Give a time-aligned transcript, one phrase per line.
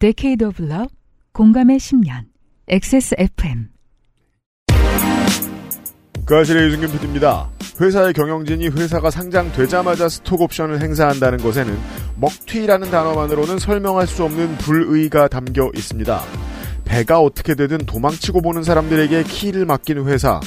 [0.00, 0.90] Decade of Love,
[1.32, 2.26] 공감의 10년,
[2.68, 3.66] XSFM.
[6.24, 7.50] 그 아실의 유승균 PD입니다.
[7.80, 11.76] 회사의 경영진이 회사가 상장되자마자 스톡 옵션을 행사한다는 것에는
[12.20, 16.22] 먹튀라는 단어만으로는 설명할 수 없는 불의가 담겨 있습니다.
[16.84, 20.38] 배가 어떻게 되든 도망치고 보는 사람들에게 키를 맡긴 회사.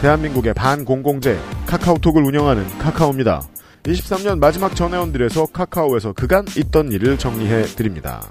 [0.00, 3.42] 대한민국의 반공공재 카카오톡을 운영하는 카카오입니다.
[3.82, 8.22] 23년 마지막 전회원들에서 카카오에서 그간 있던 일을 정리해 드립니다.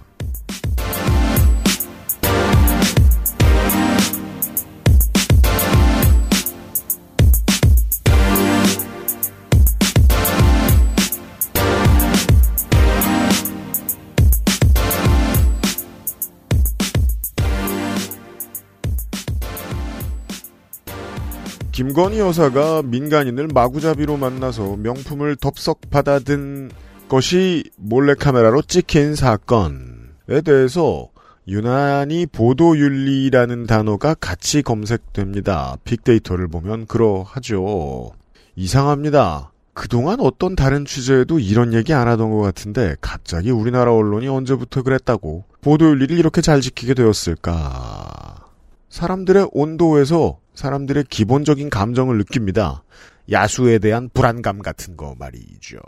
[21.74, 26.70] 김건희 여사가 민간인을 마구잡이로 만나서 명품을 덥석 받아든
[27.10, 31.10] 것이 몰래카메라로 찍힌 사건에 대해서
[31.48, 35.78] 유난히 보도윤리라는 단어가 같이 검색됩니다.
[35.84, 38.12] 빅데이터를 보면 그러하죠.
[38.56, 39.52] 이상합니다.
[39.74, 45.46] 그동안 어떤 다른 취재에도 이런 얘기 안 하던 것 같은데 갑자기 우리나라 언론이 언제부터 그랬다고
[45.62, 48.46] 보도윤리를 이렇게 잘 지키게 되었을까.
[48.90, 52.84] 사람들의 온도에서 사람들의 기본적인 감정을 느낍니다.
[53.32, 55.80] 야수에 대한 불안감 같은 거 말이죠.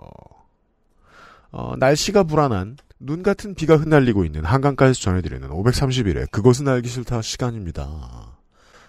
[1.51, 8.37] 어, 날씨가 불안한 눈 같은 비가 흩날리고 있는 한강가에서 전해드리는 531회 그것은 알기 싫다 시간입니다.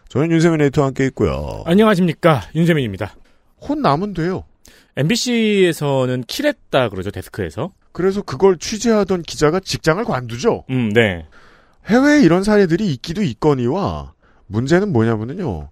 [0.08, 1.62] 저는 윤세민 에이터와 함께 있고요.
[1.66, 3.14] 안녕하십니까 윤세민입니다.
[3.62, 4.44] 혼 나면 돼요.
[4.96, 7.72] MBC에서는 킬했다 그러죠 데스크에서.
[7.92, 10.64] 그래서 그걸 취재하던 기자가 직장을 관두죠.
[10.70, 11.26] 음, 네.
[11.86, 14.12] 해외에 이런 사례들이 있기도 있거니와
[14.46, 15.70] 문제는 뭐냐면요.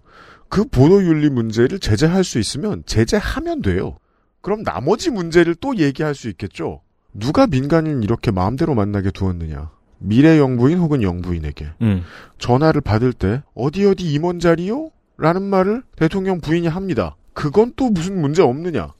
[0.49, 3.97] 그 보도윤리 문제를 제재할 수 있으면 제재하면 돼요.
[4.41, 6.81] 그럼 나머지 문제를 또 얘기할 수 있겠죠.
[7.13, 9.71] 누가 민간인 이렇게 마음대로 만나게 두었느냐.
[9.97, 12.03] 미래 영부인 혹은 영부인에게 음.
[12.37, 14.91] 전화를 받을 때 어디 어디 임원 자리요?
[15.17, 17.15] 라는 말을 대통령 부인이 합니다.
[17.33, 18.93] 그건 또 무슨 문제 없느냐.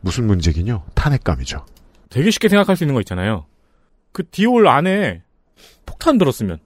[0.00, 0.84] 무슨 문제긴요?
[0.94, 1.64] 탄핵감이죠.
[2.10, 3.46] 되게 쉽게 생각할 수 있는 거 있잖아요.
[4.12, 5.22] 그 디올 안에
[5.86, 6.58] 폭탄 들었으면.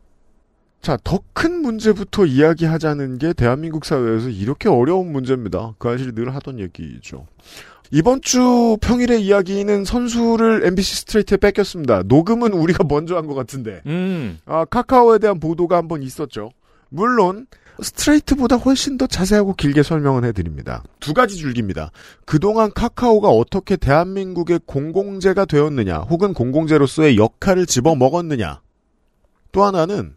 [0.80, 5.74] 자, 더 큰 문제부터 이야기하자는 게 대한민국 사회에서 이렇게 어려운 문제입니다.
[5.78, 7.26] 그 사실이 늘 하던 얘기죠.
[7.92, 12.02] 이번 주 평일의 이야기는 선수를 MBC 스트레이트에 뺏겼습니다.
[12.06, 13.82] 녹음은 우리가 먼저 한 것 같은데.
[13.86, 14.38] 음.
[14.46, 16.50] 아, 카카오에 대한 보도가 한 번 있었죠.
[16.88, 17.46] 물론
[17.80, 20.82] 스트레이트보다 훨씬 더 자세하고 길게 설명을 해드립니다.
[20.98, 21.92] 두 가지 줄기입니다.
[22.24, 28.60] 그동안 카카오가 어떻게 대한민국의 공공재가 되었느냐, 혹은 공공재로서의 역할을 집어먹었느냐.
[29.52, 30.16] 또 하나는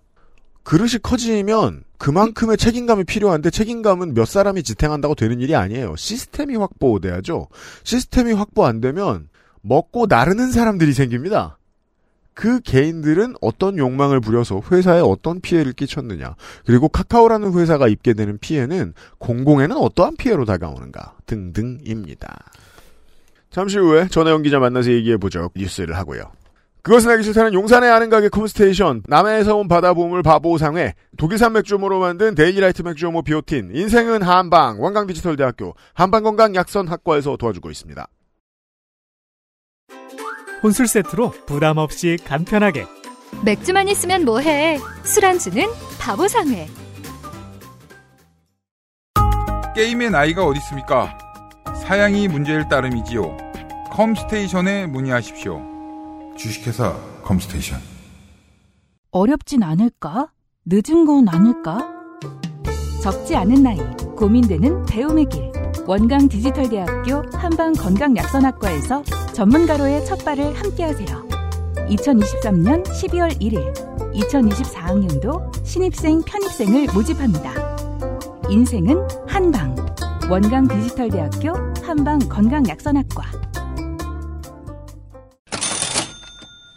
[0.63, 5.95] 그릇이 커지면 그만큼의 책임감이 필요한데 책임감은 몇 사람이 지탱한다고 되는 일이 아니에요.
[5.95, 7.47] 시스템이 확보돼야죠.
[7.83, 9.29] 시스템이 확보 안 되면
[9.61, 11.57] 먹고 나르는 사람들이 생깁니다.
[12.33, 16.35] 그 개인들은 어떤 욕망을 부려서 회사에 어떤 피해를 끼쳤느냐,
[16.66, 22.39] 그리고 카카오라는 회사가 입게 되는 피해는 공공에는 어떠한 피해로 다가오는가 등등입니다.
[23.51, 25.51] 잠시 후에 전혜영 기자 만나서 얘기해보죠.
[25.55, 26.23] 뉴스를 하고요.
[26.84, 32.81] 그것은 알기 싫다는 용산의 아는 가게 컴스테이션, 남해에서 온 바다보물 바보상회, 독일산 맥주효모로 만든 데일리라이트
[32.81, 38.08] 맥주효모 비오틴, 인생은 한방, 원광디지털대학교, 한방건강약선학과에서 도와주고 있습니다.
[40.64, 42.86] 혼술 세트로 부담 없이 간편하게
[43.44, 44.80] 맥주만 있으면 뭐해?
[45.03, 45.66] 술안주는
[46.00, 46.68] 바보상회.
[49.75, 51.18] 게임의 나이가 어디 있습니까?
[51.81, 53.38] 사양이 문제일 따름이지요.
[53.91, 55.71] 컴스테이션에 문의하십시오.
[56.41, 57.79] 주식회사 컴스테이션.
[59.12, 60.31] 어렵진 않을까?
[60.66, 61.88] 늦은 건 아닐까?
[63.03, 63.78] 적지 않은 나이,
[64.18, 65.52] 고민되는 배움의 길.
[65.85, 69.03] 원강 디지털대학교 한방 건강약선학과에서
[69.34, 71.29] 전문가로의 첫 발을 함께하세요.
[71.90, 73.73] 2023년 12월 1일,
[74.13, 77.53] 2024학년도 신입생 편입생을 모집합니다.
[78.50, 78.97] 인생은
[79.28, 79.75] 한방.
[80.29, 81.53] 원광 디지털대학교
[81.84, 83.50] 한방 건강약선학과.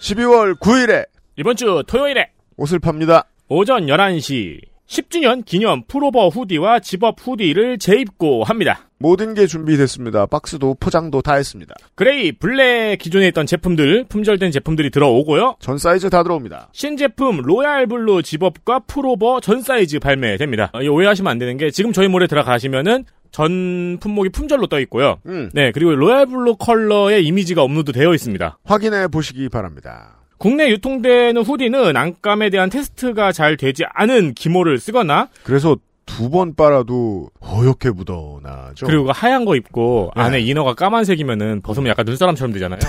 [0.04, 1.06] 12월 9일에
[1.36, 3.24] 이번 주 토요일에 옷을 팝니다.
[3.48, 8.90] 오전 11시 10주년 기념 풀오버 hoodie와 zip-up hoodie를 재입고 합니다.
[9.04, 10.24] 모든 게 준비됐습니다.
[10.24, 11.74] 박스도 포장도 다 했습니다.
[11.94, 15.56] 그레이, 블랙 기존에 있던 제품들, 품절된 제품들이 들어오고요.
[15.60, 16.70] 전 사이즈 다 들어옵니다.
[16.72, 20.70] 신제품 royal blue zip-up과 풀오버 전 사이즈 발매됩니다.
[20.72, 25.18] 어, 오해하시면 안 되는 게 지금 저희 몰에 들어가시면은 전 품목이 품절로 떠 있고요.
[25.26, 28.58] 음, 네, 그리고 royal blue 컬러의 이미지가 업로드 되어 있습니다.
[28.64, 30.16] 확인해 보시기 바랍니다.
[30.38, 35.76] 국내 유통되는 hoodie는 안감에 대한 테스트가 잘 되지 않은 기모를 쓰거나 그래서
[36.16, 38.86] 두 번 빨아도 허옇게 묻어나죠.
[38.86, 40.22] 그리고 하얀 거 입고 네.
[40.22, 42.78] 안에 inner가 까만색이면은 벗으면 약간 눈사람처럼 되잖아요.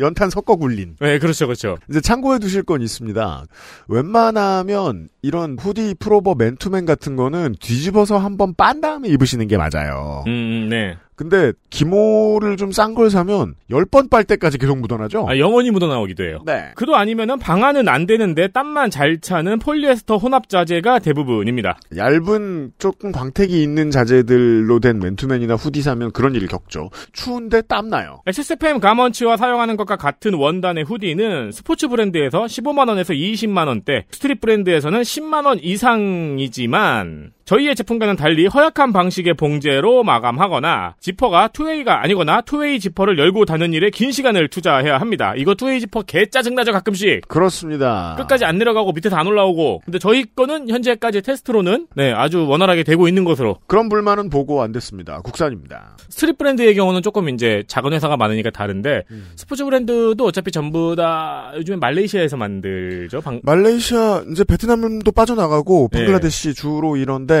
[0.00, 0.96] 연탄 섞어 굴린.
[1.00, 1.76] 네, 그렇죠, 그렇죠.
[1.88, 3.44] 이제 참고해 두실 건 있습니다.
[3.88, 10.24] 웬만하면 이런 후디 프로버 맨투맨 같은 거는 뒤집어서 한번 빤 다음에 입으시는 게 맞아요.
[10.26, 10.96] 음, 음, 네.
[11.16, 15.26] 근데 기모를 좀 싼 걸 사면 10번 빨 때까지 계속 묻어나죠?
[15.28, 16.40] 아, 영원히 묻어나오기도 해요.
[16.44, 16.72] 네.
[16.74, 21.78] 그도 아니면은 방한은 안 되는데 땀만 잘 차는 폴리에스터 혼합 자재가 대부분입니다.
[21.96, 26.90] 얇은 조금 광택이 있는 자재들로 된 맨투맨이나 후디 사면 그런 일을 겪죠.
[27.12, 28.22] 추운데 땀나요.
[28.26, 37.32] XSFM 가먼츠가 사용하는 것과 같은 원단의 hoodie는 스포츠 브랜드에서 15만원에서 20만원대, 스트릿 브랜드에서는 10만원 이상이지만,
[37.44, 43.90] 저희의 제품과는 달리 허약한 방식의 봉제로 마감하거나, 지퍼가 two-way가 아니거나 two-way 지퍼를 열고 닫는 일에
[43.90, 45.34] 긴 시간을 투자해야 합니다.
[45.36, 47.28] 이거 two-way 지퍼 개 짜증나죠, 가끔씩.
[47.28, 48.14] 그렇습니다.
[48.16, 49.82] 끝까지 안 내려가고 밑에서 안 올라오고.
[49.84, 53.58] 근데 저희 거는 현재까지 테스트로는, 네, 아주 원활하게 되고 있는 것으로.
[53.66, 55.20] 그런 불만은 보고 안 됐습니다.
[55.20, 55.96] 국산입니다.
[56.08, 59.02] 스트릿 브랜드의 경우는 조금 이제 작은 회사가 많으니까 다른데
[59.36, 63.20] 스포츠 브랜드도 어차피 전부 다 요즘에 말레이시아에서 만들죠.
[63.20, 63.40] 방...
[63.42, 65.98] 말레이시아 이제 베트남도 빠져나가고 네.
[65.98, 67.33] 방글라데시 주로 이런데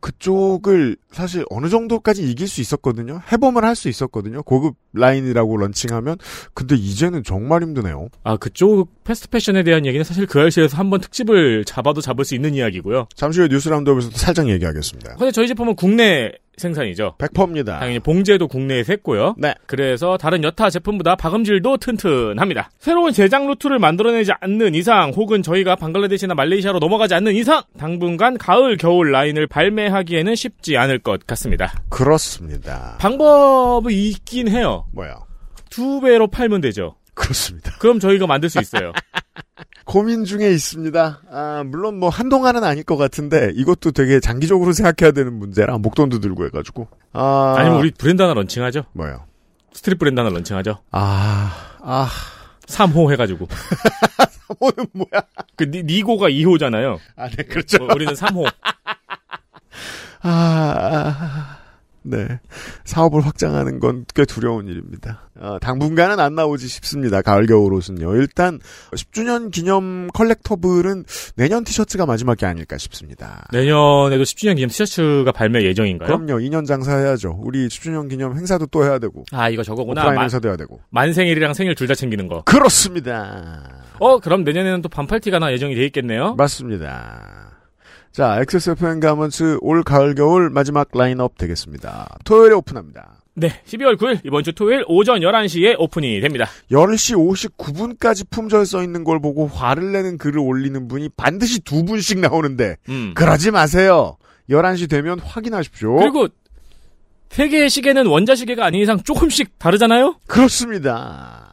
[0.00, 3.20] 그쪽을 사실 어느 정도까지 이길 수 있었거든요.
[3.32, 4.42] 해보면 할 수 있었거든요.
[4.42, 6.18] 고급 라인이라고 런칭하면
[6.54, 8.08] 근데 이제는 정말 힘드네요.
[8.24, 12.54] 아 그쪽 패스트 패션에 대한 얘기는 사실 그 알실에서 한번 특집을 잡아도 잡을 수 있는
[12.54, 13.08] 이야기고요.
[13.16, 15.16] 잠시 후에 뉴스 roundup에서도 살짝 얘기하겠습니다.
[15.16, 17.16] 근데 저희 제품은 국내 생산이죠.
[17.18, 17.80] 100%입니다.
[17.80, 19.34] 당연히 봉제도 국내에서 했고요.
[19.36, 19.52] 네.
[19.66, 22.70] 그래서 다른 여타 제품보다 박음질도 튼튼합니다.
[22.78, 28.76] 새로운 제작 루트를 만들어내지 않는 이상 혹은 저희가 방글라데시나 말레이시아로 넘어가지 않는 이상 당분간 가을
[28.76, 31.72] 겨울 라인을 발매하기에는 쉽지 않을 것 같습니다.
[31.88, 32.96] 그렇습니다.
[33.00, 34.86] 방법이 있긴 해요.
[34.92, 35.16] 뭐야?
[35.68, 36.96] 두 배로 팔면 되죠.
[37.20, 37.72] 그렇습니다.
[37.78, 38.92] 그럼 저희가 만들 수 있어요.
[39.84, 41.22] 고민 중에 있습니다.
[41.30, 46.46] 아, 물론 뭐 한동안은 아닐 것 같은데 이것도 되게 장기적으로 생각해야 되는 문제라 목돈도 들고
[46.46, 46.88] 해가지고.
[47.12, 48.84] 아, 아니면 우리 브랜드 하나 런칭하죠.
[48.92, 49.24] 뭐요?
[49.72, 50.78] 스트릿 브랜드 하나 런칭하죠.
[50.92, 51.52] 아,
[51.82, 52.08] 아,
[52.66, 53.48] 3호 해가지고.
[54.58, 55.22] 오는 뭐야?
[55.56, 56.98] 그 니, 니고가 2호잖아요.
[57.16, 57.84] 아, 네, 그렇죠.
[57.84, 58.46] 어, 우리는 3호.
[60.22, 61.49] 아, 아,
[62.10, 62.40] 네.
[62.84, 65.28] 사업을 확장하는 건 꽤 두려운 일입니다.
[65.40, 67.22] 아, 당분간은 안 나오지 싶습니다.
[67.22, 68.16] 가을, 겨울 옷은요.
[68.16, 68.58] 일단,
[68.92, 71.04] 10주년 기념 컬렉터블은
[71.36, 73.46] 내년 티셔츠가 마지막이 아닐까 싶습니다.
[73.52, 76.06] 내년에도 10주년 기념 티셔츠가 발매 예정인가요?
[76.08, 76.40] 그럼요.
[76.44, 77.38] 2년 장사해야죠.
[77.42, 79.24] 우리 10주년 기념 행사도 또 해야 되고.
[79.32, 80.00] 아, 이거 저거구나.
[80.02, 80.80] 오프라인 만, 행사도 해야 되고.
[80.90, 82.42] 만생일이랑 생일 둘 다 챙기는 거.
[82.44, 83.62] 그렇습니다.
[83.98, 86.34] 어, 그럼 내년에는 또 반팔티가 하나 예정이 돼 있겠네요?
[86.36, 87.50] 맞습니다.
[88.12, 92.18] 자, XSFM 가먼츠 올 가을 겨울 마지막 라인업 되겠습니다.
[92.24, 93.20] 토요일에 오픈합니다.
[93.34, 96.46] 네, 12월 9일 이번 주 토요일 오전 11시에 오픈이 됩니다.
[96.72, 97.14] 10시
[97.56, 102.76] 59분까지 품절 써 있는 걸 보고 화를 내는 글을 올리는 분이 반드시 두 분씩 나오는데
[102.88, 103.12] 음.
[103.14, 104.16] 그러지 마세요.
[104.50, 105.96] 11시 되면 확인하십시오.
[105.96, 106.26] 그리고
[107.30, 110.16] 세 개의 시계는 원자 시계가 아닌 이상 조금씩 다르잖아요?
[110.26, 111.46] 그렇습니다.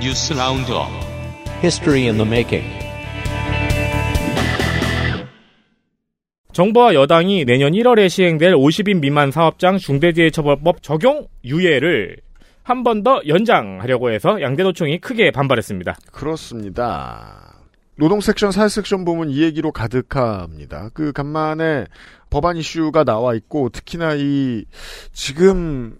[0.00, 1.09] 뉴스 roundup
[1.62, 2.64] History in the making.
[6.52, 12.16] 정부와 여당이 내년 1월에 시행될 50인 미만 사업장 중대재해처벌법 적용 유예를
[12.62, 15.96] 한 번 더 연장하려고 해서 양대노총이 크게 반발했습니다.
[16.12, 17.54] 그렇습니다.
[17.96, 20.90] 노동 섹션, 사회 섹션 보면 이 얘기로 가득합니다.
[20.94, 21.86] 그 간만에
[22.30, 24.64] 법안 이슈가 나와 있고 특히나 이
[25.12, 25.98] 지금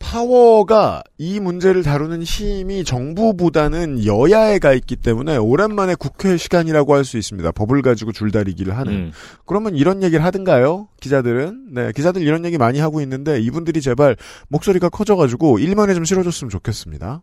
[0.00, 7.16] 파워가 이 문제를 다루는 힘이 정부보다는 여야에 가 있기 때문에 오랜만에 국회 시간이라고 할 수
[7.16, 7.52] 있습니다.
[7.52, 8.92] 법을 가지고 줄다리기를 하는.
[8.92, 9.12] 음.
[9.46, 10.88] 그러면 이런 얘기를 하든가요?
[11.00, 11.68] 기자들은?
[11.72, 14.16] 네, 기자들 이런 얘기 많이 하고 있는데 이분들이 제발
[14.48, 17.22] 목소리가 커져가지고 일면에 좀 실어줬으면 좋겠습니다.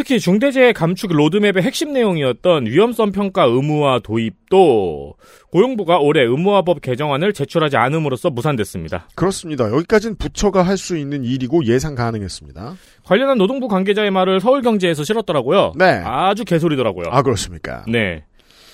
[0.00, 5.12] 특히 중대재해 감축 로드맵의 핵심 내용이었던 위험성 평가 의무화 도입도
[5.52, 9.10] 고용부가 올해 의무화법 개정안을 제출하지 않음으로써 무산됐습니다.
[9.14, 9.70] 그렇습니다.
[9.70, 12.76] 여기까지는 부처가 할 수 있는 일이고 예상 가능했습니다.
[13.04, 15.74] 관련한 노동부 관계자의 말을 서울경제에서 실었더라고요.
[15.76, 16.00] 네.
[16.02, 17.10] 아주 개소리더라고요.
[17.10, 17.84] 아, 그렇습니까?
[17.86, 18.24] 네.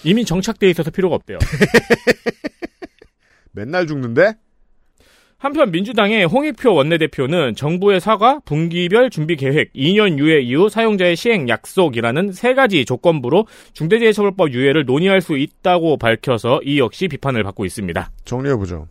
[0.05, 1.39] 이미 정착돼 있어서 필요가 없대요.
[3.51, 4.35] 맨날 죽는데?
[5.47, 12.33] 한편 민주당의 홍익표 원내대표는 정부의 사과, 분기별 준비 계획, 2년 유예 이후 사용자의 시행 약속이라는
[12.33, 18.11] 세 가지 조건부로 중대재해처벌법 유예를 논의할 수 있다고 밝혀서 이 역시 비판을 받고 있습니다.
[18.25, 18.89] 정리해보죠.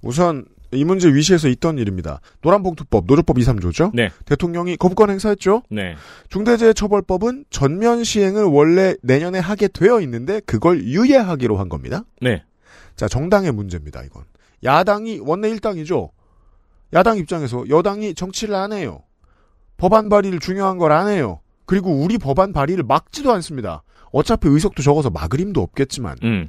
[0.00, 2.22] 우선 이 문제 위시에서 있던 일입니다.
[2.40, 3.90] 노란봉투법, 노조법 2, 3조죠?
[3.92, 4.08] 네.
[4.24, 5.64] 대통령이 거부권 행사했죠?
[5.68, 5.96] 네.
[6.30, 12.04] 중대재해처벌법은 전면 시행을 원래 내년에 하게 되어 있는데 그걸 유예하기로 한 겁니다.
[12.22, 12.42] 네.
[12.96, 14.24] 자, 정당의 문제입니다, 이건.
[14.62, 16.10] 야당이 원내 일당이죠.
[16.92, 19.02] 야당 입장에서 여당이 정치를 안 해요.
[19.76, 21.40] 법안 발의를 중요한 걸 안 해요.
[21.66, 23.82] 그리고 우리 법안 발의를 막지도 않습니다.
[24.12, 26.48] 어차피 의석도 적어서 막을 힘도 없겠지만 음.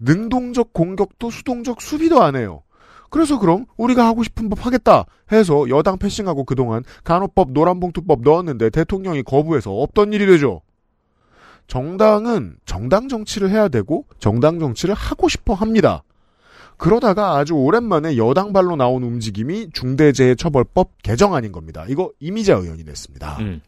[0.00, 2.62] 능동적 공격도 수동적 수비도 안 해요.
[3.10, 9.22] 그래서 그럼 우리가 하고 싶은 법 하겠다 해서 여당 패싱하고 그동안 간호법 노란봉투법 넣었는데 대통령이
[9.22, 10.60] 거부해서 없던 일이 되죠.
[11.66, 16.02] 정당은 정당 정치를 해야 되고 정당 정치를 하고 싶어 합니다.
[16.78, 21.84] 그러다가 아주 오랜만에 여당 발로 나온 움직임이 중대재해처벌법 개정안인 겁니다.
[21.88, 23.38] 이거 이미자 의원이 냈습니다.
[23.40, 23.60] 음.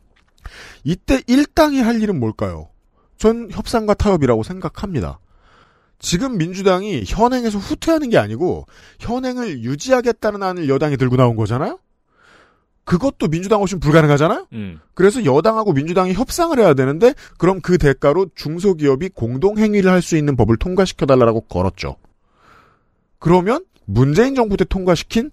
[0.85, 2.69] 이때 일당이 할 일은 뭘까요?
[3.19, 5.19] 전 협상과 타협이라고 생각합니다.
[5.99, 8.64] 지금 민주당이 현행에서 후퇴하는 게 아니고
[9.00, 11.79] 현행을 유지하겠다는 안을 여당이 들고 나온 거잖아요?
[12.85, 14.47] 그것도 민주당 없이는 불가능하잖아요?
[14.55, 14.81] 음.
[14.95, 20.57] 그래서 여당하고 민주당이 협상을 해야 되는데 그럼 그 대가로 중소기업이 공동행위를 할 수 있는 법을
[20.57, 21.97] 통과시켜달라고 걸었죠.
[23.21, 25.31] 그러면 문재인 정부 때 통과시킨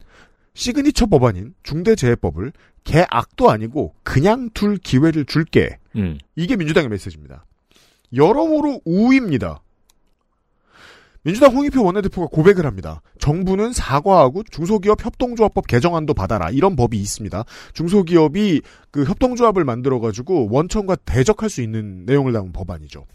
[0.54, 2.52] 시그니처 법안인 중대재해법을
[2.84, 5.78] 개악도 아니고 그냥 둘 기회를 줄게.
[5.96, 6.18] 음.
[6.36, 7.46] 이게 민주당의 메시지입니다.
[8.14, 9.62] 여러모로 우입니다.
[11.24, 13.02] 민주당 홍익표 원내대표가 고백을 합니다.
[13.20, 16.50] 정부는 사과하고 중소기업 협동조합법 개정안도 받아라.
[16.52, 17.44] 이런 법이 있습니다.
[17.74, 23.06] 중소기업이 그 협동조합을 만들어가지고 원청과 대적할 수 있는 내용을 담은 법안이죠.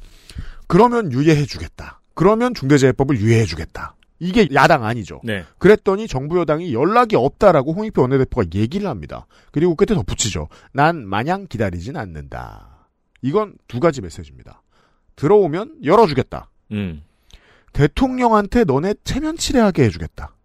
[0.66, 2.02] 그러면 유예해주겠다.
[2.14, 3.94] 그러면 중대재해법을 유예해주겠다.
[4.22, 5.20] 이게 야당 아니죠.
[5.24, 5.44] 네.
[5.58, 9.26] 그랬더니 정부 여당이 연락이 없다라고 홍익표 원내대표가 얘기를 합니다.
[9.50, 10.46] 그리고 끝에 덧붙이죠.
[10.72, 12.86] 난 마냥 기다리진 않는다.
[13.20, 14.62] 이건 두 가지 메시지입니다.
[15.16, 16.48] 들어오면 열어주겠다.
[16.70, 17.02] 음.
[17.72, 20.36] 대통령한테 너네 체면 치레하게 해주겠다.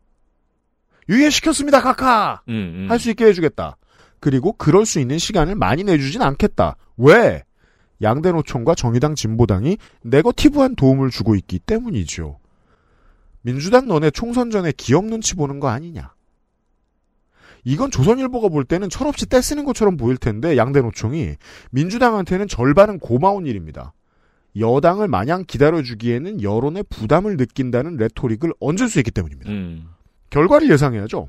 [1.09, 2.41] 유예시켰습니다, 카카!
[2.49, 2.53] 음.
[2.53, 2.87] 음.
[2.89, 3.77] 할수 있게 해주겠다.
[4.19, 6.77] 그리고 그럴 수 있는 시간을 많이 내주진 않겠다.
[6.97, 7.43] 왜?
[8.01, 12.39] 양대노총과 정의당 진보당이 네거티브한 도움을 주고 있기 때문이죠.
[13.41, 16.13] 민주당 너네 총선 전에 기업 눈치 보는 거 아니냐.
[17.63, 21.35] 이건 조선일보가 볼 때는 철없이 떼쓰는 것처럼 보일 텐데 양대 노총이
[21.71, 23.93] 민주당한테는 절반은 고마운 일입니다.
[24.57, 29.51] 여당을 마냥 기다려주기에는 여론의 부담을 느낀다는 레토릭을 얹을 수 있기 때문입니다.
[29.51, 29.89] 음.
[30.29, 31.27] 결과를 예상해야죠.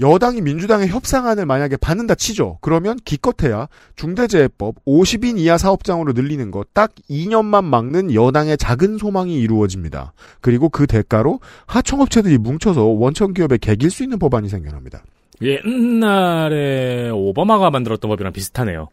[0.00, 2.58] 여당이 민주당의 협상안을 만약에 받는다 치죠.
[2.60, 10.14] 그러면 기껏해야 중대재해법 50인 이하 사업장으로 늘리는 거딱 2년만 막는 여당의 작은 소망이 이루어집니다.
[10.40, 15.04] 그리고 그 대가로 하청업체들이 뭉쳐서 원청기업에 개길 수 있는 법안이 생겨납니다.
[15.42, 18.88] 옛날에 오바마가 만들었던 법이랑 비슷하네요.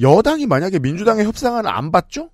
[0.00, 2.30] 여당이 만약에 민주당의 협상안을 안 받죠?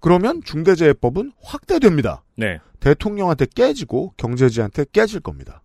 [0.00, 2.22] 그러면 중대재해법은 확대됩니다.
[2.36, 2.58] 네.
[2.80, 5.62] 대통령한테 깨지고 경제지한테 깨질 겁니다.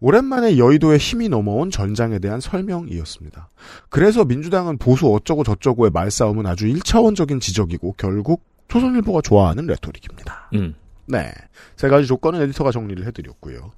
[0.00, 3.48] 오랜만에 여의도에 힘이 넘어온 전장에 대한 설명이었습니다.
[3.90, 10.50] 그래서 민주당은 보수 어쩌고 저쩌고의 말싸움은 아주 1차원적인 지적이고 결국 조선일보가 좋아하는 레토릭입니다.
[10.54, 10.74] 음.
[11.06, 11.30] 네.
[11.76, 13.72] 세 가지 조건은 에디터가 정리를 해드렸고요.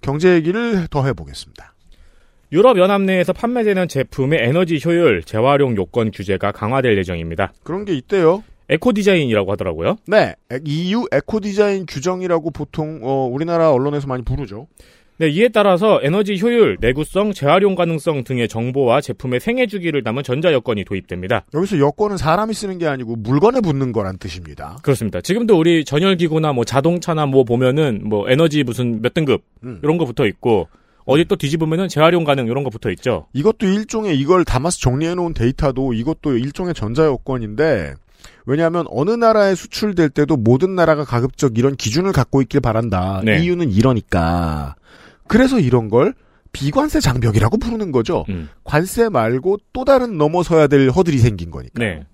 [0.00, 1.74] 경제 얘기를 더 해보겠습니다.
[2.52, 7.52] 유럽 연합 내에서 판매되는 제품의 에너지 효율, 재활용 요건 규제가 강화될 예정입니다.
[7.62, 8.42] 그런 게 있대요.
[8.70, 9.96] eco design이라고 하더라고요.
[10.06, 10.34] 네.
[10.64, 14.66] EU eco design 규정이라고 보통 어, 우리나라 언론에서 많이 부르죠.
[15.20, 20.52] 네, 이에 따라서 에너지 효율, 내구성, 재활용 가능성 등의 정보와 제품의 생애 주기를 담은 전자
[20.52, 21.44] 여권이 도입됩니다.
[21.54, 24.78] 여기서 여권은 사람이 쓰는 게 아니고 물건에 붙는 거란 뜻입니다.
[24.82, 25.20] 그렇습니다.
[25.20, 29.80] 지금도 우리 전열기구나 뭐 자동차나 뭐 보면은 뭐 에너지 무슨 몇 등급 음.
[29.82, 30.68] 이런 거 붙어 있고
[31.04, 33.26] 어디 또 뒤집으면은 재활용 가능 이런 거 붙어 있죠.
[33.32, 37.94] 이것도 일종의 이걸 담아서 정리해 놓은 데이터도 이것도 일종의 전자 여건인데
[38.46, 43.20] 왜냐하면 어느 나라에 수출될 때도 모든 나라가 가급적 이런 기준을 갖고 있길 바란다.
[43.24, 43.42] 네.
[43.42, 44.76] 이유는 이러니까.
[45.28, 46.14] 그래서 이런 걸
[46.52, 48.24] 비관세 장벽이라고 부르는 거죠.
[48.30, 48.48] 음.
[48.64, 51.78] 관세 말고 또 다른 넘어서야 될 허들이 생긴 거니까.
[51.78, 52.04] 네.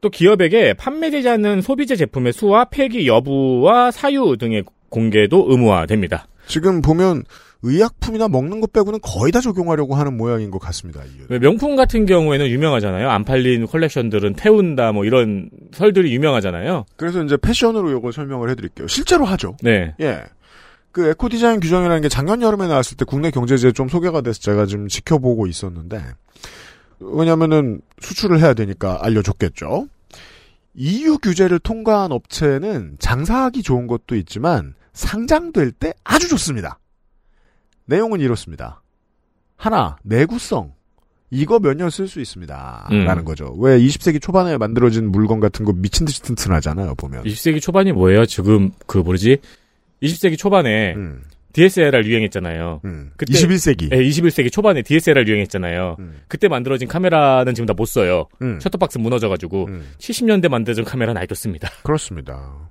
[0.00, 6.26] 또 기업에게 판매되지 않는 소비재 제품의 수와 폐기 여부와 사유 등의 공개도 의무화됩니다.
[6.46, 7.22] 지금 보면
[7.62, 11.00] 의약품이나 먹는 것 빼고는 거의 다 적용하려고 하는 모양인 것 같습니다.
[11.40, 13.08] 명품 같은 경우에는 유명하잖아요.
[13.08, 16.84] 안 팔린 컬렉션들은 태운다 뭐 이런 설들이 유명하잖아요.
[16.96, 18.86] 그래서 이제 패션으로 이걸 설명을 해드릴게요.
[18.86, 19.56] 실제로 하죠.
[19.62, 19.94] 네.
[20.00, 20.20] 예.
[20.94, 24.64] 그 에코 디자인 규정이라는 게 작년 여름에 나왔을 때 국내 경제지에 좀 소개가 돼서 제가
[24.66, 26.00] 좀 지켜보고 있었는데
[27.00, 29.88] 왜냐면은 수출을 해야 되니까 알려줬겠죠.
[30.76, 36.78] EU 규제를 통과한 업체는 장사하기 좋은 것도 있지만 상장될 때 아주 좋습니다.
[37.86, 38.80] 내용은 이렇습니다.
[39.56, 40.74] 하나, 내구성.
[41.30, 42.88] 이거 몇 년 쓸 수 있습니다.
[42.92, 43.04] 음.
[43.04, 43.52] 라는 거죠.
[43.58, 47.24] 왜 20세기 초반에 만들어진 물건 같은 거 미친 듯이 튼튼하잖아요, 보면.
[47.24, 48.26] 20세기 초반이 뭐예요?
[48.26, 49.38] 지금 그 뭐지?
[50.04, 52.80] 20세기 초반에 음, DSLR 유행했잖아요.
[52.84, 53.10] 음.
[53.16, 53.88] 그때- 21세기.
[53.90, 55.96] 네, 21세기 초반에 DSLR 유행했잖아요.
[55.98, 56.20] 음.
[56.28, 58.26] 그때 만들어진 카메라는 지금 다 못 써요.
[58.42, 58.58] 음.
[58.60, 59.86] 셔터박스 무너져가지고 음.
[59.98, 61.70] 70년대 만들어진 카메라는 아직도 씁니다.
[61.84, 62.70] 그렇습니다.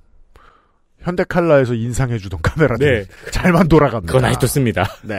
[1.00, 4.12] 현대칼라에서 인상해주던 카메라들 네, 잘만 돌아갑니다.
[4.14, 4.86] 그건 아직도 씁니다.
[5.04, 5.16] 네.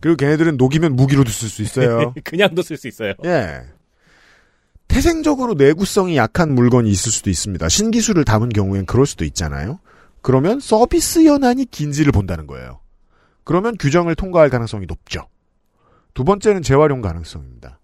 [0.00, 2.14] 그리고 걔네들은 녹이면 무기로도 쓸 수 있어요.
[2.24, 3.12] 그냥도 쓸 수 있어요.
[3.24, 3.60] 예.
[4.88, 7.68] 태생적으로 내구성이 약한 물건이 있을 수도 있습니다.
[7.68, 9.80] 신기술을 담은 경우엔 그럴 수도 있잖아요.
[10.22, 12.80] 그러면 서비스 연한이 긴지를 본다는 거예요.
[13.44, 15.26] 그러면 규정을 통과할 가능성이 높죠.
[16.14, 17.78] 두 번째는 재활용 가능성입니다.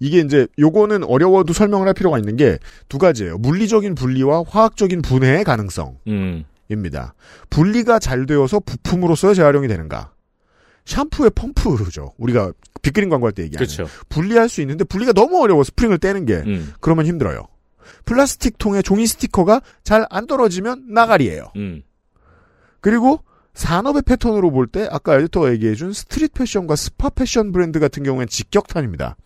[0.00, 2.58] 이게 이제 요거는 어려워도 설명을 할 필요가 있는 게
[2.88, 3.38] 두 가지예요.
[3.38, 6.04] 물리적인 분리와 화학적인 분해의 가능성입니다.
[6.08, 6.44] 음.
[7.50, 10.12] 분리가 잘 되어서 부품으로서 재활용이 되는가?
[10.86, 12.14] 샴푸의 펌프죠.
[12.16, 13.66] 우리가 빅그린 광고할 때 얘기하는.
[13.66, 13.86] 그렇죠.
[14.08, 16.72] 분리할 수 있는데 분리가 너무 어려워 스프링을 떼는 게 음.
[16.80, 17.46] 그러면 힘들어요.
[18.04, 21.52] 플라스틱 통에 종이 스티커가 잘 안 떨어지면 나가리예요.
[21.56, 21.82] 음.
[22.80, 23.22] 그리고
[23.54, 29.16] 산업의 패턴으로 볼 때 아까 에디터가 얘기해준 street 패션과 스파 패션 브랜드 같은 경우엔 직격탄입니다.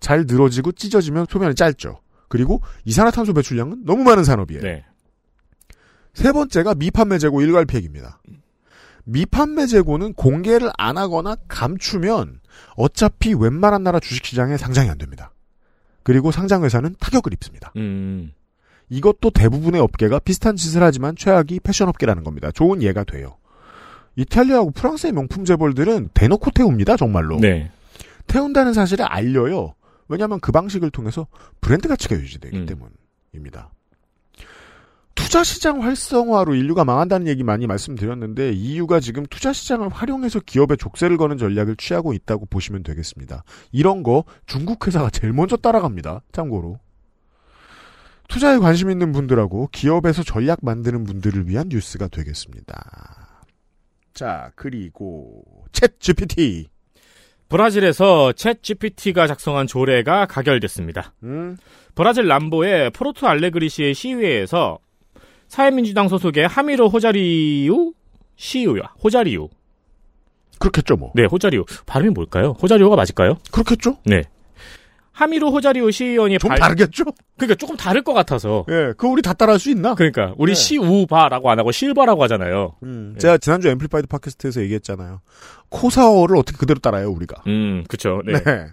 [0.00, 2.00] 잘 늘어지고 찢어지면 소면이 짧죠.
[2.28, 4.62] 그리고 이산화탄소 배출량은 너무 많은 산업이에요.
[4.62, 4.84] 네.
[6.12, 8.20] 세 번째가 미판매 재고 일괄 폐기입니다.
[9.04, 12.40] 미판매 재고는 공개를 안 하거나 감추면
[12.76, 15.32] 어차피 웬만한 나라 주식시장에 상장이 안 됩니다.
[16.04, 17.72] 그리고 상장회사는 타격을 입습니다.
[17.76, 18.32] 음.
[18.90, 22.52] 이것도 대부분의 업계가 비슷한 짓을 하지만 최악이 패션업계라는 겁니다.
[22.52, 23.36] 좋은 예가 돼요.
[24.16, 27.38] 이탈리아하고 프랑스의 명품 재벌들은 대놓고 태웁니다, 정말로.
[27.40, 27.70] 네.
[28.26, 29.74] 태운다는 사실을 알려요.
[30.08, 31.26] 왜냐하면 그 방식을 통해서
[31.60, 32.66] 브랜드 가치가 유지되기 음.
[32.66, 33.70] 때문입니다.
[35.14, 41.16] 투자 시장 활성화로 인류가 망한다는 얘기 많이 말씀드렸는데 이유가 지금 투자 시장을 활용해서 기업에 족쇄를
[41.16, 43.44] 거는 전략을 취하고 있다고 보시면 되겠습니다.
[43.72, 46.22] 이런 거 중국 회사가 제일 먼저 따라갑니다.
[46.32, 46.78] 참고로.
[48.28, 53.44] 투자에 관심 있는 분들하고 기업에서 전략 만드는 분들을 위한 뉴스가 되겠습니다.
[54.14, 55.42] 자, 그리고
[55.72, 56.68] ChatGPT.
[57.48, 61.14] 브라질에서 ChatGPT가 작성한 조례가 가결됐습니다.
[61.24, 61.56] 음,
[61.94, 64.78] 브라질 남부의 포르투 알레그리시의 시의회에서
[65.58, 67.92] 사회민주당 소속의 하미로 호자리우
[68.34, 69.48] 시우야 호자리우
[70.58, 71.12] 그렇겠죠, 뭐.
[71.14, 72.56] 네 호자리우 발음이 뭘까요?
[72.60, 73.38] 호자리우가 맞을까요?
[73.52, 73.98] 그렇겠죠?
[74.04, 74.22] 네
[75.12, 77.04] 하미로 호자리우 시의원이 좀 발- 다르겠죠?
[77.36, 79.94] 그러니까 조금 다를 것 같아서 예, 그거 우리 다 따라할 수 있나?
[79.94, 80.54] 그러니까 우리 네.
[80.60, 82.74] 시우바라고 안 하고 실바라고 하잖아요.
[82.82, 85.20] 음, 제가 지난주 Amplified 팟캐스트에서 얘기했잖아요.
[85.68, 87.44] 코사어를 어떻게 그대로 따라요, 우리가.
[87.46, 88.22] 음 그쵸.
[88.26, 88.42] 네.
[88.42, 88.66] 네.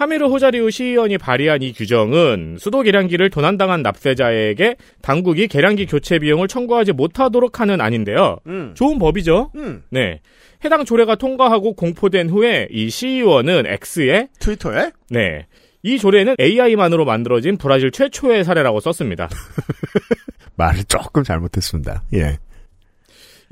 [0.00, 6.92] 하미르 호자리우 시의원이 발의한 이 규정은 수도 계량기를 도난당한 납세자에게 당국이 계량기 교체 비용을 청구하지
[6.92, 8.38] 못하도록 하는 안인데요.
[8.46, 8.72] 음.
[8.74, 9.52] 좋은 법이죠.
[9.56, 9.82] 음.
[9.90, 10.22] 네.
[10.64, 14.92] 해당 조례가 통과하고 공포된 후에 이 시의원은 X에 트위터에?
[15.10, 15.46] 네.
[15.82, 19.28] 이 조례는 AI만으로 만들어진 브라질 최초의 사례라고 썼습니다.
[20.56, 22.04] 말을 조금 잘못했습니다.
[22.14, 22.38] 예.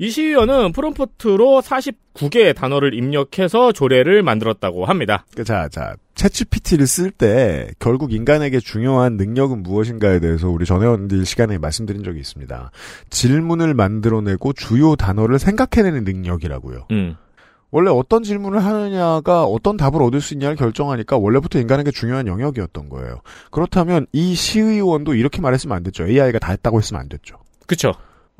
[0.01, 5.25] 이 시의원은 프롬프트로 49개의 단어를 입력해서 조례를 만들었다고 합니다.
[5.35, 11.57] 그, 자, 자, 챗GPT를 쓸 때 결국 인간에게 중요한 능력은 무엇인가에 대해서 우리 전회원들 시간에
[11.57, 12.71] 말씀드린 적이 있습니다.
[13.09, 16.87] 질문을 만들어내고 주요 단어를 생각해내는 능력이라고요.
[16.91, 17.17] 음.
[17.69, 23.19] 원래 어떤 질문을 하느냐가 어떤 답을 얻을 수 있냐를 결정하니까 원래부터 인간에게 중요한 영역이었던 거예요.
[23.51, 26.07] 그렇다면 이 시의원도 이렇게 말했으면 안 됐죠.
[26.07, 27.35] AI가 다 했다고 했으면 안 됐죠.
[27.67, 27.91] 그쵸.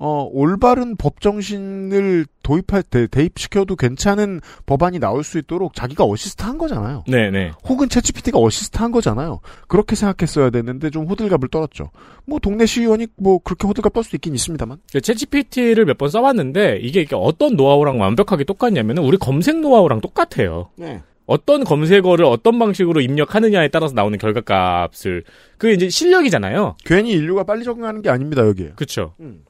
[0.02, 6.58] 어, 올바른 법 정신을 도입할 때, 대입시켜도 괜찮은 법안이 나올 수 있도록 자기가 어시스트 한
[6.58, 7.04] 거잖아요.
[7.06, 7.52] 네네.
[7.68, 9.42] 혹은 ChatGPT가 어시스트 한 거잖아요.
[9.68, 11.92] 그렇게 생각했어야 됐는데 좀 호들갑을 떨었죠.
[12.26, 14.78] 뭐 동네 시의원이 뭐 그렇게 호들갑 떨 수도 있긴 있습니다만.
[14.88, 20.70] ChatGPT를 몇 번 써봤는데 이게 이게 어떤 노하우랑 완벽하게 똑같냐면은 우리 검색 노하우랑 똑같아요.
[20.78, 21.02] 네.
[21.26, 25.24] 어떤 검색어를 어떤 방식으로 입력하느냐에 따라서 나오는 결과값을
[25.58, 26.78] 그게 이제 실력이잖아요.
[26.86, 28.72] 괜히 인류가 빨리 적응하는 게 아닙니다, 여기에.
[28.78, 29.14] 그렇죠.
[29.20, 29.42] 음.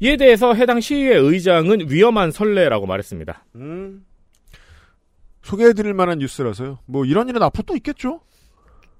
[0.00, 3.44] 이에 대해서 해당 시의회 의장은 위험한 선례라고 말했습니다.
[3.56, 4.04] 음.
[5.42, 6.78] 소개해드릴 만한 뉴스라서요.
[6.86, 8.20] 뭐 이런 일은 앞으로 또 있겠죠?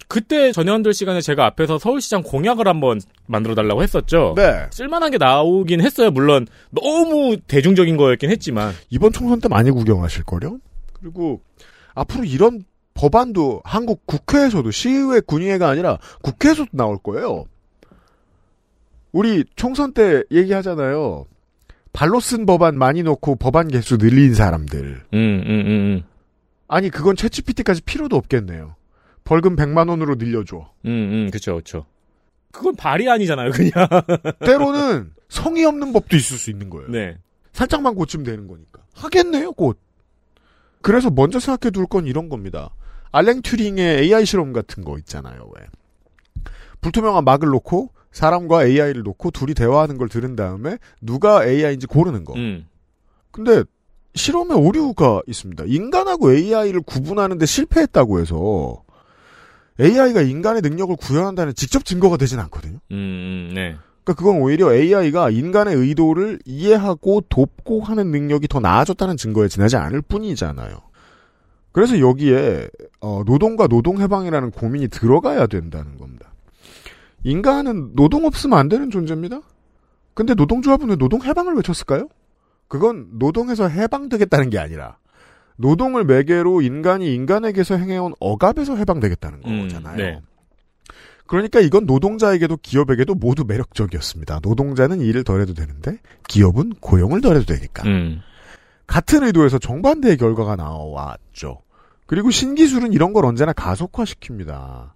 [0.08, 4.34] 그때 전현들 시간에 제가 앞에서 서울시장 공약을 한번 만들어 달라고 했었죠.
[4.36, 4.66] 네.
[4.72, 6.10] 쓸만한 게 나오긴 했어요.
[6.10, 8.72] 물론 너무 대중적인 거였긴 했지만.
[8.90, 10.58] 이번 총선 때 많이 구경하실걸요?
[10.94, 11.42] 그리고
[11.94, 17.44] 앞으로 이런 법안도 한국 국회에서도 시의회 군의회가 아니라 국회에서도 나올 거예요.
[19.12, 21.26] 우리 총선 때 얘기하잖아요.
[21.92, 25.02] 발로 쓴 법안 많이 넣고 법안 개수 늘린 사람들.
[25.12, 26.02] 음, 음, 음, 음.
[26.68, 28.76] 아니 그건 챗GPT까지 필요도 없겠네요.
[29.24, 30.70] 벌금 100만 원으로 늘려줘.
[30.86, 31.86] 음, 음, 그쵸, 그쵸.
[32.52, 33.72] 그건 발의안이잖아요, 그냥.
[34.44, 36.88] 때로는 성의 없는 법도 있을 수 있는 거예요.
[36.90, 37.16] 네.
[37.52, 38.80] 살짝만 고치면 되는 거니까.
[38.94, 39.78] 하겠네요, 곧.
[40.82, 42.70] 그래서 먼저 생각해 둘 건 이런 겁니다.
[43.12, 45.66] 알랭 튜링의 AI 실험 같은 거 있잖아요, 왜.
[46.80, 52.34] 불투명한 막을 놓고 사람과 AI를 놓고 둘이 대화하는 걸 들은 다음에 누가 AI인지 고르는 거.
[52.34, 52.66] 음.
[53.30, 53.62] 근데
[54.14, 55.64] 실험에 오류가 있습니다.
[55.66, 58.82] 인간하고 AI를 구분하는데 실패했다고 해서
[59.80, 62.78] AI가 인간의 능력을 구현한다는 직접 증거가 되진 않거든요.
[62.90, 63.76] 음, 음, 네.
[64.02, 70.02] 그러니까 그건 오히려 AI가 인간의 의도를 이해하고 돕고 하는 능력이 더 나아졌다는 증거에 지나지 않을
[70.02, 70.76] 뿐이잖아요.
[71.72, 72.68] 그래서 여기에
[73.00, 76.19] 어, 노동과 노동 해방이라는 고민이 들어가야 된다는 겁니다.
[77.24, 79.40] 인간은 노동 없으면 안 되는 존재입니다.
[80.14, 82.08] 근데 노동조합은 왜 노동 해방을 외쳤을까요?
[82.68, 84.96] 그건 노동에서 해방되겠다는 게 아니라
[85.56, 89.96] 노동을 매개로 인간이 인간에게서 행해온 억압에서 해방되겠다는 음, 거잖아요.
[89.96, 90.20] 네.
[91.26, 94.40] 그러니까 이건 노동자에게도 기업에게도 모두 매력적이었습니다.
[94.42, 97.86] 노동자는 일을 덜 해도 되는데 기업은 고용을 덜 해도 되니까.
[97.86, 98.20] 음.
[98.86, 101.62] 같은 의도에서 정반대의 결과가 나왔죠.
[102.06, 104.90] 그리고 신기술은 이런 걸 언제나 가속화시킵니다.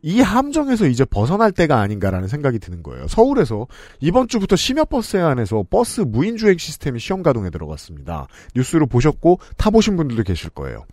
[0.00, 3.08] 이 함정에서 이제 벗어날 때가 아닌가라는 생각이 드는 거예요.
[3.08, 3.66] 서울에서
[4.00, 8.28] 이번 주부터 심야버스 안에서 버스 무인주행 시스템이 시험 가동에 들어갔습니다.
[8.54, 10.86] 뉴스로 보셨고 타보신 분들도 계실 거예요.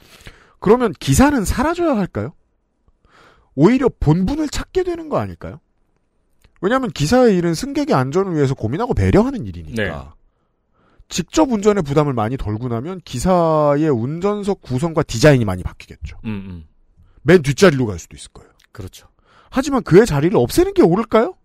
[0.59, 2.33] 그러면 기사는 사라져야 할까요?
[3.53, 5.59] 오히려 본분을 찾게 되는 거 아닐까요?
[6.61, 9.83] 왜냐하면 기사의 일은 승객의 안전을 위해서 고민하고 배려하는 일이니까.
[9.83, 9.93] 네.
[11.07, 16.17] 직접 운전의 부담을 많이 덜고 나면 기사의 운전석 구성과 디자인이 많이 바뀌겠죠.
[16.25, 16.63] 음, 음.
[17.21, 18.54] 맨 뒷자리로 갈 수도 있을 거예요.
[18.75, 19.07] 그렇죠.
[19.49, 21.35] 하지만 그의 자리를 없애는 게 옳을까요?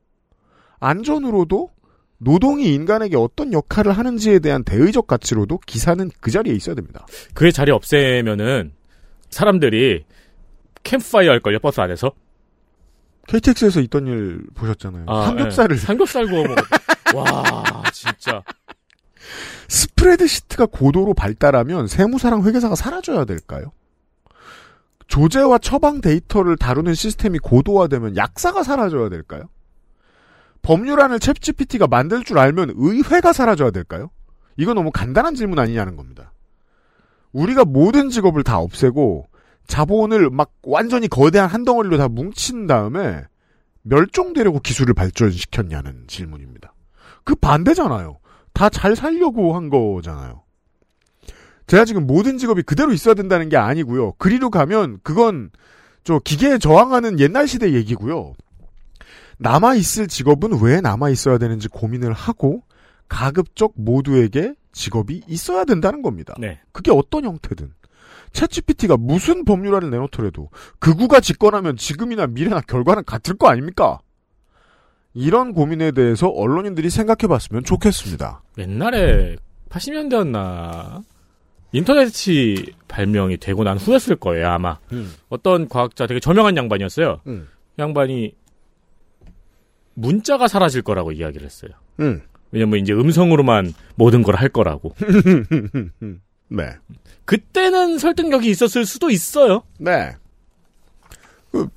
[0.81, 1.71] 안전으로도
[2.19, 7.07] 노동이 인간에게 어떤 역할을 하는지에 대한 대의적 가치로도 기사는 그 자리에 있어야 됩니다.
[7.35, 8.73] 그의 자리 없애면은
[9.31, 10.05] 사람들이
[10.83, 12.11] 캠프파이어 할걸요, 버스 안에서?
[13.29, 15.05] KTX에서 있던 일 보셨잖아요.
[15.07, 15.81] 아, 삼겹살을 예.
[15.81, 16.65] 삼겹살 구워 먹었
[17.15, 18.43] 와, 진짜.
[19.69, 23.71] 스프레드 시트가 고도로 발달하면 세무사랑 회계사가 사라져야 될까요?
[25.11, 29.43] 조제와 처방 데이터를 다루는 시스템이 고도화되면 약사가 사라져야 될까요?
[30.63, 34.11] 법률안을 챗GPT가 만들 줄 알면 의회가 사라져야 될까요?
[34.57, 36.33] 이건 너무 간단한 질문 아니냐는 겁니다.
[37.33, 39.27] 우리가 모든 직업을 다 없애고
[39.67, 43.25] 자본을 막 완전히 거대한 한 덩어리로 다 뭉친 다음에
[43.83, 46.73] 멸종되려고 기술을 발전시켰냐는 질문입니다.
[47.25, 48.19] 그 반대잖아요.
[48.53, 50.43] 다 잘 살려고 한 거잖아요.
[51.71, 54.15] 제가 지금 모든 직업이 그대로 있어야 된다는 게 아니고요.
[54.19, 55.51] 그리로 가면 그건
[56.03, 58.35] 저 기계에 저항하는 옛날 시대 얘기고요.
[59.39, 62.65] 남아 있을 직업은 왜 남아 있어야 되는지 고민을 하고
[63.09, 66.35] 가급적 모두에게 직업이 있어야 된다는 겁니다.
[66.41, 66.59] 네.
[66.73, 67.73] 그게 어떤 형태든.
[68.33, 74.01] 챗GPT가 무슨 법률안을 내놓더라도 극우가 집권하면 지금이나 미래나 결과는 같을 거 아닙니까?
[75.15, 78.43] 이런 고민에 대해서 언론인들이 생각해 봤으면 좋겠습니다.
[78.59, 79.37] 옛날에
[79.69, 81.05] 80년대였나
[81.73, 85.13] 인터넷이 발명이 되고 난 후였을 거예요 아마 음.
[85.29, 87.49] 어떤 과학자 되게 저명한 양반이었어요 음.
[87.79, 88.35] 양반이
[89.95, 92.23] 문자가 사라질 거라고 이야기를 했어요 음.
[92.51, 94.95] 왜냐면 이제 음성으로만 모든 걸 할 거라고
[96.49, 96.65] 네.
[97.25, 100.13] 그때는 설득력이 있었을 수도 있어요 네.
[101.53, 101.69] 그,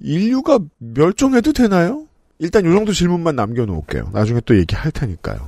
[0.00, 2.06] 인류가 멸종해도 되나요?
[2.38, 4.10] 일단 요 정도 질문만 남겨놓을게요.
[4.14, 5.46] 나중에 또 얘기할 테니까요.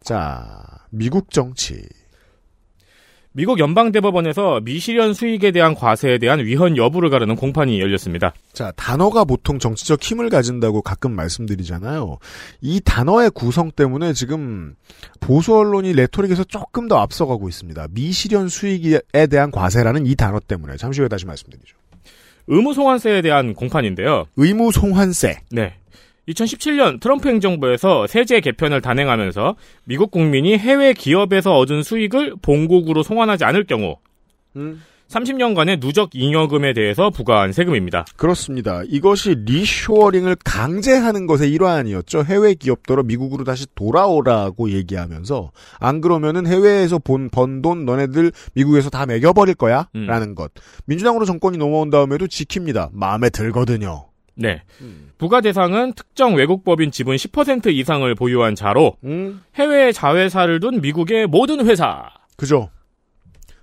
[0.00, 1.82] 자, 미국 정치.
[3.34, 9.58] 미국 연방대법원에서 미실현 수익에 대한 과세에 대한 위헌 여부를 가르는 공판이 열렸습니다 자, 단어가 보통
[9.58, 12.18] 정치적 힘을 가진다고 가끔 말씀드리잖아요.
[12.60, 14.74] 이 단어의 구성 때문에 지금
[15.20, 17.88] 보수 언론이 레토릭에서 조금 더 앞서가고 있습니다.
[17.92, 21.76] 미실현 수익에 대한 과세라는 이 단어 때문에 잠시 후에 다시 말씀드리죠.
[22.48, 25.38] 의무송환세에 대한 공판인데요 의무 송환세.
[25.50, 25.74] 네.
[26.28, 33.64] 2017년 트럼프 행정부에서 세제 개편을 단행하면서 미국 국민이 해외 기업에서 얻은 수익을 본국으로 송환하지 않을
[33.66, 33.96] 경우
[34.56, 34.82] 음.
[35.08, 38.06] 30년간의 누적 잉여금에 대해서 부과한 세금입니다.
[38.16, 38.82] 그렇습니다.
[38.88, 42.24] 이것이 리쇼어링을 강제하는 것의 일환이었죠.
[42.24, 49.04] 해외 기업들더러 미국으로 다시 돌아오라고 얘기하면서 안 그러면은 해외에서 본 번 돈 너네들 미국에서 다
[49.04, 50.06] 매겨버릴 거야 음.
[50.06, 50.50] 라는 것.
[50.86, 52.88] 민주당으로 정권이 넘어온 다음에도 지킵니다.
[52.92, 54.06] 마음에 들거든요.
[54.34, 54.62] 네.
[55.18, 61.26] 부과 대상은 특정 외국 법인 지분 10% 이상을 보유한 자로 음, 해외에 자회사를 둔 미국의
[61.26, 62.08] 모든 회사.
[62.36, 62.70] 그죠.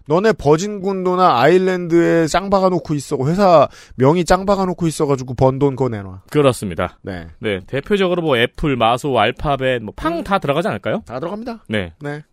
[0.08, 3.16] 너네 버진군도나 아일랜드에 짱 박아놓고 있어.
[3.28, 6.24] 회사 명의 짱 박아놓고 있어가지고 번돈 그거 내놔.
[6.32, 6.98] 그렇습니다.
[7.04, 7.28] 네.
[7.40, 7.60] 네.
[7.68, 11.04] 대표적으로 뭐 애플, 마소, 알파벳, 뭐 팡 다 들어가지 않을까요?
[11.06, 11.66] 다 들어갑니다.
[11.68, 11.94] 네.
[12.00, 12.24] 네.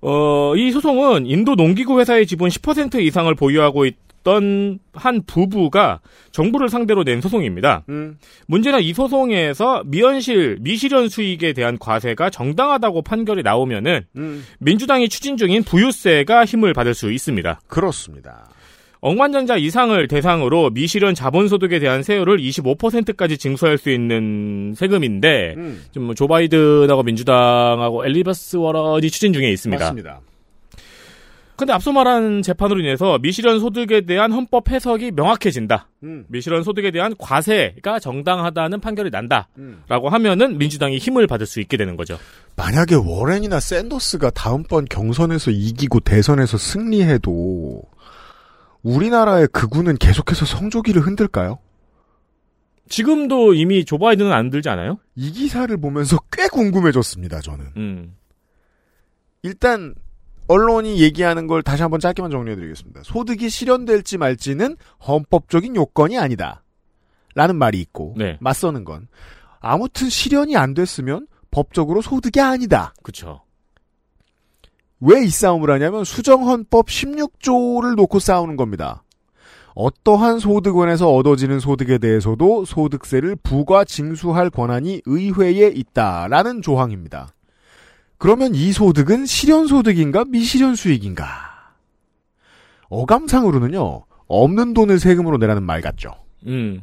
[0.00, 6.00] 어, 이 소송은 인도 농기구 회사의 지분 10% 이상을 보유하고 있 던한 부부가
[6.32, 7.84] 정부를 상대로 낸 소송입니다.
[7.88, 15.36] 음, 문제는 이 소송에서 미연실, 미실현 수익에 대한 과세가 정당하다고 판결이 나오면은 음, 민주당이 추진
[15.36, 17.60] 중인 부유세가 힘을 받을 수 있습니다.
[17.66, 18.48] 그렇습니다.
[19.00, 26.26] 억만장자 이상을 대상으로 미실현 자본소득에 대한 세율을 25%까지 징수할 수 있는 세금인데 음, 지금 뭐조
[26.26, 29.84] 바이든하고 민주당하고 엘리버스 워런이 추진 중에 있습니다.
[29.84, 30.20] 맞습니다.
[31.58, 35.88] 근데 앞서 말한 재판으로 인해서 미실현 소득에 대한 헌법 해석이 명확해진다.
[36.04, 39.48] 음, 미실현 소득에 대한 과세가 정당하다는 판결이 난다.
[39.58, 39.82] 음.
[39.88, 42.16] 라고 하면은 민주당이 힘을 받을 수 있게 되는 거죠.
[42.54, 47.82] 만약에 워렌이나 샌더스가 다음번 경선에서 이기고 대선에서 승리해도
[48.84, 51.58] 우리나라의 극우는 계속해서 성조기를 흔들까요?
[52.88, 55.00] 지금도 이미 조 바이든은 안 들지 않아요?
[55.16, 57.66] 이 기사를 보면서 꽤 궁금해졌습니다, 저는.
[57.76, 58.14] 음.
[59.42, 59.96] 일단
[60.48, 63.02] 언론이 얘기하는 걸 다시 한번 짧게만 정리해드리겠습니다.
[63.04, 66.64] 소득이 실현될지 말지는 헌법적인 요건이 아니다.
[67.34, 68.36] 라는 말이 있고 네.
[68.40, 69.06] 맞서는 건
[69.60, 72.94] 아무튼 실현이 안 됐으면 법적으로 소득이 아니다.
[73.02, 73.42] 그쵸.
[75.00, 79.04] 왜이 싸움을 하냐면 수정헌법 16조를 놓고 싸우는 겁니다.
[79.74, 87.28] 어떠한 소득원에서 얻어지는 소득에 대해서도 소득세를 부과 징수할 권한이 의회에 있다라는 조항입니다.
[88.18, 91.26] 그러면 이 소득은 실현소득인가 미실현수익인가?
[92.88, 96.10] 어감상으로는요, 없는 돈을 세금으로 내라는 말 같죠.
[96.46, 96.82] 음.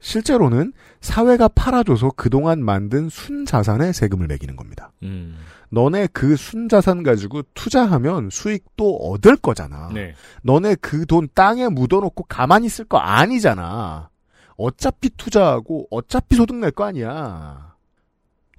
[0.00, 4.90] 실제로는 사회가 팔아줘서 그동안 만든 순자산에 세금을 매기는 겁니다.
[5.04, 5.36] 음.
[5.70, 9.90] 너네 그 순자산 가지고 투자하면 수익도 얻을 거잖아.
[9.94, 10.14] 네.
[10.42, 14.10] 너네 그 돈 땅에 묻어놓고 가만히 있을 거 아니잖아.
[14.56, 17.71] 어차피 투자하고 어차피 소득 낼 거 아니야.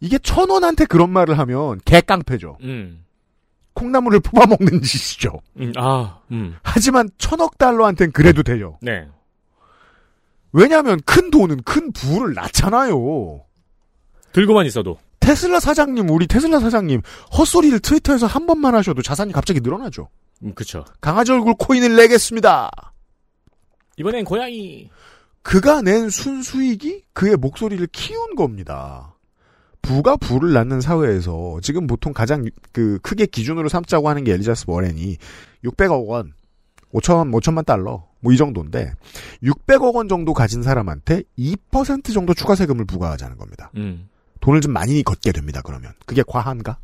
[0.04, 2.58] 이게 천 원한테 그런 말을 하면 개깡패죠.
[2.62, 3.06] 음.
[3.74, 5.40] 콩나물을 뽑아먹는 짓이죠.
[5.62, 5.72] 음.
[5.78, 6.58] 아, 음.
[6.62, 8.78] 하지만 천억 달러한텐 그래도 돼요.
[8.82, 9.08] 네.
[10.52, 13.46] 왜냐하면 큰 돈은 큰 부를 낳잖아요.
[14.34, 15.00] 들고만 있어도.
[15.22, 17.02] 테슬라 사장님, 우리 테슬라 사장님
[17.38, 20.10] 헛소리를 트위터에서 한 번만 하셔도 자산이 갑자기 늘어나죠.
[20.44, 20.84] 음, 그쵸.
[21.00, 22.70] 강아지 얼굴 코인을 내겠습니다.
[23.96, 24.90] 이번엔 고양이.
[25.44, 29.13] 그가 낸 순수익이 그의 목소리를 키운 겁니다.
[29.84, 34.66] 부가 부를 낳는 사회에서 지금 보통 가장 유- 그 크게 기준으로 삼자고 하는 게 엘리자스
[34.68, 35.18] 워렌이
[35.64, 36.34] 600억 원,
[36.94, 38.94] 5천 5천만 달러 뭐 이 정도인데
[39.44, 43.72] 600억 원 정도 가진 사람한테 2% 정도 추가 세금을 부과하자는 겁니다.
[43.76, 44.08] 음.
[44.40, 45.62] 돈을 좀 많이 걷게 됩니다.
[45.64, 46.78] 그러면 그게 과한가?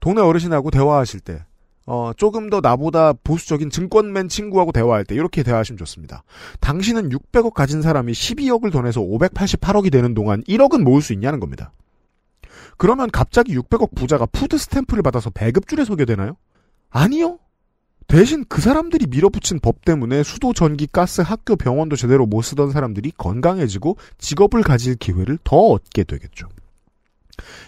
[0.00, 1.44] 동네 어르신하고 대화하실 때
[1.86, 6.24] 어, 조금 더 나보다 보수적인 증권맨 친구하고 대화할 때 이렇게 대화하시면 좋습니다.
[6.60, 11.72] 당신은 600억 가진 사람이 12억을 더 내서 588억이 되는 동안 1억은 모을 수 있냐는 겁니다.
[12.76, 16.36] 그러면 갑자기 600억 부자가 food stamp를 받아서 배급줄에 서게 되나요?
[16.90, 17.38] 아니요.
[18.08, 23.12] 대신 그 사람들이 밀어붙인 법 때문에 수도, 전기, 가스, 학교, 병원도 제대로 못 쓰던 사람들이
[23.16, 26.48] 건강해지고 직업을 가질 기회를 더 얻게 되겠죠.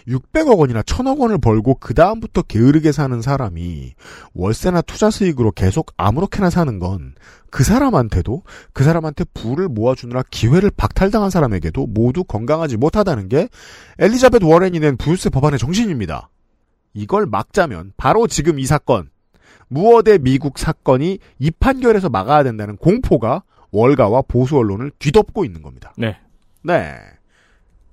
[0.07, 3.93] 600억 원이나 1000억 원을 벌고 그 다음부터 게으르게 사는 사람이
[4.33, 7.13] 월세나 투자 수익으로 계속 아무렇게나 사는 건
[7.49, 13.49] 그 사람한테도 그 사람한테 부를 모아주느라 기회를 박탈당한 사람에게도 모두 건강하지 못하다는 게
[13.97, 16.29] 엘리자베트 워렌이 낸 부유세 법안의 정신입니다.
[16.93, 19.09] 이걸 막자면 바로 지금 이 사건
[19.67, 25.93] 무어대 미국 사건이 이 판결에서 막아야 된다는 공포가 월가와 보수 언론을 뒤덮고 있는 겁니다.
[25.97, 26.17] 네.
[26.63, 26.95] 네.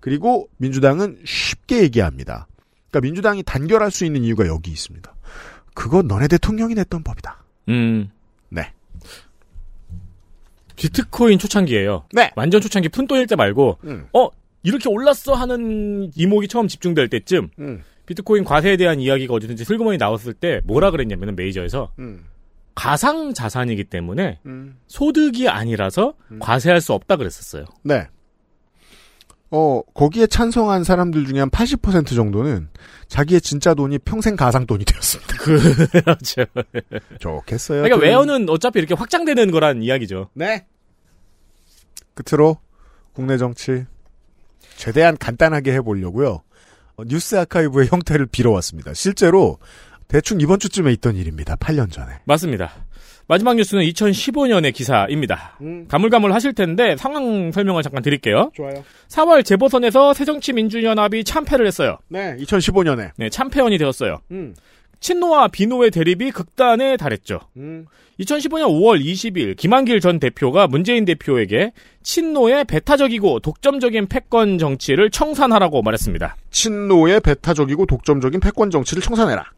[0.07, 2.47] 그리고 민주당은 쉽게 얘기합니다.
[2.91, 5.13] 그러니까 민주당이 단결할 수 있는 이유가 여기 있습니다.
[5.75, 7.43] 그건 너네 대통령이 냈던 법이다.
[7.71, 8.09] 음.
[8.49, 8.71] 네.
[10.77, 12.05] 비트코인 초창기예요.
[12.13, 12.31] 네.
[12.37, 14.07] 완전 초창기 푼돈일 때 말고 음.
[14.13, 14.29] 어
[14.63, 17.83] 이렇게 올랐어 하는 이목이 처음 집중될 때쯤 음.
[18.07, 22.27] 비트코인 과세에 대한 이야기가 어디든지 슬그머니 나왔을 때 뭐라 그랬냐면은 메이저에서 음.
[22.77, 24.77] 가상 자산이기 때문에 음.
[24.87, 27.65] 소득이 아니라서 과세할 수 없다 그랬었어요.
[27.83, 28.07] 네.
[29.51, 32.69] 어, 거기에 찬성한 사람들 중에 한 80% 정도는
[33.09, 35.37] 자기의 진짜 돈이 평생 가상 돈이 되었습니다.
[36.03, 36.45] 그렇죠.
[37.21, 37.83] 좋겠어요.
[37.83, 38.03] 그러니까 좀.
[38.05, 40.31] 외어는 어차피 이렇게 확장되는 거란 이야기죠.
[40.35, 40.67] 네.
[42.15, 42.59] 끝으로
[43.13, 43.85] 국내 정치
[44.77, 46.43] 최대한 간단하게 해보려고요.
[46.97, 48.95] 어, 뉴스 아카이브의 형태를 빌어왔습니다.
[48.95, 49.59] 실제로
[50.09, 51.57] 대충 이번 주쯤에 있던 일입니다.
[51.57, 52.21] 8년 전에.
[52.25, 52.86] 맞습니다.
[53.29, 55.59] 마지막 뉴스는 2015년의 기사입니다.
[55.89, 58.51] 가물가물 하실 텐데 상황 설명을 잠깐 드릴게요.
[58.55, 58.85] 좋아요.
[59.09, 61.99] 4월 재보선에서 새정치민주연합이 참패를 했어요.
[62.09, 63.11] 네, 2015년에.
[63.17, 64.19] 네, 참패원이 되었어요.
[64.31, 64.55] 음.
[65.01, 67.41] 친노와 비노의 대립이 극단에 달했죠.
[67.57, 67.87] 음.
[68.21, 76.37] 2015년 5월 20일 김한길 전 대표가 문재인 대표에게 친노의 배타적이고 독점적인 패권 정치를 청산하라고 말했습니다.
[76.51, 79.51] 친노의 배타적이고 독점적인 패권 정치를 청산해라.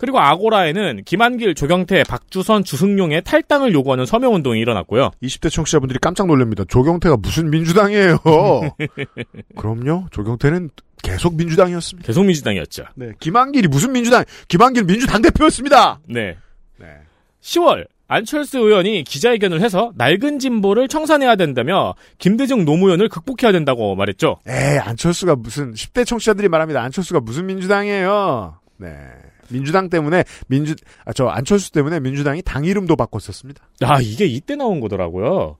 [0.00, 5.10] 그리고 아고라에는 김한길, 조경태, 박주선, 주승용의 탈당을 요구하는 서명운동이 일어났고요.
[5.22, 6.64] 20대 청취자분들이 깜짝 놀랍니다.
[6.66, 8.16] 조경태가 무슨 민주당이에요?
[9.56, 10.06] 그럼요.
[10.10, 10.70] 조경태는
[11.02, 12.06] 계속 민주당이었습니다.
[12.06, 12.84] 계속 민주당이었죠.
[12.94, 14.24] 네, 김한길이 무슨 민주당?
[14.48, 16.00] 김한길 민주당 대표였습니다.
[16.08, 16.38] 네.
[16.78, 16.86] 네.
[17.42, 24.38] 10월 안철수 의원이 기자회견을 해서 낡은 진보를 청산해야 된다며 김대중 노무현을 극복해야 된다고 말했죠.
[24.48, 26.82] 에이, 안철수가 무슨 10대 청취자들이 말합니다.
[26.82, 28.58] 안철수가 무슨 민주당이에요?
[28.78, 28.96] 네.
[29.50, 33.62] 민주당 때문에 민주 아, 저 안철수 때문에 민주당이 당 이름도 바꿨었습니다.
[33.82, 35.56] 아, 이게 이때 나온 거더라고요.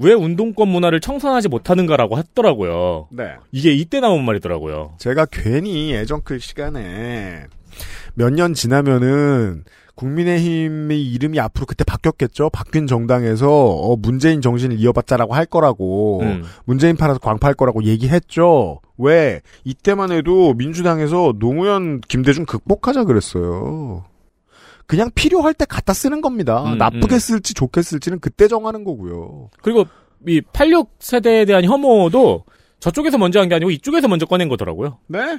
[0.00, 3.08] 왜 운동권 문화를 청산하지 못하는가라고 했더라고요.
[3.10, 3.34] 네.
[3.50, 4.94] 이게 이때 나온 말이더라고요.
[4.98, 7.46] 제가 괜히 예전클 시간에
[8.14, 9.64] 몇 년 지나면은
[9.98, 12.50] 국민의힘의 이름이 앞으로 그때 바뀌었겠죠.
[12.50, 16.44] 바뀐 정당에서 어, 문재인 정신을 이어받자라고 할 거라고 음.
[16.64, 18.80] 문재인 팔아서 광파할 거라고 얘기했죠.
[18.96, 24.04] 왜 이때만 해도 민주당에서 노무현 김대중 극복하자 그랬어요.
[24.86, 26.62] 그냥 필요할 때 갖다 쓰는 겁니다.
[26.64, 27.18] 음, 나쁘게 음.
[27.18, 29.50] 쓸지 좋게 쓸지는 그때 정하는 거고요.
[29.62, 29.84] 그리고
[30.26, 32.44] 이 86 세대에 대한 혐오도
[32.80, 34.98] 저쪽에서 먼저 한 게 아니고 이쪽에서 먼저 꺼낸 거더라고요.
[35.08, 35.38] 네?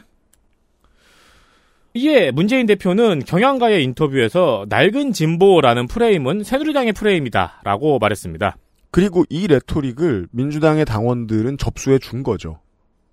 [1.93, 8.57] 이에 문재인 대표는 경향가의 인터뷰에서 낡은 진보라는 프레임은 새누리당의 프레임이다 라고 말했습니다.
[8.91, 12.59] 그리고 이 레토릭을 민주당의 당원들은 접수해 준 거죠.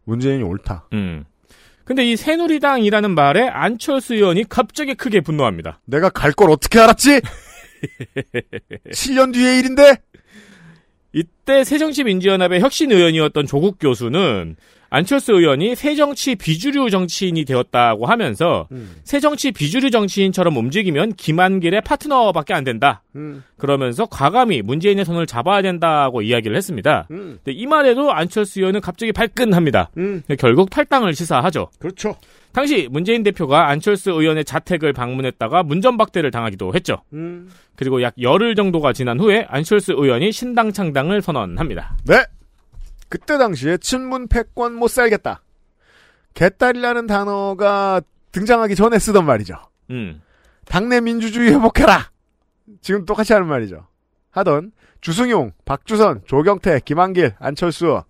[0.04, 0.88] 문재인이 옳다.
[0.92, 1.24] 음.
[1.84, 5.80] 근데 이 새누리당이라는 말에 안철수 의원이 갑자기 크게 분노합니다.
[5.84, 7.20] 내가 갈 걸 어떻게 알았지?
[8.90, 9.96] 7년 뒤의 일인데?
[11.16, 14.56] 이때 새정치민주연합의 혁신 의원이었던 조국 교수는
[14.90, 18.96] 안철수 의원이 새정치 비주류 정치인이 되었다고 하면서 음.
[19.02, 23.02] 새정치 비주류 정치인처럼 움직이면 김한길의 파트너밖에 안 된다.
[23.16, 23.42] 음.
[23.56, 27.06] 그러면서 과감히 문재인의 손을 잡아야 된다고 이야기를 했습니다.
[27.10, 27.38] 음.
[27.42, 29.90] 근데 이 말에도 안철수 의원은 갑자기 발끈합니다.
[29.96, 30.22] 음.
[30.38, 31.70] 결국 탈당을 시사하죠.
[31.78, 32.16] 그렇죠.
[32.56, 37.02] 당시 문재인 대표가 안철수 의원의 자택을 방문했다가 문전박대를 당하기도 했죠.
[37.12, 37.50] 음.
[37.76, 41.98] 그리고 약 열흘 정도가 지난 후에 안철수 의원이 신당 창당을 선언합니다.
[42.06, 42.24] 네.
[43.10, 45.42] 그때 당시에 친문 패권 못 살겠다.
[46.32, 48.00] 개딸이라는 단어가
[48.32, 49.56] 등장하기 전에 쓰던 말이죠.
[49.90, 50.22] 음.
[50.64, 52.10] 당내 민주주의 회복해라.
[52.80, 53.86] 지금 똑같이 하는 말이죠.
[54.30, 58.02] 하던 주승용, 박주선, 조경태, 김한길, 안철수.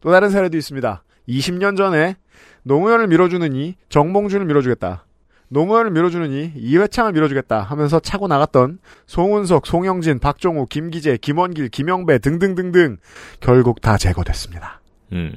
[0.00, 1.04] 또 다른 사례도 있습니다.
[1.28, 2.16] 20년 전에
[2.64, 5.06] 노무현을 밀어주느니 정몽준을 밀어주겠다.
[5.48, 12.96] 노무현을 밀어주느니 이회창을 밀어주겠다 하면서 차고 나갔던 송은석, 송영진, 박종우, 김기재, 김원길, 김영배 등등등등
[13.40, 14.80] 결국 다 제거됐습니다.
[15.12, 15.36] 음.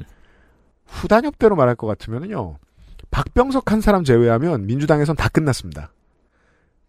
[0.88, 2.58] 후단협대로 말할 것 같으면요.
[3.12, 5.92] 박병석 한 사람 제외하면 민주당에선 다 끝났습니다.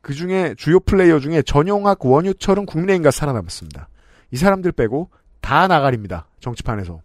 [0.00, 3.88] 그 중에 주요 플레이어 중에 전용학 원유철은 국민의힘과 살아남았습니다.
[4.30, 6.28] 이 사람들 빼고 다 나가립니다.
[6.40, 7.00] 정치판에서.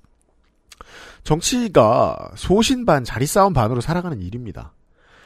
[1.23, 4.73] 정치가 소신 반 자리 싸움 반으로 살아가는 일입니다.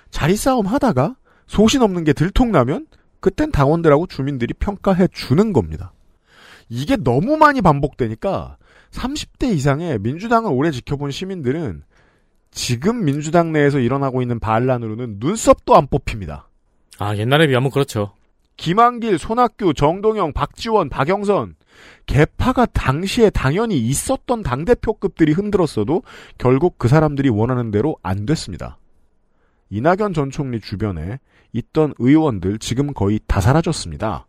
[0.10, 1.16] 자리 싸움 하다가
[1.48, 2.88] 소신 없는 게 들통나면
[3.20, 5.92] 그땐 당원들하고 주민들이 평가해 주는 겁니다.
[6.70, 8.58] 이게 너무 많이 반복되니까
[8.92, 11.84] 30대 이상의 민주당을 오래 지켜본 시민들은
[12.52, 16.50] 지금 민주당 내에서 일어나고 있는 반란으로는 눈썹도 안 뽑힙니다.
[17.00, 18.14] 아, 옛날에 비하면 그렇죠.
[18.56, 21.56] 김한길, 손학규, 정동영, 박지원, 박영선
[22.06, 26.04] 개파가 당시에 당연히 있었던 당대표급들이 흔들었어도
[26.38, 28.78] 결국 그 사람들이 원하는 대로 안 됐습니다.
[29.70, 31.20] 이낙연 전 총리 주변에
[31.52, 34.28] 있던 의원들 지금 거의 다 사라졌습니다.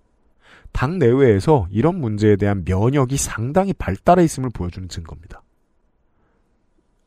[0.72, 5.42] 당 내외에서 이런 문제에 대한 면역이 상당히 발달해 있음을 보여주는 증거입니다.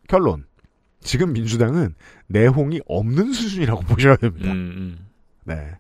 [0.07, 0.45] 결론.
[0.99, 1.95] 지금 민주당은
[2.27, 4.51] 내홍이 없는 수준이라고 보셔야 됩니다.
[4.51, 5.07] 음, 음.
[5.45, 5.71] 네.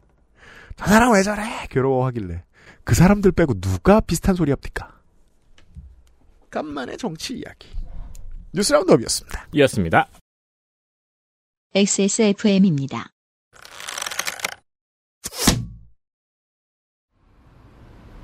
[0.75, 1.43] 저 사람 왜 저래?
[1.69, 2.43] 괴로워하길래.
[2.83, 4.99] 그 사람들 빼고 누가 비슷한 소리 합니까?
[6.49, 7.69] 간만의 정치 이야기.
[8.53, 9.47] 뉴스 라운드업이었습니다.
[9.53, 10.09] 이었습니다.
[11.73, 13.11] XSFM입니다.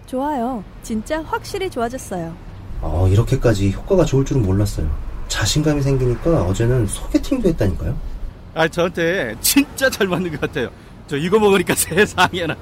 [0.05, 0.63] 좋아요.
[0.83, 2.35] 진짜 확실히 좋아졌어요.
[2.81, 4.89] 어, 이렇게까지 효과가 좋을 줄은 몰랐어요.
[5.27, 7.97] 자신감이 생기니까 어제는 소개팅도 했다니까요.
[8.53, 10.71] 아, 저한테 진짜 잘 맞는 것 같아요.
[11.07, 12.55] 저 이거 먹으니까 세상에나.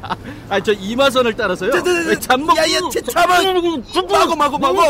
[0.50, 1.72] 아, 저 이마선을 따라서요.
[2.20, 2.56] 잠먹.
[2.58, 2.80] 야야,
[3.14, 3.40] 잠깐.
[4.10, 4.82] 마고 마고 마고.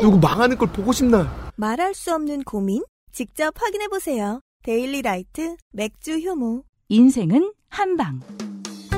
[0.00, 1.50] 누구 망하는 걸 보고 싶나?
[1.56, 2.82] 말할 수 없는 고민?
[3.12, 4.40] 직접 확인해 보세요.
[4.62, 6.62] 데일리 라이트 맥주 효모.
[6.88, 8.20] 인생은 한방.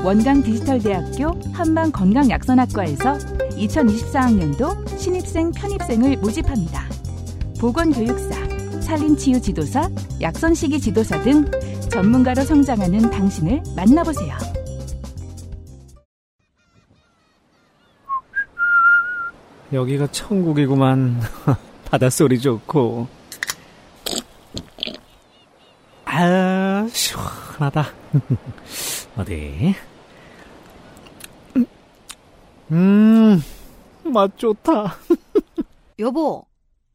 [0.04, 3.18] 원광 디지털대학교 한방 건강약선학과에서
[3.52, 6.88] 2024학년도 신입생 편입생을 모집합니다.
[7.60, 8.34] 보건교육사,
[8.82, 9.88] 산림치유 지도사,
[10.20, 11.44] 약선시기 지도사 등
[11.90, 14.36] 전문가로 성장하는 당신을 만나보세요.
[19.72, 21.20] 여기가 천국이구만.
[21.90, 23.06] 바닷소리 좋고.
[26.04, 27.86] 아, 시원하다.
[29.16, 29.74] 어디?
[32.70, 33.42] 음,
[34.04, 34.96] 맛 좋다.
[35.98, 36.44] 여보,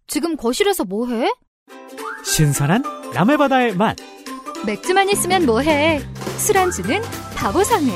[0.05, 1.31] 지금 거실에서 뭐 해?
[2.24, 3.97] 신선한 남해바다의 맛.
[4.65, 5.99] 맥주만 있으면 뭐해?
[6.38, 7.01] 술안주는
[7.36, 7.91] 바보상회.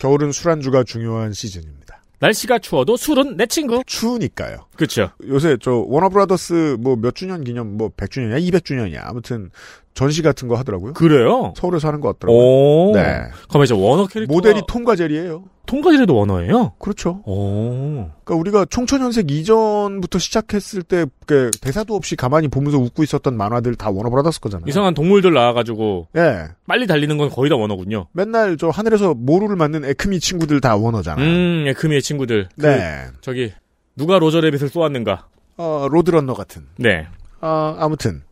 [0.00, 2.02] 겨울은 술안주가 중요한 시즌입니다.
[2.20, 3.82] 날씨가 추워도 술은 내 친구.
[3.86, 4.66] 추우니까요.
[4.76, 5.10] 그렇죠.
[5.28, 9.50] 요새 저 워너브라더스 뭐 몇 주년 기념 뭐 100주년이야 200주년이야 아무튼
[9.94, 10.94] 전시 같은 거 하더라고요.
[10.94, 11.52] 그래요?
[11.56, 12.42] 서울에서 하는 것 같더라고요.
[12.42, 12.92] 오.
[12.94, 13.20] 네.
[13.48, 15.44] 그럼 이제 워너 캐릭터 모델이 톰과 제리예요.
[15.68, 16.72] 톰과 제리도 워너예요?
[16.78, 17.22] 그렇죠.
[17.26, 18.10] 오.
[18.24, 24.40] 그러니까 우리가 총천연색 이전부터 시작했을 때그 대사도 없이 가만히 보면서 웃고 있었던 만화들 다 워너브라더스
[24.40, 24.64] 거잖아요.
[24.66, 26.46] 이상한 동물들 나와가지고 예.
[26.66, 28.06] 빨리 달리는 건 거의 다 워너군요.
[28.12, 31.26] 맨날 저 하늘에서 모루를 맞는 애크미 친구들 다 워너잖아요.
[31.26, 32.48] 음, 애크미의 친구들.
[32.58, 33.04] 그, 네.
[33.20, 33.52] 저기
[33.94, 35.28] 누가 로저 레빗을 쏘았는가?
[35.58, 36.62] 어, 로드런너 같은.
[36.78, 37.06] 네.
[37.42, 38.22] 어, 아무튼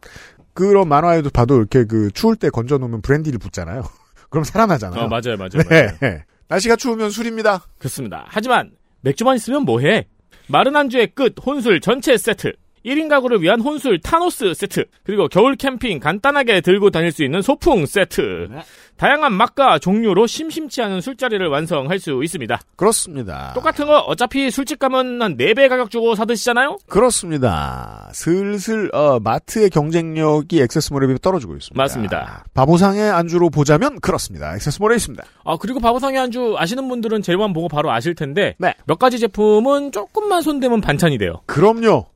[0.55, 3.83] 그런 만화에도 봐도 이렇게 그 추울 때 건져 놓으면 브랜디를 붓잖아요.
[4.31, 5.05] 그럼 살아나잖아요.
[5.05, 5.97] 어, 맞아요, 맞아요, 네.
[6.01, 6.21] 맞아요.
[6.49, 7.65] 날씨가 추우면 술입니다.
[7.79, 8.25] 그렇습니다.
[8.29, 10.07] 하지만 맥주만 있으면 뭐해?
[10.49, 12.53] 마른 안주의 끝 혼술 전체 세트.
[12.87, 14.85] 1인 가구를 위한 혼술 타노스 세트.
[15.03, 18.49] 그리고 겨울 캠핑 간단하게 들고 다닐 수 있는 소풍 세트.
[18.97, 22.59] 다양한 맛과 종류로 심심치 않은 술자리를 완성할 수 있습니다.
[22.77, 23.53] 그렇습니다.
[23.55, 26.79] 똑같은 거 어차피 술집 가면 한 4배 가격 주고 사드시잖아요?
[26.89, 28.09] 그렇습니다.
[28.15, 31.83] 슬슬 어, 마트의 경쟁력이 액세스몰에 비해 떨어지고 있습니다.
[31.83, 32.45] 맞습니다.
[32.55, 34.55] 바보상의 안주로 보자면 그렇습니다.
[34.55, 35.25] 액세스몰에 있습니다.
[35.45, 38.75] 아, 그리고 바보상의 안주 아시는 분들은 재료만 보고 바로 아실 텐데 네.
[38.87, 41.43] 몇 가지 제품은 조금만 손대면 반찬이 돼요.
[41.47, 42.07] 그럼요.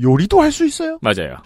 [0.00, 0.98] 요리도 할 수 있어요.
[1.00, 1.36] 맞아요.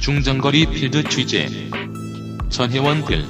[0.00, 1.48] 중장거리 필드 취재
[2.48, 3.24] 전혜원 글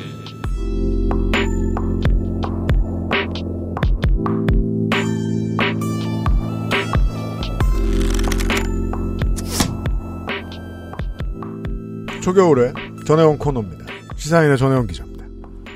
[12.22, 12.72] 초겨울에
[13.06, 13.84] 전혜원 코너입니다.
[14.16, 15.24] 시사인의 전혜원 기자입니다.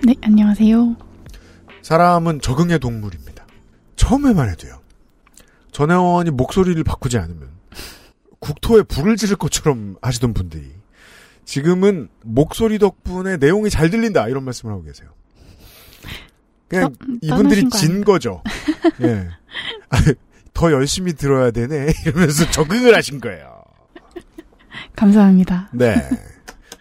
[0.05, 0.97] 네, 안녕하세요.
[1.83, 3.47] 사람은 적응의 동물입니다.
[3.97, 4.81] 처음에만 해도요.
[5.73, 7.49] 전혜원이 목소리를 바꾸지 않으면
[8.39, 10.71] 국토에 불을 지를 것처럼 하시던 분들이
[11.45, 15.11] 지금은 목소리 덕분에 내용이 잘 들린다 이런 말씀을 하고 계세요.
[16.69, 18.05] 그냥 떠- 이분들이 떠나신 거 진?
[18.05, 18.43] 거죠.
[19.03, 19.29] 예.
[19.91, 19.99] 아,
[20.55, 23.63] 더 열심히 들어야 되네 이러면서 적응을 하신 거예요.
[24.97, 25.71] 감사합니다.
[25.73, 25.95] 네.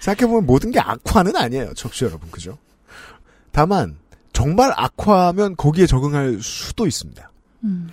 [0.06, 2.58] 생각해보면 모든 게 악화는 아니에요, 청취자 여러분, 그죠?
[3.52, 3.98] 다만,
[4.34, 7.32] 정말 악화하면 거기에 적응할 수도 있습니다.
[7.64, 7.90] 음.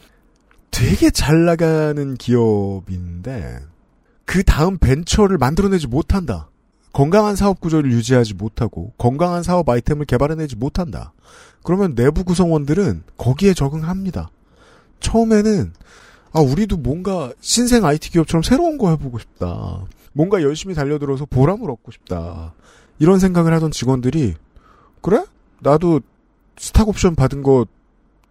[0.71, 3.61] 되게 잘 나가는 기업인데,
[4.27, 6.49] 그 다음 벤처를 만들어내지 못한다.
[6.93, 11.15] 건강한 사업 구조를 유지하지 못하고, 건강한 사업 아이템을 개발해내지 못한다.
[11.63, 14.31] 그러면 내부 구성원들은 거기에 적응합니다.
[15.01, 15.73] 처음에는,
[16.33, 19.85] 아, 우리도 뭔가 신생 IT 기업처럼 새로운 거 해보고 싶다.
[20.13, 22.55] 뭔가 열심히 달려들어서 보람을 얻고 싶다.
[22.99, 24.35] 이런 생각을 하던 직원들이,
[25.01, 25.25] 그래?
[25.61, 26.01] 나도
[26.57, 27.67] 스탁 옵션 받은 거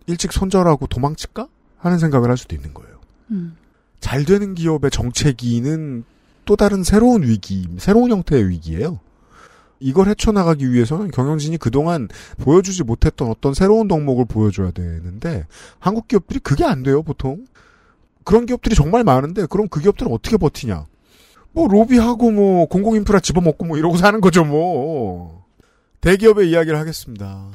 [0.07, 1.47] 일찍 손절하고 도망칠까?
[1.77, 2.99] 하는 생각을 할 수도 있는 거예요.
[3.31, 3.55] 음.
[3.99, 6.03] 잘 되는 기업의 정체기는
[6.45, 8.99] 또 다른 새로운 위기, 새로운 형태의 위기예요.
[9.79, 12.07] 이걸 헤쳐나가기 위해서는 경영진이 그동안
[12.37, 15.47] 보여주지 못했던 어떤 새로운 덕목을 보여줘야 되는데
[15.79, 17.45] 한국 기업들이 그게 안 돼요, 보통.
[18.23, 20.85] 그런 기업들이 정말 많은데 그럼 그 기업들은 어떻게 버티냐?
[21.53, 25.45] 뭐 로비하고 뭐 공공인프라 집어먹고 뭐 이러고 사는 거죠, 뭐.
[26.01, 27.47] 대기업의 이야기를 하겠습니다.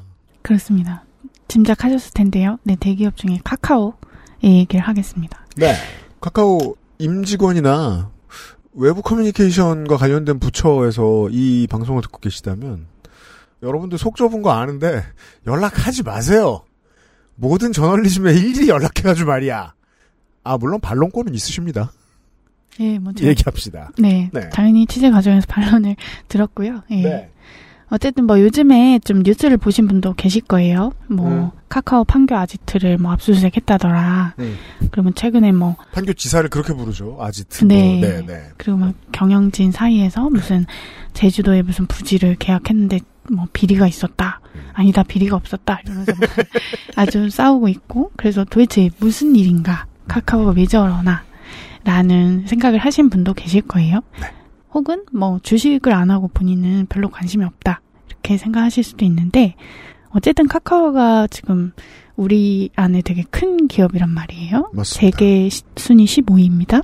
[0.42, 1.04] 그렇습니다.
[1.48, 2.58] 짐작하셨을 텐데요.
[2.62, 3.94] 네, 대기업 중에 카카오의
[4.42, 5.44] 얘기를 하겠습니다.
[5.56, 5.74] 네.
[6.20, 8.10] 카카오 임직원이나
[8.72, 12.86] 외부 커뮤니케이션과 관련된 부처에서 이 방송을 듣고 계시다면
[13.62, 15.02] 여러분들 속 좁은 거 아는데
[15.46, 16.62] 연락하지 마세요.
[17.34, 19.74] 모든 저널리즘에 일일이 연락해가지고 말이야.
[20.44, 21.90] 아 물론 반론권은 있으십니다.
[22.80, 23.90] 예, 뭐 저- 얘기합시다.
[23.98, 24.48] 네, 네.
[24.50, 25.96] 당연히 취재 과정에서 반론을
[26.28, 26.82] 들었고요.
[26.90, 27.02] 예.
[27.02, 27.30] 네.
[27.88, 30.92] 어쨌든 뭐 요즘에 좀 뉴스를 보신 분도 계실 거예요.
[31.08, 31.50] 뭐 음.
[31.68, 34.34] 카카오 판교 아지트를 뭐 압수수색했다더라.
[34.40, 34.56] 음.
[34.90, 37.16] 그러면 최근에 뭐 판교 지사를 그렇게 부르죠.
[37.20, 37.64] 아지트.
[37.64, 38.00] 네.
[38.00, 38.08] 뭐.
[38.08, 38.42] 네, 네.
[38.56, 40.66] 그리고 막 경영진 사이에서 무슨
[41.12, 42.98] 제주도에 무슨 부지를 계약했는데
[43.30, 44.40] 뭐 비리가 있었다.
[44.72, 45.80] 아니다 비리가 없었다.
[45.84, 46.28] 이러면서 막
[46.96, 51.22] 아주 싸우고 있고 그래서 도대체 무슨 일인가 카카오가 왜 저러나
[51.86, 54.00] 라는 생각을 하신 분도 계실 거예요.
[54.74, 57.80] 혹은 뭐 주식을 안 하고 본인은 별로 관심이 없다.
[58.08, 59.54] 이렇게 생각하실 수도 있는데
[60.10, 61.72] 어쨌든 카카오가 지금
[62.16, 64.70] 우리 안에 되게 큰 기업이란 말이에요.
[64.72, 64.84] 맞습니다.
[65.16, 66.82] 세계 시- 순위 15위입니다.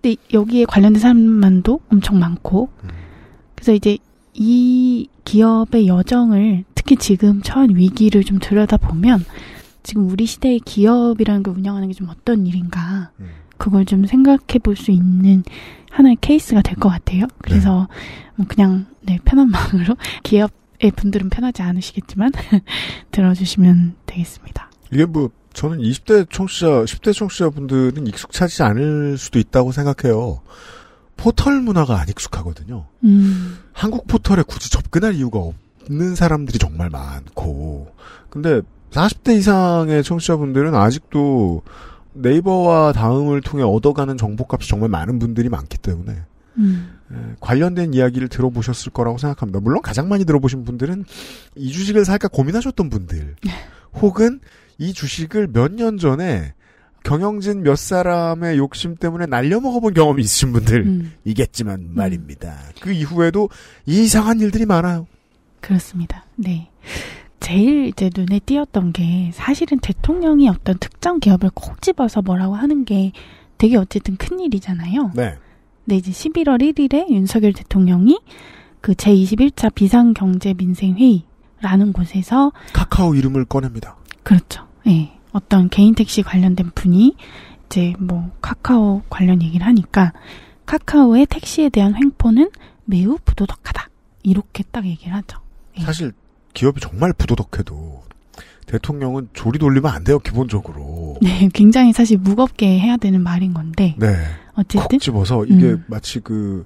[0.00, 2.70] 근데 여기에 관련된 사람만도 엄청 많고
[3.54, 3.98] 그래서 이제
[4.32, 9.24] 이 기업의 여정을 특히 지금 처한 위기를 좀 들여다보면
[9.82, 13.10] 지금 우리 시대의 기업이라는 걸 운영하는 게 좀 어떤 일인가
[13.58, 15.42] 그걸 좀 생각해 볼 수 있는
[15.90, 17.26] 하나의 케이스가 될 것 같아요.
[17.42, 17.88] 그래서
[18.36, 22.32] 뭐 그냥 네, 편한 마음으로 기업의 분들은 편하지 않으시겠지만
[23.12, 24.70] 들어주시면 되겠습니다.
[24.92, 30.42] 이게 뭐 저는 20대 청취자, 10대 청취자분들은 익숙하지 않을 수도 있다고 생각해요.
[31.16, 32.86] 포털 문화가 안 익숙하거든요.
[33.04, 33.58] 음.
[33.72, 37.88] 한국 포털에 굳이 접근할 이유가 없는 사람들이 정말 많고.
[38.28, 41.62] 근데 40대 이상의 청취자분들은 아직도
[42.16, 46.16] 네이버와 다음을 통해 얻어가는 정보값이 정말 많은 분들이 많기 때문에
[46.58, 46.96] 음.
[47.12, 49.60] 예, 관련된 이야기를 들어보셨을 거라고 생각합니다.
[49.60, 51.04] 물론 가장 많이 들어보신 분들은
[51.54, 53.36] 이 주식을 살까 고민하셨던 분들,
[53.94, 54.40] 혹은
[54.78, 56.54] 이 주식을 몇 년 전에
[57.04, 62.58] 경영진 몇 사람의 욕심 때문에 날려먹어본 경험이 있으신 분들이겠지만 말입니다.
[62.80, 63.48] 그 이후에도
[63.86, 65.06] 이상한 일들이 많아요.
[65.60, 66.24] 그렇습니다.
[66.34, 66.68] 네.
[67.40, 73.12] 제일 이제 눈에 띄었던 게 사실은 대통령이 어떤 특정 기업을 콕 집어서 뭐라고 하는 게
[73.58, 75.12] 되게 어쨌든 큰 일이잖아요.
[75.14, 75.36] 네.
[75.84, 78.18] 근데 이제 11월 1일에 윤석열 대통령이
[78.80, 83.96] 그 제21차 비상경제민생회의라는 곳에서 카카오 이름을 꺼냅니다.
[84.22, 84.66] 그렇죠.
[84.86, 85.12] 예.
[85.32, 87.14] 어떤 개인 택시 관련된 분이
[87.66, 90.14] 이제 뭐 카카오 관련 얘기를 하니까
[90.64, 92.50] 카카오의 택시에 대한 횡포는
[92.84, 93.90] 매우 부도덕하다.
[94.22, 95.38] 이렇게 딱 얘기를 하죠.
[95.78, 96.12] 사실
[96.56, 98.02] 기업이 정말 부도덕해도
[98.64, 101.18] 대통령은 조리 돌리면 안 돼요, 기본적으로.
[101.22, 103.94] 네, 굉장히 사실 무겁게 해야 되는 말인 건데.
[103.98, 104.16] 네.
[104.54, 105.84] 어쨌든 콕 집어서 이게 음.
[105.86, 106.64] 마치 그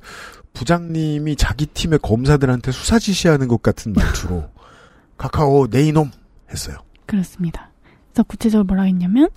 [0.53, 4.45] 부장님이 자기 팀의 검사들한테 수사 지시하는 것 같은 말투로
[5.19, 6.11] 카카오 내 이놈
[6.51, 6.77] 했어요.
[7.07, 7.71] 그렇습니다.
[8.13, 9.29] 그래서 구체적으로 뭐라고 했냐면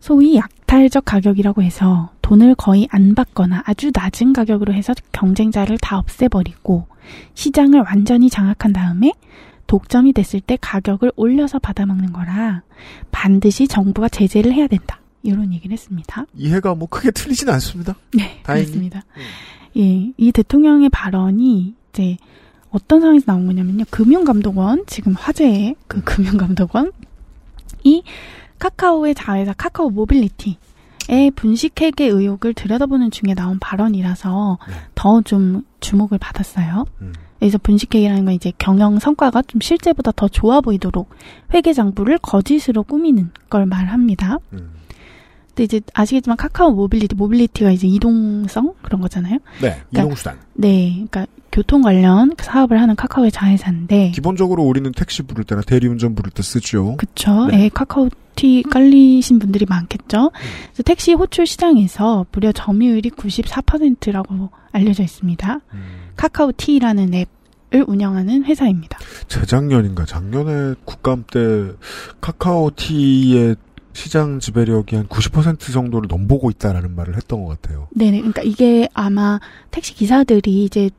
[0.00, 6.86] 소위 약탈적 가격이라고 해서 돈을 거의 안 받거나 아주 낮은 가격으로 해서 경쟁자를 다 없애버리고
[7.32, 9.12] 시장을 완전히 장악한 다음에
[9.66, 12.62] 독점이 됐을 때 가격을 올려서 받아먹는 거라
[13.10, 15.00] 반드시 정부가 제재를 해야 된다.
[15.22, 16.26] 이런 얘기를 했습니다.
[16.34, 17.96] 이해가 뭐 크게 틀리진 않습니다.
[18.12, 18.66] 네, 다행히.
[18.66, 19.04] 그렇습니다.
[19.76, 22.16] 예, 이 대통령의 발언이 이제
[22.70, 23.84] 어떤 상황에서 나온 거냐면요.
[23.90, 26.92] 금융감독원, 지금 화제의 그 금융감독원,
[27.84, 28.02] 이
[28.58, 30.58] 카카오의 자회사 카카오 모빌리티
[31.08, 34.58] 의 분식회계 의혹을 들여다보는 중에 나온 발언이라서
[34.94, 36.86] 더좀 주목을 받았어요.
[37.44, 41.10] 그래서 분식회계라는 건 이제 경영 성과가 좀 실제보다 더 좋아 보이도록
[41.52, 44.38] 회계 장부를 거짓으로 꾸미는 걸 말합니다.
[44.48, 49.40] 근데 이제 아시겠지만 카카오 모빌리티, 모빌리티가 이제 이동성 그런 거잖아요.
[49.60, 50.38] 네, 이동수단.
[50.54, 56.30] 네, 그러니까 교통 관련 사업을 하는 카카오의 자회사인데 기본적으로 우리는 택시 부를 때나 대리운전 부를
[56.30, 56.96] 때 쓰죠.
[56.96, 57.48] 그쵸.
[57.48, 57.64] 네.
[57.64, 60.32] 예, 카카오 티 깔리신 분들이 많겠죠.
[60.32, 65.60] 그래서 택시 호출 시장에서 무려 점유율이 94%라고 알려져 있습니다.
[66.16, 67.26] 카카오 티라는 앱을
[67.80, 68.98] 운영하는 회사입니다.
[69.28, 71.72] 재작년인가 작년에 국감 때
[72.20, 73.56] 카카오티의
[73.92, 77.88] 시장 지배력이 한 90% 정도를 넘보고 있다라는 말을 했던 것 같아요.
[77.92, 78.18] 네네.
[78.18, 80.90] 그러니까 이게 아마 택시 기사들이 이제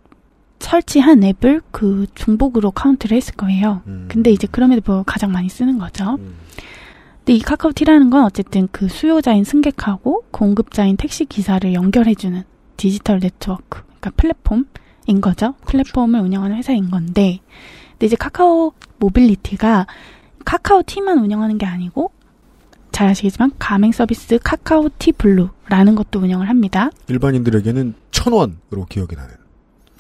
[0.60, 3.82] 설치한 앱을 그 중복으로 카운트를 했을 거예요.
[4.08, 6.18] 근데 이제 그럼에도 불구하고 가장 많이 쓰는 거죠.
[7.18, 12.44] 근데 이 카카오T라는 건 어쨌든 그 수요자인 승객하고 공급자인 택시 기사를 연결해주는
[12.78, 14.66] 디지털 네트워크, 그러니까 플랫폼
[15.06, 15.54] 인 거죠.
[15.68, 17.40] 플랫폼을 운영하는 회사인 건데,
[17.92, 19.88] 근데 이제 카카오 모빌리티가
[20.46, 22.12] 카카오 T만 운영하는 게 아니고
[22.92, 26.90] 잘 아시겠지만 가맹 서비스 카카오 T 블루라는 것도 운영을 합니다.
[27.08, 29.34] 일반인들에게는 천 원으로 기억이 나는.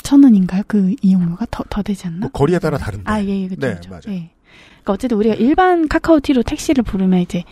[0.01, 0.63] 천 원인가요?
[0.67, 2.19] 그 이용료가 더, 더 되지 않나?
[2.19, 3.03] 뭐 거리에 따라 다른데.
[3.09, 3.79] 아, 예, 예, 그쵸, 네.
[3.89, 4.01] 맞아요.
[4.09, 4.29] 예.
[4.83, 7.43] 그러니까 어쨌든 우리가 일반 카카오T로 택시를 부르면 이제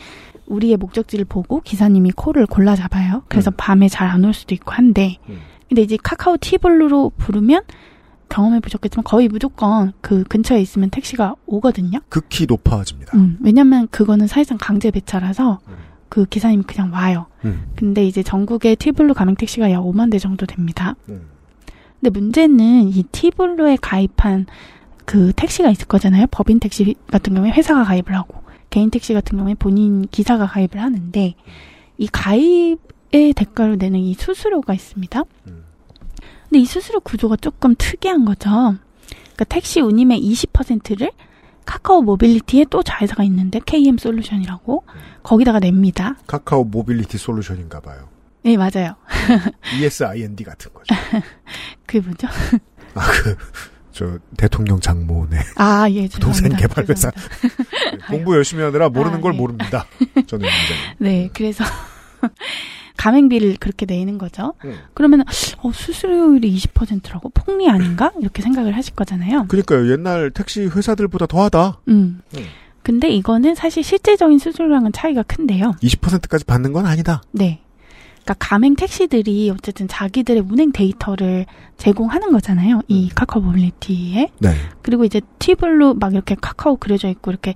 [0.46, 3.24] 우리의 목적지를 보고 기사님이 콜을 골라 잡아요.
[3.28, 3.54] 그래서 음.
[3.58, 5.18] 밤에 잘 안 올 수도 있고 한데,
[5.70, 7.64] 근데 이제 카카오 T 블루로 부르면
[8.30, 12.00] 경험해 보셨겠지만 거의 무조건 그 근처에 있으면 택시가 오거든요.
[12.10, 13.16] 극히 높아집니다.
[13.16, 15.60] 음, 왜냐면 그거는 사실상 강제 배차라서
[16.10, 17.28] 그 기사님이 그냥 와요.
[17.46, 17.72] 음.
[17.76, 20.96] 근데 이제 전국에 티블루 가맹 택시가 약 5만 대 정도 됩니다.
[21.10, 21.28] 음.
[22.00, 24.48] 근데 문제는 이 티블루에 가입한
[25.06, 26.26] 그 택시가 있을 거잖아요.
[26.32, 31.36] 법인 택시 같은 경우에 회사가 가입을 하고 개인 택시 같은 경우에 본인 기사가 가입을 하는데
[31.98, 32.78] 이 가입의
[33.34, 35.24] 대가로 내는 이 수수료가 있습니다.
[35.44, 38.50] 근데 이 수수료 구조가 조금 특이한 거죠.
[38.50, 41.12] 그러니까 택시 운임의 20%를
[41.66, 44.84] 카카오 모빌리티에 또 자회사가 있는데 KM 솔루션이라고
[45.24, 46.16] 거기다가 냅니다.
[46.28, 48.10] 카카오 모빌리티 솔루션인가 봐요.
[48.44, 48.96] 네, 맞아요.
[49.80, 50.94] ESI&D 같은 거죠.
[51.88, 52.28] 그게 뭐죠?
[52.94, 53.38] 아, 그,
[53.94, 55.38] 저, 대통령 장모네.
[55.56, 56.58] 아, 예, 부동산 죄송합니다.
[56.58, 57.12] 개발 회사.
[58.10, 59.38] 공부 열심히 하느라 모르는 아, 걸 네.
[59.38, 59.86] 모릅니다.
[60.28, 60.48] 저는.
[61.00, 61.64] 네, 그래서
[62.98, 64.54] 가맹비를 그렇게 내는 거죠.
[64.66, 64.76] 음.
[64.94, 65.24] 그러면
[65.58, 69.46] 어, 수수료율이 20%라고 폭리 아닌가 이렇게 생각을 하실 거잖아요.
[69.48, 69.92] 그러니까요.
[69.92, 71.80] 옛날 택시 회사들보다 더하다.
[71.88, 72.22] 음.
[72.84, 75.76] 근데 이거는 사실 실제적인 수수료랑은 차이가 큰데요.
[75.82, 77.22] 20%까지 받는 건 아니다.
[77.32, 77.62] 네.
[78.24, 81.46] 그러니까 가맹 택시들이 어쨌든 자기들의 운행 데이터를
[81.78, 82.82] 제공하는 거잖아요.
[82.88, 84.30] 이 카카오 모빌리티에.
[84.40, 84.56] 네.
[84.82, 87.54] 그리고 이제 T블루 막 이렇게 카카오 그려져 있고 이렇게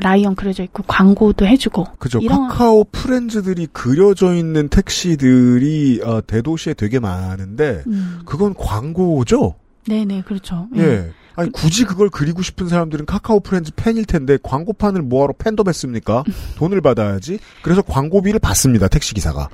[0.00, 1.84] 라이언 그려져 있고 광고도 해주고.
[1.98, 2.18] 그죠.
[2.20, 8.20] 이런 카카오 프렌즈들이 그려져 있는 택시들이 어, 대도시에 되게 많은데 음.
[8.24, 9.54] 그건 광고죠.
[9.86, 10.68] 네네 그렇죠.
[10.76, 11.10] 예.
[11.34, 16.24] 아니 굳이 그걸 그리고 싶은 사람들은 카카오 프렌즈 팬일 텐데 광고판을 뭐하러 팬덤 했습니까?
[16.56, 17.38] 돈을 받아야지.
[17.62, 18.88] 그래서 광고비를 받습니다.
[18.88, 19.48] 택시 기사가.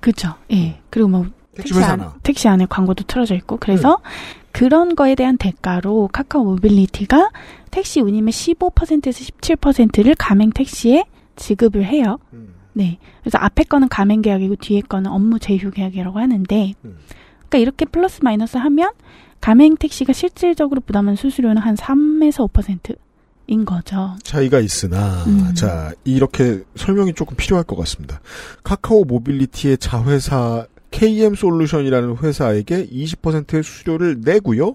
[0.00, 0.34] 그죠.
[0.52, 0.80] 예.
[0.90, 2.04] 그리고 뭐 택시 회사나.
[2.04, 3.98] 안, 택시 안에 광고도 틀어져 있고 그래서
[4.52, 7.30] 그런 거에 대한 대가로 카카오 모빌리티가
[7.70, 11.04] 택시 운임의 15%에서 17%를 가맹 택시에
[11.36, 12.18] 지급을 해요.
[12.72, 12.98] 네.
[13.20, 18.56] 그래서 앞에 거는 가맹 계약이고 뒤에 거는 업무 제휴 계약이라고 하는데 그러니까 이렇게 플러스 마이너스
[18.56, 18.90] 하면
[19.40, 24.14] 가맹 택시가 실질적으로 부담한 수수료는 한 3에서 5%인 거죠.
[24.22, 25.54] 차이가 있으나 음.
[25.54, 28.20] 자 이렇게 설명이 조금 필요할 것 같습니다.
[28.62, 34.74] 카카오 모빌리티의 자회사 KM 솔루션이라는 회사에게 20%의 수수료를 내고요.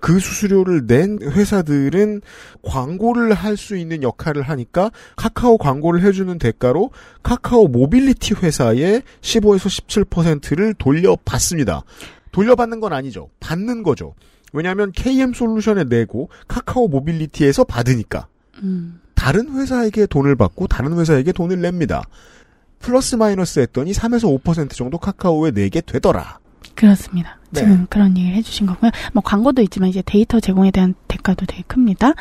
[0.00, 2.22] 그 수수료를 낸 회사들은
[2.62, 6.90] 광고를 할 수 있는 역할을 하니까 카카오 광고를 해주는 대가로
[7.22, 11.82] 카카오 모빌리티 회사에 15에서 17%를 돌려받습니다.
[12.32, 13.28] 돌려받는 건 아니죠.
[13.40, 14.14] 받는 거죠.
[14.54, 18.26] 왜냐하면 KM 솔루션에 내고 카카오 모빌리티에서 받으니까.
[18.62, 19.00] 음.
[19.14, 22.02] 다른 회사에게 돈을 받고 다른 회사에게 돈을 냅니다.
[22.82, 26.40] 플러스 마이너스 했더니 3에서 5% 정도 카카오에 내게 되더라.
[26.74, 27.38] 그렇습니다.
[27.50, 27.60] 네.
[27.60, 28.90] 지금 그런 얘기를 해주신 거고요.
[29.12, 32.14] 뭐 광고도 있지만 이제 데이터 제공에 대한 대가도 되게 큽니다.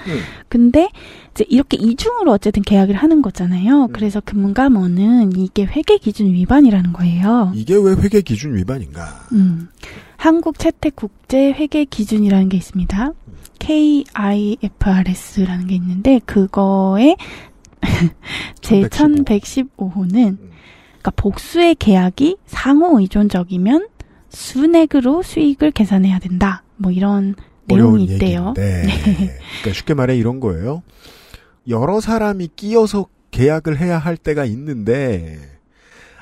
[0.49, 0.89] 근데
[1.31, 3.87] 이제 이렇게 이중으로 어쨌든 계약을 하는 거잖아요.
[3.93, 7.51] 그래서 금감원은 이게 회계 기준 위반이라는 거예요.
[7.55, 9.25] 이게 왜 회계 기준 위반인가?
[9.31, 9.69] 음.
[10.17, 13.11] 한국 채택 국제 회계 기준이라는 게 있습니다.
[13.59, 14.97] KIFRS라는
[15.67, 17.15] 게 있는데 그거에
[18.61, 20.50] 제 1115호는
[21.01, 23.87] 그러니까 복수의 계약이 상호 의존적이면
[24.29, 26.63] 순액으로 수익을 계산해야 된다.
[26.77, 27.35] 뭐 이런
[27.65, 28.53] 내용이 있대요.
[28.57, 28.83] 얘기인데.
[29.61, 30.83] 그러니까 쉽게 말해 이런 거예요.
[31.67, 35.39] 여러 사람이 끼어서 계약을 해야 할 때가 있는데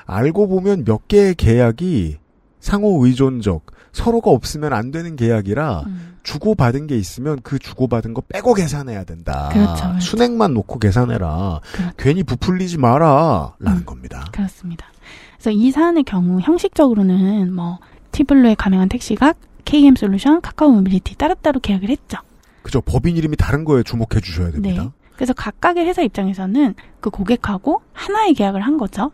[0.06, 2.16] 알고 보면 몇 개의 계약이
[2.58, 6.16] 상호 의존적 서로가 없으면 안 되는 계약이라 음.
[6.22, 9.48] 주고받은 게 있으면 그 주고받은 거 빼고 계산해야 된다.
[9.52, 10.00] 그렇죠, 그렇죠.
[10.00, 11.60] 순액만 놓고 계산해라.
[11.96, 13.54] 괜히 부풀리지 마라.
[13.58, 14.26] 라는 겁니다.
[14.32, 14.86] 그렇습니다.
[15.34, 17.78] 그래서 이 사안의 경우 형식적으로는 뭐
[18.12, 19.34] 티블루에 가맹한 택시가
[19.64, 22.18] KM 솔루션, 카카오 모빌리티 따로따로 계약을 했죠.
[22.62, 22.80] 그죠.
[22.80, 24.82] 법인 이름이 다른 거에 주목해 주셔야 됩니다.
[24.82, 24.90] 네.
[25.16, 29.10] 그래서 각각의 회사 입장에서는 그 고객하고 하나의 계약을 한 거죠.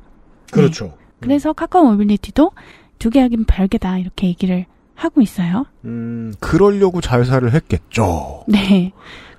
[0.51, 0.97] 그렇죠.
[1.21, 2.53] 그래서 카카오 모빌리티도
[2.99, 5.67] 두 계약이면 별개다 이렇게 얘기를 하고 있어요.
[5.85, 8.45] 음, 그러려고 자회사를 했겠죠.
[8.49, 8.93] 네.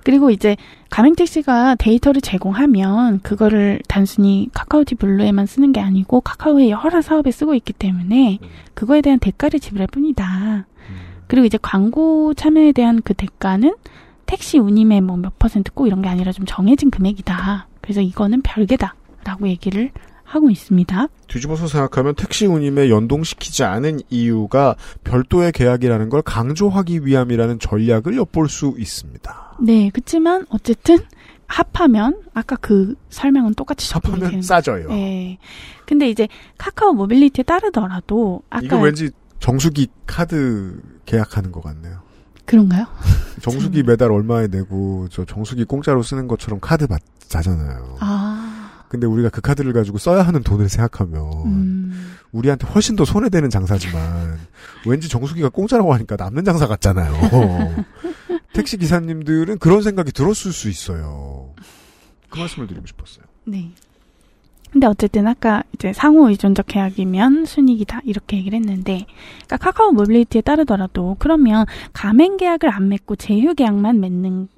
[0.04, 0.56] 그리고 이제
[0.90, 7.74] 가맹택시가 데이터를 제공하면 그거를 단순히 카카오T 블루에만 쓰는 게 아니고 카카오의 여러 사업에 쓰고 있기
[7.74, 8.38] 때문에
[8.74, 10.66] 그거에 대한 대가를 지불할 뿐이다.
[11.26, 13.74] 그리고 이제 광고 참여에 대한 그 대가는
[14.24, 17.66] 택시 운임의 뭐 몇 퍼센트 꼭 이런 게 아니라 좀 정해진 금액이다.
[17.82, 19.90] 그래서 이거는 별개다라고 얘기를
[20.28, 21.08] 하고 있습니다.
[21.26, 28.74] 뒤집어서 생각하면 택시 운임에 연동시키지 않은 이유가 별도의 계약이라는 걸 강조하기 위함이라는 전략을 엿볼 수
[28.76, 29.56] 있습니다.
[29.60, 30.98] 네, 그렇지만 어쨌든
[31.46, 34.88] 합하면 아까 그 설명은 똑같이 합하면 싸져요.
[34.88, 35.38] 네.
[35.86, 39.10] 근데 이제 카카오 모빌리티에 따르더라도 아까 이거 왠지
[39.40, 42.00] 정수기 카드 계약하는 것 같네요.
[42.44, 42.86] 그런가요?
[43.40, 47.96] 정수기 매달 얼마에 내고 저 정수기 공짜로 쓰는 것처럼 카드 받자잖아요.
[48.00, 48.17] 아,
[48.88, 52.16] 근데 우리가 그 카드를 가지고 써야 하는 돈을 생각하면 음.
[52.32, 54.38] 우리한테 훨씬 더 손해되는 장사지만
[54.86, 57.14] 왠지 정수기가 공짜라고 하니까 남는 장사 같잖아요.
[58.52, 61.54] 택시 기사님들은 그런 생각이 들었을 수 있어요.
[62.28, 63.24] 그 말씀을 드리고 싶었어요.
[63.44, 63.70] 네.
[64.70, 69.06] 근데 어쨌든 아까 이제 상호 의존적 계약이면 순이익이다 이렇게 얘기를 했는데,
[69.46, 71.64] 그러니까 카카오 모빌리티에 따르더라도 그러면
[71.94, 74.48] 가맹 계약을 안 맺고 제휴 계약만 맺는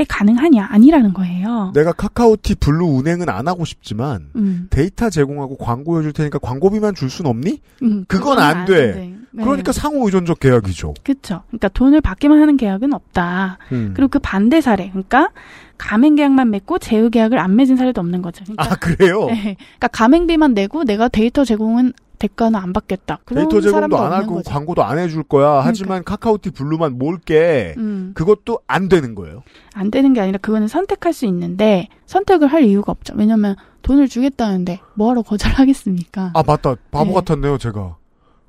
[0.00, 1.72] 게 가능하냐 아니라는 거예요.
[1.74, 4.66] 내가 카카오T 블루 운행은 안 하고 싶지만 음.
[4.70, 7.60] 데이터 제공하고 광고 해줄 테니까 광고비만 줄 순 없니?
[7.82, 8.92] 음, 그건 그건 안 안 돼.
[8.92, 9.14] 돼.
[9.32, 9.44] 네.
[9.44, 10.94] 그러니까 상호 의존적 계약이죠.
[11.04, 11.42] 그렇죠.
[11.48, 13.58] 그러니까 돈을 받기만 하는 계약은 없다.
[13.72, 13.92] 음.
[13.94, 15.30] 그리고 그 반대 사례, 그러니까
[15.76, 18.44] 가맹 계약만 맺고 제휴 계약을 안 맺은 사례도 없는 거죠.
[18.44, 19.26] 그러니까, 아 그래요?
[19.26, 19.56] 네.
[19.56, 23.18] 그러니까 가맹비만 내고 내가 데이터 제공은 대가는 안 받겠다.
[23.26, 24.50] 데이터 제공도 안 하고 거죠.
[24.50, 25.62] 광고도 안 해줄 거야.
[25.64, 28.12] 하지만 카카오T 블루만 몰게 음.
[28.14, 29.42] 그것도 안 되는 거예요.
[29.74, 33.14] 안 되는 게 아니라 그거는 선택할 수 있는데 선택을 할 이유가 없죠.
[33.16, 36.32] 왜냐면 돈을 주겠다는데 뭐하러 거절하겠습니까?
[36.34, 37.14] 아 맞다 바보 네.
[37.14, 37.96] 같았네요 제가.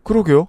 [0.03, 0.47] 그러게요.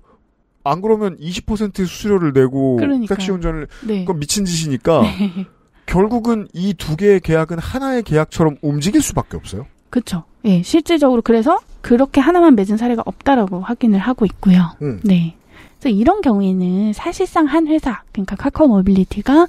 [0.64, 3.06] 안 그러면 20% 수수료를 내고 그러니까요.
[3.16, 4.00] 택시 운전을 네.
[4.04, 5.46] 그건 미친 짓이니까 네.
[5.86, 9.66] 결국은 이 두 개의 계약은 하나의 계약처럼 움직일 수밖에 없어요.
[9.92, 10.24] 그렇죠.
[10.46, 14.70] 예, 실질적으로 그래서 그렇게 하나만 맺은 사례가 없다라고 확인을 하고 있고요.
[14.80, 15.00] 음.
[15.04, 15.36] 네.
[15.78, 19.48] 그래서 이런 경우에는 사실상 한 회사, 그러니까 카카오 모빌리티가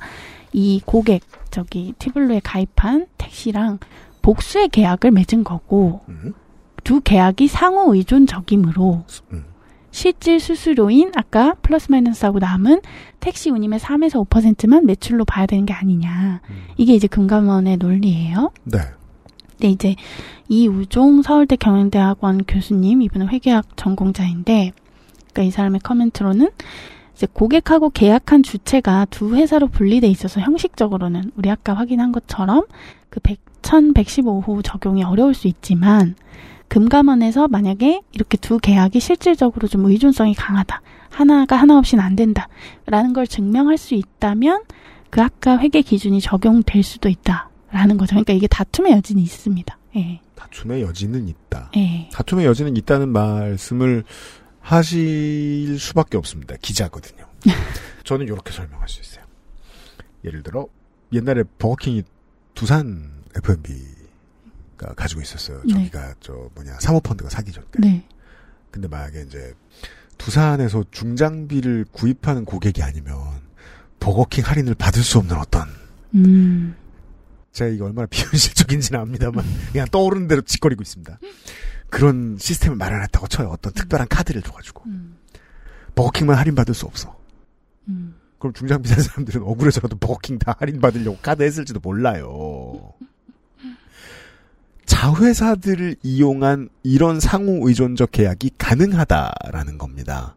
[0.52, 3.80] 이 고객, 저기 T블루에 가입한 택시랑
[4.22, 6.34] 복수의 계약을 맺은 거고, 음.
[6.84, 9.06] 두 계약이 상호 의존적이므로,
[9.92, 12.82] 실질 수수료인 아까 플러스 마이너스하고 남은
[13.22, 16.42] 택시 운임의 3에서 5%만 매출로 봐야 되는 게 아니냐.
[16.76, 18.52] 이게 이제 금감원의 논리예요.
[18.66, 18.80] 네.
[19.64, 19.96] 근데 이제
[20.50, 24.74] 이우종 서울대 경영대학원 교수님 이분은 회계학 전공자인데
[25.32, 26.50] 그러니까 이 사람의 커멘트로는
[27.16, 32.66] 이제 고객하고 계약한 주체가 두 회사로 분리돼 있어서 형식적으로는 우리 아까 확인한 것처럼
[33.10, 36.16] 그 100, 1115호 적용이 어려울 수 있지만
[36.68, 40.82] 금감원에서 만약에 이렇게 두 계약이 실질적으로 좀 의존성이 강하다.
[41.10, 42.50] 하나가 하나 없이는 안 된다.
[42.86, 44.64] 라는 걸 증명할 수 있다면
[45.10, 47.53] 그 아까 회계 기준이 적용될 수도 있다.
[47.74, 48.12] 라는 거죠.
[48.12, 49.78] 그러니까 이게 다툼의 여지는 있습니다.
[49.96, 50.22] 예.
[50.36, 51.72] 다툼의 여지는 있다.
[51.76, 52.08] 예.
[52.14, 54.04] 다툼의 여지는 있다는 말씀을
[54.60, 56.56] 하실 수밖에 없습니다.
[56.62, 57.26] 기자거든요.
[58.06, 59.26] 저는 이렇게 설명할 수 있어요.
[60.24, 60.68] 예를 들어
[61.12, 62.04] 옛날에 버거킹이
[62.54, 65.64] 두산 F&B가 가지고 있었어요.
[65.66, 65.74] 네.
[65.74, 67.66] 저기가 저 뭐냐 사모펀드가 사기 전에.
[67.80, 68.08] 네.
[68.70, 69.54] 근데 만약에 이제
[70.20, 73.18] 두산에서 중장비를 구입하는 고객이 아니면
[74.00, 75.68] 버거킹 할인을 받을 수 없는 어떤
[76.14, 76.76] 음.
[77.54, 81.20] 제가 이게 얼마나 비현실적인지는 압니다만 그냥 떠오르는 대로 짓거리고 있습니다.
[81.90, 83.50] 그런 시스템을 마련했다고 쳐요.
[83.50, 84.84] 어떤 특별한 카드를 줘가지고
[85.96, 87.16] 버거킹만 할인 받을 수 없어.
[87.88, 88.16] 음.
[88.40, 92.94] 그럼 중장비 산 사람들은 억울해서라도 버거킹 다 할인 받으려고 카드 했을지도 몰라요.
[94.86, 100.36] 자회사들을 이용한 이런 상호 의존적 계약이 가능하다라는 겁니다.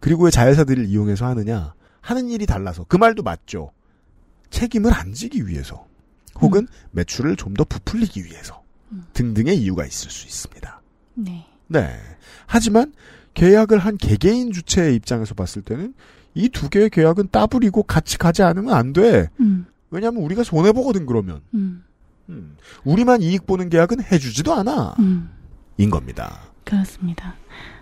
[0.00, 1.74] 그리고 왜 자회사들을 이용해서 하느냐?
[2.00, 3.72] 하는 일이 달라서 그 말도 맞죠.
[4.50, 5.87] 책임을 안 지기 위해서
[6.40, 8.62] 혹은 매출을 좀 더 부풀리기 위해서
[9.14, 10.80] 등등의 이유가 있을 수 있습니다.
[11.14, 11.46] 네.
[11.66, 11.94] 네.
[12.46, 12.92] 하지만
[13.34, 15.94] 계약을 한 개개인 주체의 입장에서 봤을 때는
[16.34, 19.28] 이 두 개의 계약은 따블이고 같이 가지 않으면 안 돼.
[19.40, 19.66] 음.
[19.90, 21.40] 왜냐하면 우리가 손해 보거든 그러면.
[21.54, 21.84] 음.
[22.28, 22.56] 음.
[22.84, 24.94] 우리만 이익 보는 계약은 해주지도 않아.
[24.98, 25.30] 음.
[25.78, 26.40] 인 겁니다.
[26.64, 27.34] 그렇습니다.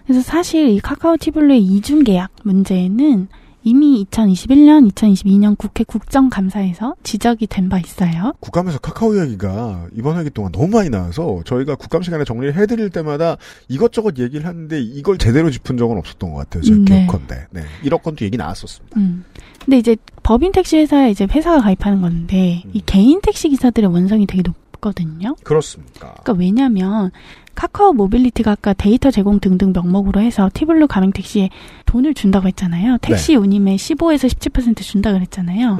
[0.06, 3.28] 그래서 사실 이 카카오 티블루의 이중 계약 문제는
[3.66, 8.32] 이미 2021년, 2022년 국회 국정감사에서 지적이 된 바 있어요.
[8.38, 13.36] 국감에서 카카오 이야기가 이번 회기 동안 너무 많이 나와서 저희가 국감 시간에 정리를 해드릴 때마다
[13.66, 16.62] 이것저것 얘기를 하는데 이걸 제대로 짚은 적은 없었던 것 같아요.
[16.62, 17.06] 제가 음, 네.
[17.06, 17.46] 기억컨대.
[17.50, 17.62] 네.
[17.82, 19.00] 1억 건도 얘기 나왔었습니다.
[19.00, 19.24] 음.
[19.64, 24.42] 근데 이제 법인 택시 회사에 이제 회사가 가입하는 건데 이 개인 택시 기사들의 원성이 되게
[24.44, 25.34] 높거든요.
[25.42, 26.14] 그렇습니까?
[26.22, 27.10] 그러니까 왜냐면
[27.56, 31.50] 카카오 모빌리티가 아까 데이터 제공 등등 명목으로 해서 티블루 가맹 택시에
[31.86, 32.98] 돈을 준다고 했잖아요.
[33.02, 35.72] 택시 운임의 15에서 17% 준다 그랬잖아요.
[35.72, 35.76] 음.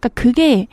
[0.00, 0.68] 그러니까 그게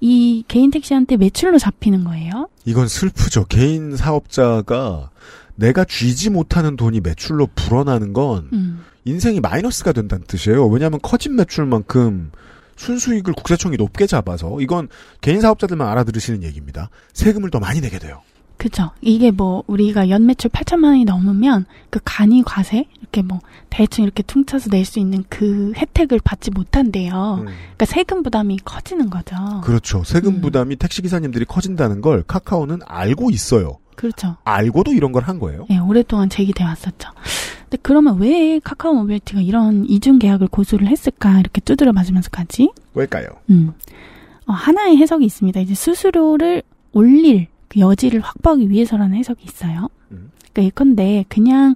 [0.00, 2.48] 이 개인 택시한테 매출로 잡히는 거예요.
[2.64, 3.46] 이건 슬프죠.
[3.46, 5.10] 개인 사업자가
[5.54, 8.84] 내가 쥐지 못하는 돈이 매출로 불어나는 건 음.
[9.06, 10.66] 인생이 마이너스가 된다는 뜻이에요.
[10.66, 12.32] 왜냐하면 커진 매출만큼
[12.76, 14.88] 순수익을 국세청이 높게 잡아서 이건
[15.22, 16.90] 개인 사업자들만 알아들으시는 얘기입니다.
[17.14, 18.20] 세금을 더 많이 내게 돼요.
[18.56, 18.90] 그죠.
[19.02, 23.40] 이게 뭐 우리가 연 매출 8천만 원이 넘으면 그 간이 과세 이렇게 뭐
[23.70, 27.38] 대충 이렇게 퉁쳐서 낼 수 있는 그 혜택을 받지 못한대요.
[27.40, 29.36] 그러니까 세금 부담이 커지는 거죠.
[29.62, 30.02] 그렇죠.
[30.04, 33.78] 세금 부담이 택시 기사님들이 커진다는 걸 카카오는 알고 있어요.
[33.96, 34.36] 그렇죠.
[34.44, 35.66] 알고도 이런 걸 한 거예요.
[35.70, 37.10] 예, 오랫동안 제기돼 왔었죠.
[37.64, 42.70] 근데 그러면 왜 카카오 모빌리티가 이런 이중 계약을 고수를 했을까 이렇게 두드려 맞으면서까지?
[42.94, 43.26] 왜일까요?
[43.50, 43.72] 음.
[44.46, 45.58] 어, 하나의 해석이 있습니다.
[45.60, 49.88] 이제 수수료를 올릴 그 여지를 확보하기 위해서라는 해석이 있어요.
[50.08, 51.74] 그러니까 예컨대 그냥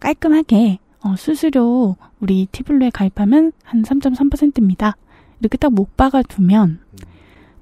[0.00, 4.96] 깔끔하게 어, 수수료 우리 티블루에 가입하면 한 3.3%입니다.
[5.40, 6.80] 이렇게 딱 못 박아 두면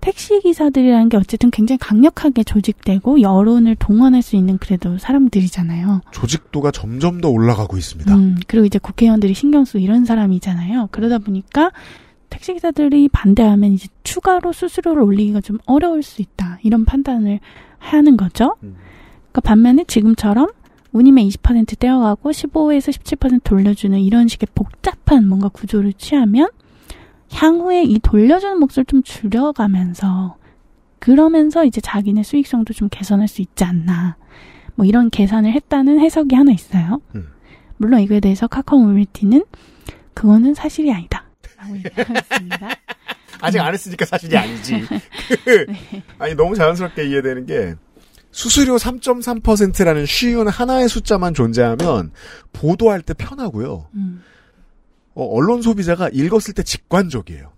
[0.01, 6.03] 택시 기사들이라는 게 어쨌든 굉장히 강력하게 조직되고 여론을 동원할 수 있는 그래도 사람들이잖아요.
[6.12, 8.14] 조직도가 점점 더 올라가고 있습니다.
[8.14, 10.89] 음, 그리고 이제 국회의원들이 신경 쓰고 이런 사람이잖아요.
[10.91, 11.70] 그러다 보니까
[12.28, 16.59] 택시 기사들이 반대하면 이제 추가로 수수료를 올리기가 좀 어려울 수 있다.
[16.62, 17.41] 이런 판단을
[17.85, 18.57] 하는 거죠.
[18.61, 20.49] 그러니까 반면에 지금처럼
[20.93, 26.49] 운임의 20% 떼어가고 15에서 17% 돌려주는 이런 식의 복잡한 뭔가 구조를 취하면
[27.32, 30.37] 향후에 이 돌려주는 몫을 좀 줄여가면서
[31.01, 34.16] 그러면서 이제 자기네 수익성도 좀 개선할 수 있지 않나.
[34.76, 37.01] 뭐 이런 계산을 했다는 해석이 하나 있어요.
[37.76, 39.45] 물론 이거에 대해서 카카오 모빌리티는
[40.14, 41.24] 그거는 사실이 아니다.
[41.59, 42.68] 라고 얘기하였습니다.
[43.45, 44.84] 아직 안 했으니까 사실이 아니지.
[45.45, 45.66] 그,
[46.18, 47.74] 아니 너무 자연스럽게 이해되는 게
[48.30, 52.11] 수수료 3.3%라는 쉬운 하나의 숫자만 존재하면
[52.53, 53.88] 보도할 때 편하고요.
[53.95, 54.22] 음.
[55.14, 57.53] 어, 언론 소비자가 읽었을 때 직관적이에요.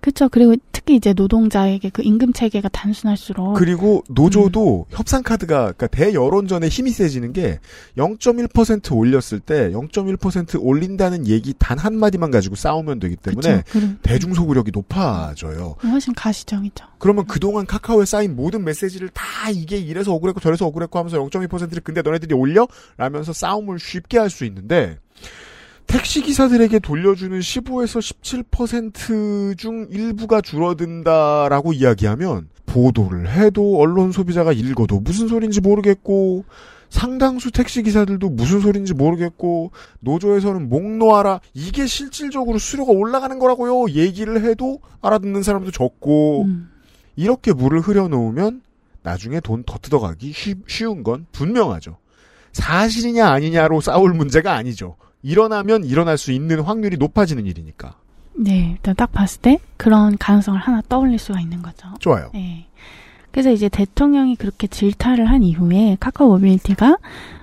[0.00, 0.28] 그렇죠.
[0.28, 6.90] 그리고 특히 이제 노동자에게 그 임금 체계가 단순할수록 그리고 노조도 협상 카드가 그러니까 대여론전에 힘이
[6.90, 7.58] 세지는 게
[7.96, 13.86] 0.1% 올렸을 때 0.1% 올린다는 얘기 단 한 마디만 가지고 싸우면 되기 때문에 그쵸.
[14.02, 15.76] 대중 소구력이 높아져요.
[15.82, 16.84] 훨씬 가시적이죠.
[16.98, 22.02] 그러면 그동안 카카오에 쌓인 모든 메시지를 다 이게 이래서 억울했고 저래서 억울했고 하면서 0.2%를 근데
[22.02, 22.68] 너네들이 올려?
[22.98, 24.98] 라면서 싸움을 쉽게 할 수 있는데
[25.90, 28.00] 택시기사들에게 돌려주는 15에서
[28.44, 36.44] 17%중 일부가 줄어든다라고 이야기하면 보도를 해도 언론 소비자가 읽어도 무슨 소린지 모르겠고
[36.90, 44.80] 상당수 택시기사들도 무슨 소린지 모르겠고 노조에서는 목 놓아라 이게 실질적으로 수료가 올라가는 거라고요 얘기를 해도
[45.00, 46.46] 알아듣는 사람도 적고
[47.16, 48.62] 이렇게 물을 흐려놓으면
[49.02, 51.96] 나중에 돈 더 뜯어가기 쉬, 쉬운 건 분명하죠.
[52.52, 54.96] 사실이냐 아니냐로 싸울 문제가 아니죠.
[55.22, 57.96] 일어나면 일어날 수 있는 확률이 높아지는 일이니까.
[58.34, 61.88] 네, 일단 딱 봤을 때 그런 가능성을 하나 떠올릴 수가 있는 거죠.
[61.98, 62.30] 좋아요.
[62.32, 62.66] 네.
[63.30, 66.96] 그래서 이제 대통령이 그렇게 질타를 한 이후에 카카오 모빌리티가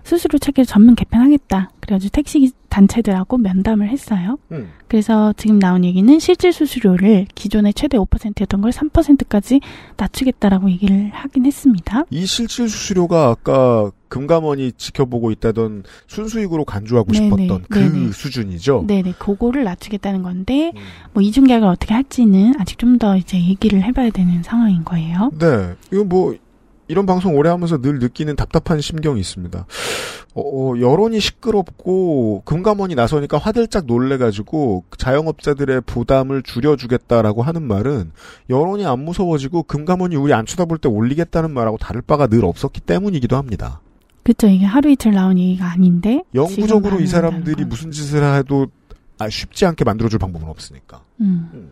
[0.07, 1.71] 수수료 체계를 전면 개편하겠다.
[1.81, 4.37] 그래가지고 택시 단체들하고 면담을 했어요.
[4.51, 4.69] 음.
[4.87, 9.59] 그래서 지금 나온 얘기는 실질 수수료를 기존의 최대 5%였던 걸 3%까지
[9.97, 12.03] 낮추겠다라고 얘기를 하긴 했습니다.
[12.09, 18.11] 이 실질 수수료가 아까 금감원이 지켜보고 있다던 순수익으로 간주하고 네네, 싶었던 그 네네.
[18.11, 18.85] 수준이죠.
[18.87, 20.71] 네네, 그거를 낮추겠다는 건데,
[21.13, 25.29] 뭐 이중 계약을 어떻게 할지는 아직 좀 더 이제 얘기를 해봐야 되는 상황인 거예요.
[25.37, 25.75] 네.
[25.91, 26.33] 이거 뭐,
[26.87, 29.65] 이런 방송 오래 하면서 늘 느끼는 답답한 심경이 있습니다.
[30.33, 38.11] 어, 어, 여론이 시끄럽고, 금감원이 나서니까 화들짝 놀래가지고, 자영업자들의 부담을 줄여주겠다라고 하는 말은,
[38.49, 43.35] 여론이 안 무서워지고, 금감원이 우리 안 쳐다볼 때 올리겠다는 말하고 다를 바가 늘 없었기 때문이기도
[43.35, 43.81] 합니다.
[44.23, 46.23] 그쵸, 이게 하루 이틀 나온 얘기가 아닌데.
[46.35, 48.67] 영구적으로 이 사람들이 무슨 짓을 해도,
[49.17, 51.01] 아, 쉽지 않게 만들어줄 방법은 없으니까.
[51.21, 51.71] 음.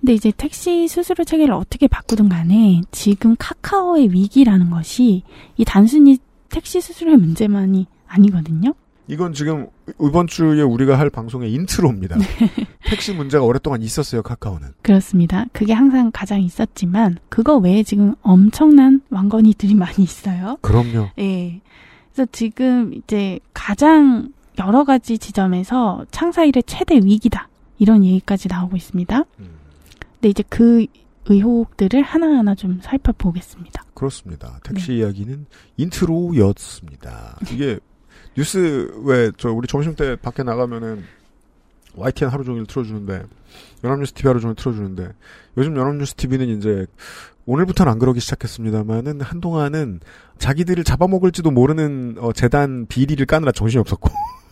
[0.00, 5.22] 근데 이제 택시 수수료 체계를 어떻게 바꾸든 간에 지금 카카오의 위기라는 것이
[5.56, 8.74] 이 단순히 택시 수수료의 문제만이 아니거든요.
[9.08, 9.66] 이건 지금
[10.00, 12.16] 이번 주에 우리가 할 방송의 intro입니다.
[12.16, 12.24] 네.
[12.88, 14.68] 택시 문제가 오랫동안 있었어요, 카카오는.
[14.82, 15.46] 그렇습니다.
[15.52, 20.58] 그게 항상 가장 있었지만 그거 외에 지금 엄청난 왕건이들이 많이 있어요.
[20.60, 21.08] 그럼요.
[21.18, 21.60] 예.
[22.12, 24.28] 그래서 지금 이제 가장
[24.58, 27.48] 여러 가지 지점에서 창사 일의 최대 위기다.
[27.78, 29.24] 이런 얘기까지 나오고 있습니다.
[30.20, 30.86] 근데 이제 그
[31.26, 33.84] 의혹들을 하나하나 좀 살펴보겠습니다.
[33.94, 34.60] 그렇습니다.
[34.64, 34.74] 네.
[34.74, 35.46] 택시 이야기는
[35.76, 37.38] 인트로였습니다.
[37.50, 37.78] 이게
[38.36, 41.02] 뉴스 왜 저 우리 점심 때 밖에 나가면은
[41.94, 43.24] YTN 하루 종일 틀어주는데
[43.82, 45.08] 연합뉴스 TV 하루 종일 틀어주는데
[45.56, 46.86] 요즘 연합뉴스 TV는 이제
[47.46, 50.00] 오늘부터는 안 그러기 시작했습니다만은 한동안은
[50.38, 54.08] 자기들을 잡아먹을지도 모르는 어, 재단 비리를 까느라 정신이 없었고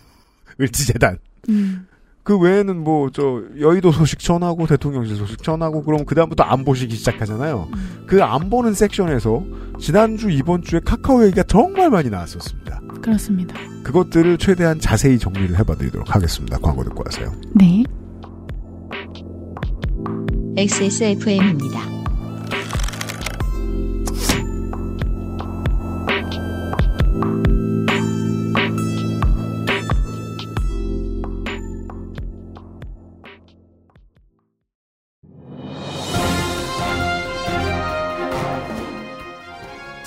[0.60, 1.86] 을지재단 음.
[2.28, 6.94] 그 외에는 뭐 저 여의도 소식 전하고 대통령실 소식 전하고 그럼 그 다음부터 안 보시기
[6.94, 7.68] 시작하잖아요.
[8.06, 9.42] 그 안 보는 섹션에서
[9.80, 12.82] 지난주 이번 주에 카카오 얘기가 정말 많이 나왔었습니다.
[13.00, 13.54] 그렇습니다.
[13.82, 16.58] 그것들을 최대한 자세히 정리를 해봐드리도록 하겠습니다.
[16.58, 17.32] 광고 듣고 와서요.
[17.54, 17.82] 네.
[20.58, 21.80] XSFM입니다.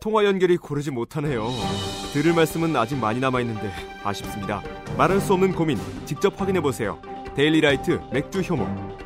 [0.00, 1.48] 통화 연결이 고르지 못하네요.
[2.12, 3.70] 들을 말씀은 아직 많이 남아 있는데
[4.04, 4.62] 아쉽습니다.
[4.96, 7.00] 말할 수 없는 고민 직접 확인해 보세요.
[7.34, 8.96] 데일리라이트 맥주 효모.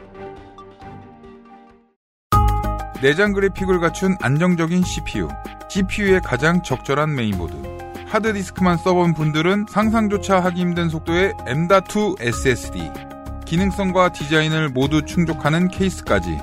[3.03, 5.29] 내장 그래픽을 갖춘 안정적인 CPU,
[5.71, 7.55] GPU의 가장 적절한 메인보드.
[8.07, 12.91] 하드디스크만 써본 분들은 상상조차 하기 힘든 속도의 M.2 SSD.
[13.47, 16.39] 기능성과 디자인을 모두 충족하는 케이스까지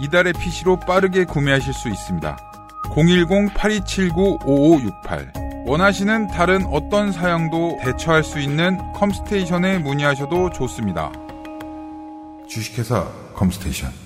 [0.00, 2.51] 이달의 PC로 빠르게 구매하실 수 있습니다.
[2.90, 11.12] 010-8279-5568 원하시는 다른 어떤 사양도 대처할 수 있는 컴스테이션에 문의하셔도 좋습니다.
[12.48, 14.01] 주식회사 컴스테이션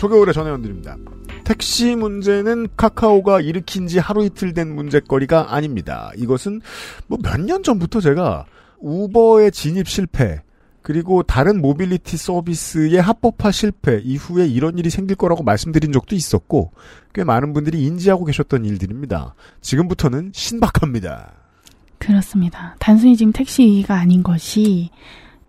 [0.00, 0.96] 초겨울의 전혜원 드립니다.
[1.44, 6.10] 택시 문제는 카카오가 일으킨 지 하루 이틀 된 문제거리가 아닙니다.
[6.16, 6.62] 이것은
[7.06, 8.46] 뭐 몇 년 전부터 제가
[8.78, 10.40] 우버의 진입 실패,
[10.80, 16.72] 그리고 다른 모빌리티 서비스의 합법화 실패 이후에 이런 일이 생길 거라고 말씀드린 적도 있었고,
[17.12, 19.34] 꽤 많은 분들이 인지하고 계셨던 일들입니다.
[19.60, 21.34] 지금부터는 신박합니다.
[21.98, 22.74] 그렇습니다.
[22.78, 24.88] 단순히 지금 택시 위기가 아닌 것이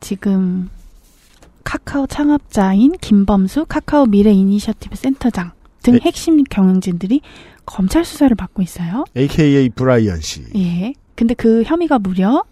[0.02, 0.68] 지금
[1.64, 5.52] 카카오 창업자인 김범수 카카오 미래 이니셔티브 센터장
[5.84, 6.00] 등 네.
[6.04, 7.22] 핵심 경영진들이
[7.66, 9.06] 검찰 수사를 받고 있어요.
[9.16, 10.44] AKA 브라이언 씨.
[10.56, 10.94] 예.
[11.16, 12.44] 근데 그 혐의가 무려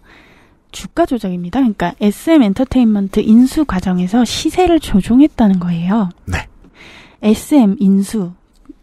[0.72, 1.60] 주가 조작입니다.
[1.60, 6.10] 그러니까 SM 엔터테인먼트 인수 과정에서 시세를 조종했다는 거예요.
[6.26, 6.48] 네.
[7.22, 8.34] SM 인수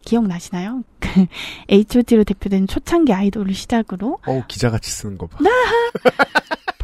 [0.04, 0.82] 기억나시나요?
[1.00, 1.26] 그
[1.68, 5.38] H.O.T로 대표된 초창기 아이돌을 시작으로 어우, 기자같이 쓰는 거 봐.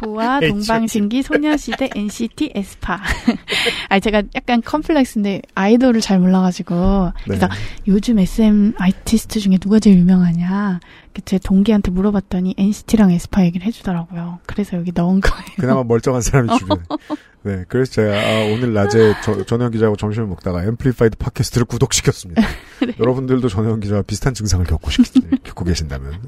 [0.03, 0.39] 보아.
[0.41, 2.99] 동방신기, 소녀시대, NCT, 에스파.
[3.89, 7.53] 아니 제가 약간 컴플렉스인데 아이돌을 잘 몰라가지고 그래서 네.
[7.87, 10.79] 요즘 SM 아티스트 중에 누가 제일 유명하냐?
[11.13, 14.39] 그제 동기한테 물어봤더니 NCT랑 에스파 얘기를 해주더라고요.
[14.45, 15.45] 그래서 여기 넣은 거예요.
[15.57, 16.81] 그나마 멀쩡한 사람이 주변에.
[17.43, 22.41] 네, 그래서 제가 아, 오늘 낮에 저, 전혜원 기자하고 점심을 먹다가 앰플리파이드 팟캐스트를 구독시켰습니다.
[22.99, 25.03] 여러분들도 전혜원 기자와 비슷한 증상을 겪고, 싶,
[25.43, 26.21] 겪고 계신다면.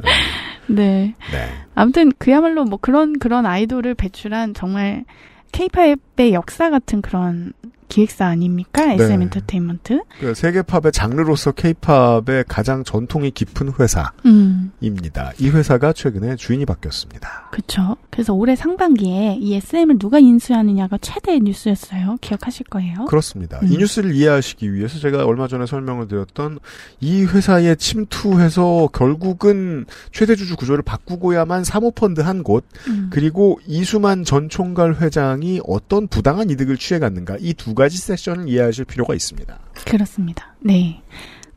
[0.67, 1.15] 네.
[1.31, 1.49] 네.
[1.75, 5.05] 아무튼 그야말로 뭐 그런 그런 아이돌을 배출한 정말
[5.51, 7.53] K-팝의 역사 같은 그런
[7.87, 8.91] 기획사 아닙니까?
[8.93, 9.23] SM 네.
[9.25, 10.01] 엔터테인먼트.
[10.19, 13.73] 그 세계 팝의 장르로서 케이팝의 가장 전통이 깊은 음.
[13.79, 15.31] 회사입니다.
[15.39, 17.49] 이 회사가 최근에 주인이 바뀌었습니다.
[17.51, 17.97] 그렇죠.
[18.09, 22.17] 그래서 올해 상반기에 이 SM을 누가 인수하느냐가 최대 뉴스였어요.
[22.21, 23.05] 기억하실 거예요.
[23.05, 23.59] 그렇습니다.
[23.61, 23.71] 음.
[23.71, 26.59] 이 뉴스를 이해하시기 위해서 제가 얼마 전에 설명을 드렸던
[27.01, 33.09] 이 회사에 침투해서 결국은 최대 주주 구조를 바꾸고야만 사모펀드 한 곳, 음.
[33.11, 39.59] 그리고 이수만 전 총괄 회장이 어떤 부당한 이득을 취해갔는가 이두 가지 세션을 이해하실 필요가 있습니다.
[39.85, 40.55] 그렇습니다.
[40.59, 41.01] 네.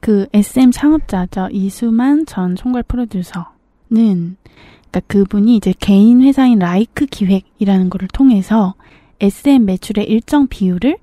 [0.01, 1.49] 그 SM 창업자죠.
[1.51, 3.47] 이수만 전 총괄 프로듀서는
[3.91, 8.75] 그러니까 그분이 이제 개인 회사인 라이크 기획이라는 거를 통해서
[9.21, 10.99] SM 매출의 일정 비율을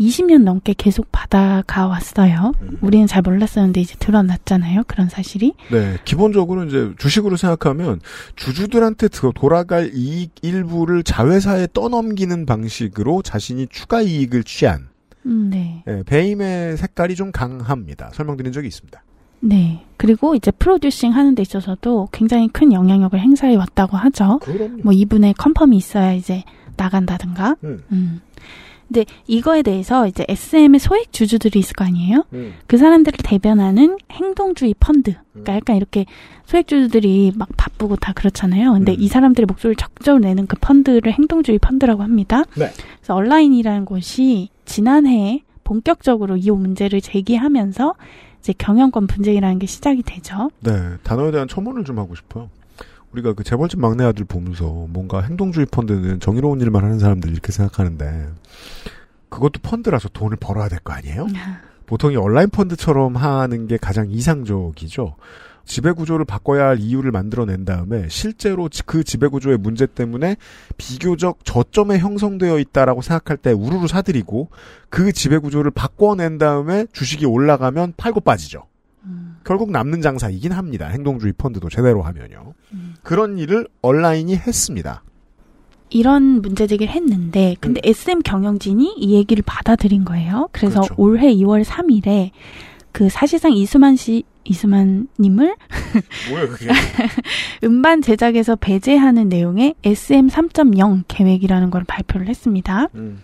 [0.00, 2.52] 20년 넘게 계속 받아가 왔어요.
[2.80, 4.84] 우리는 잘 몰랐었는데 이제 드러났잖아요.
[4.86, 5.52] 그런 사실이.
[5.70, 8.00] 네, 기본적으로 이제 주식으로 생각하면
[8.36, 14.88] 주주들한테 도- 돌아갈 이익 일부를 자회사에 떠넘기는 방식으로 자신이 추가 이익을 취한
[15.26, 15.84] 음, 네.
[15.86, 18.10] 예, 배임의 색깔이 좀 강합니다.
[18.14, 19.02] 설명드린 적이 있습니다.
[19.40, 19.84] 네.
[19.98, 24.38] 그리고 이제 producing 하는 데 있어서도 굉장히 큰 영향력을 행사해 왔다고 하죠.
[24.42, 24.78] 그럼요.
[24.82, 26.42] 뭐 이분의 confirm이 있어야 이제
[26.76, 27.56] 나간다든가.
[27.64, 27.82] 음.
[27.92, 28.20] 음.
[28.92, 32.24] 근데 이거에 대해서 이제 SM의 소액 주주들이 있을 거 아니에요?
[32.32, 32.54] 음.
[32.66, 35.14] 그 사람들을 대변하는 행동주의 펀드.
[35.30, 36.06] 그러니까 약간 이렇게
[36.46, 38.72] 소액 주주들이 막 바쁘고 다 그렇잖아요.
[38.72, 42.42] 근데 이 사람들의 목소리를 적극적으로 내는 그 펀드를 행동주의 펀드라고 합니다.
[42.56, 42.68] 네.
[42.98, 47.94] 그래서 온라인이라는 곳이 지난해에 본격적으로 이 문제를 제기하면서
[48.40, 50.50] 이제 경영권 분쟁이라는 게 시작이 되죠.
[50.60, 50.72] 네,
[51.04, 52.48] 단어에 대한 첨언을 좀 하고 싶어요.
[53.12, 58.28] 우리가 그 재벌집 막내 아들 보면서 뭔가 행동주의 펀드는 정의로운 일만 하는 사람들 이렇게 생각하는데
[59.28, 61.26] 그것도 펀드라서 돈을 벌어야 될 거 아니에요?
[61.86, 65.16] 보통 이 온라인 펀드처럼 하는 게 가장 이상적이죠.
[65.64, 70.36] 지배 구조를 바꿔야 할 이유를 만들어낸 다음에 실제로 지- 그 지배 구조의 문제 때문에
[70.76, 74.48] 비교적 저점에 형성되어 있다라고 생각할 때 우르르 사들이고
[74.88, 78.62] 그 지배 구조를 바꿔낸 다음에 주식이 올라가면 팔고 빠지죠.
[79.44, 80.86] 결국 남는 장사이긴 합니다.
[80.88, 82.54] 행동주의 펀드도 제대로 하면요.
[83.02, 85.02] 그런 일을 온라인이 했습니다.
[85.90, 90.48] 이런 문제 제기를 했는데 근데 SM 경영진이 이 얘기를 받아들인 거예요.
[90.52, 90.94] 그래서 그렇죠.
[90.96, 92.30] 올해 2월 3일에
[92.92, 95.54] 그 사실상 이수만 씨 이수만 님을
[96.30, 96.70] 뭐야 그게?
[97.64, 102.88] 음반 제작에서 배제하는 내용의 SM 3.0 계획이라는 걸 발표를 했습니다.
[102.94, 103.20] 음.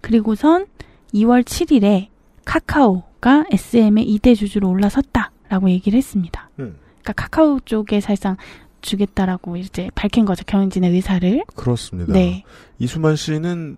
[0.00, 0.66] 그리고선
[1.14, 2.08] 2월 7일에
[2.44, 6.50] 카카오 가 SM의 2대 주주로 올라섰다라고 얘기를 했습니다.
[6.60, 6.76] 음.
[7.02, 8.36] 그러니까 카카오 쪽에 사실상
[8.80, 10.44] 주겠다라고 이제 밝힌 거죠.
[10.46, 11.42] 경영진의 의사를.
[11.56, 12.12] 그렇습니다.
[12.12, 12.44] 네.
[12.78, 13.76] 이수만 씨는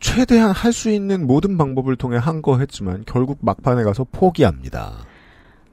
[0.00, 4.92] 최대한 할 수 있는 모든 방법을 통해 한 거 했지만 결국 막판에 가서 포기합니다.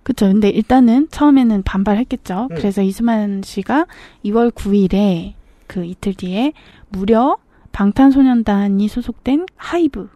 [0.03, 0.27] 그쵸.
[0.27, 2.47] 근데 일단은 처음에는 반발했겠죠.
[2.51, 2.55] 음.
[2.55, 3.85] 그래서 이수만 씨가
[4.25, 5.33] 2월 9일에
[5.67, 6.53] 그 이틀 뒤에
[6.89, 7.37] 무려
[7.71, 10.09] 방탄소년단이 소속된 하이브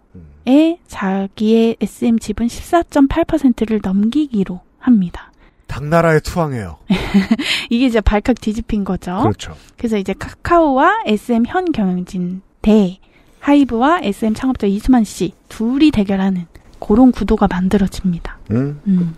[0.48, 5.32] 에 자기의 SM 지분 14.8%를 넘기기로 합니다.
[5.68, 6.78] 당나라에 투항해요.
[7.70, 9.20] 이게 이제 발칵 뒤집힌 거죠.
[9.22, 9.56] 그렇죠.
[9.78, 13.00] 그래서 이제 카카오와 SM 현 경영진 대
[13.40, 16.46] 하이브와 SM 창업자 이수만 씨 둘이 대결하는
[16.80, 18.38] 그런 구도가 만들어집니다.
[18.52, 18.82] 음.
[18.88, 19.16] 음.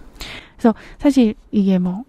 [0.55, 2.03] 그래서 사실 이게 뭐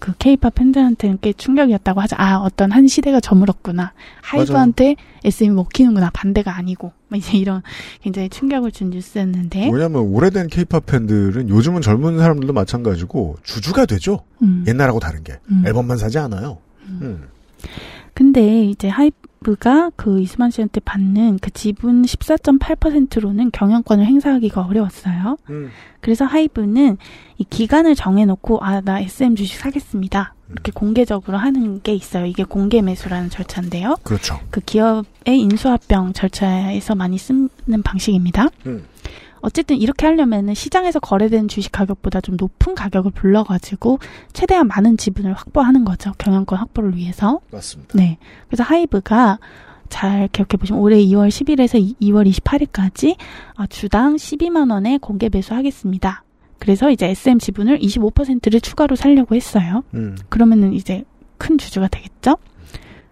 [0.00, 2.16] 그 케이팝 팬들한테는 꽤 충격이었다고 하죠.
[2.18, 3.92] 아, 어떤 한 시대가 저물었구나.
[4.22, 6.10] 하이브한테 SM이 먹히는구나.
[6.12, 6.92] 반대가 아니고.
[7.08, 7.62] 막 이제 이런
[8.00, 9.70] 굉장히 충격을 준 뉴스였는데.
[9.70, 14.24] 왜냐하면 오래된 케이팝 팬들은 요즘은 젊은 사람들도 마찬가지고 주주가 되죠.
[14.42, 14.64] 음.
[14.66, 15.62] 옛날하고 다른 게 음.
[15.66, 16.58] 앨범만 사지 않아요.
[16.86, 17.28] 음.
[18.14, 25.36] 근데 이제 하이브가 그 이수만 씨한테 받는 그 지분 14.8%로는 경영권을 행사하기가 어려웠어요.
[25.50, 25.70] 음.
[26.00, 26.96] 그래서 하이브는
[27.38, 30.34] 이 기간을 정해놓고 아 나 SM 주식 사겠습니다.
[30.48, 30.52] 음.
[30.52, 32.26] 이렇게 공개적으로 하는 게 있어요.
[32.26, 33.96] 이게 공개 매수라는 절차인데요.
[34.02, 34.38] 그렇죠.
[34.50, 37.48] 그 기업의 인수합병 절차에서 많이 쓰는
[37.84, 38.48] 방식입니다.
[38.66, 38.84] 음.
[39.40, 43.98] 어쨌든 이렇게 하려면은 시장에서 거래된 주식 가격보다 좀 높은 가격을 불러가지고
[44.32, 46.12] 최대한 많은 지분을 확보하는 거죠.
[46.18, 47.40] 경영권 확보를 위해서.
[47.50, 47.96] 맞습니다.
[47.96, 48.18] 네.
[48.48, 49.38] 그래서 하이브가
[49.88, 53.16] 잘 기억해 보시면 올해 2월 10일에서 2 월 28일까지
[53.56, 56.24] 아, 주당 12만 원에 공개 매수하겠습니다.
[56.58, 59.82] 그래서 이제 SM 지분을 25%를 추가로 살려고 했어요.
[59.94, 60.16] 음.
[60.28, 61.04] 그러면은 이제
[61.38, 62.36] 큰 주주가 되겠죠?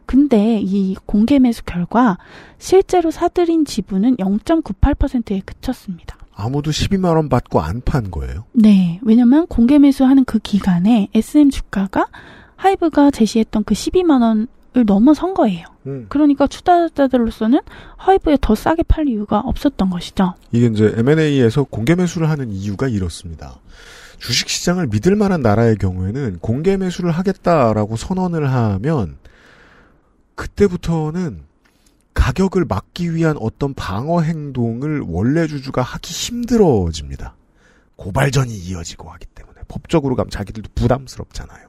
[0.07, 2.18] 근데 이 공개 매수 결과
[2.59, 6.16] 실제로 사들인 지분은 0.98%에 그쳤습니다.
[6.41, 8.45] 아무도 12만 원 받고 안 판 거예요.
[8.53, 9.01] 네.
[9.03, 12.07] 왜냐면 공개 매수하는 그 기간에 SM 주가가
[12.57, 14.47] 하이브가 제시했던 그 12만 원을
[14.86, 15.64] 넘어선 거예요.
[15.86, 16.07] 음.
[16.09, 17.61] 그러니까 투자자들로서는
[17.97, 20.34] 하이브에 더 싸게 팔 이유가 없었던 것이죠.
[20.53, 23.57] 이게 이제 M&A에서 공개 매수를 하는 이유가 이렇습니다.
[24.18, 29.16] 주식 시장을 믿을 만한 나라의 경우에는 공개 매수를 하겠다라고 선언을 하면
[30.34, 31.48] 그때부터는
[32.19, 37.37] 가격을 막기 위한 어떤 방어 행동을 원래 주주가 하기 힘들어집니다.
[37.97, 41.69] 고발전이 이어지고 하기 때문에 법적으로 가면 자기들도 부담스럽잖아요.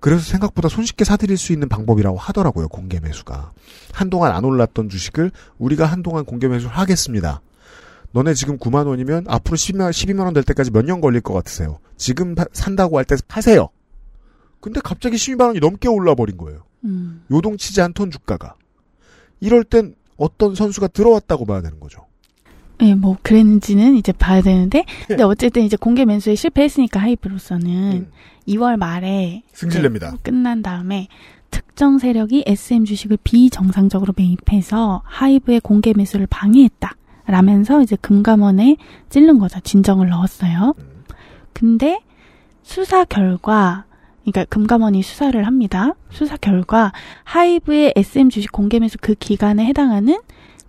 [0.00, 2.68] 그래서 생각보다 손쉽게 사들일 수 있는 방법이라고 하더라고요.
[2.68, 3.52] 공개 매수가.
[3.92, 7.40] 한동안 안 올랐던 주식을 우리가 한동안 공개 매수를 하겠습니다.
[8.12, 11.78] 너네 지금 9만 원이면 앞으로 12만, 12만 원 될 때까지 몇 년 걸릴 것 같으세요?
[11.96, 13.68] 지금 파- 산다고 할 때 파세요.
[14.60, 16.64] 근데 갑자기 12만 원이 넘게 올라 버린 거예요.
[16.84, 17.24] 음.
[17.30, 18.54] 요동치지 않던 주가가.
[19.40, 22.06] 이럴 땐 어떤 선수가 들어왔다고 봐야 되는 거죠.
[22.78, 28.08] 네, 뭐 그랬는지는 이제 봐야 되는데, 근데 어쨌든 이제 공개 매수에 실패했으니까 하이브로서는
[28.46, 30.08] 2월 말에 승질냅니다.
[30.08, 31.08] 이제 끝난 다음에
[31.50, 36.94] 특정 세력이 SM 주식을 비정상적으로 매입해서 하이브의 공개 매수를 방해했다.
[37.26, 38.76] 라면서 이제 금감원에
[39.10, 39.60] 찔른 거죠.
[39.60, 40.74] 진정을 넣었어요.
[41.52, 42.00] 근데
[42.62, 43.84] 수사 결과
[44.30, 45.94] 그러니까 금감원이 수사를 합니다.
[46.10, 46.92] 수사 결과
[47.24, 50.20] 하이브의 SM 주식 공개 매수 그 기간에 해당하는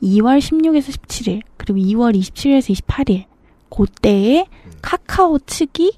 [0.01, 3.25] 2월 16에서 17일 그리고 2월 27일에서 28일
[3.69, 4.45] 그때에
[4.81, 5.91] 카카오 측이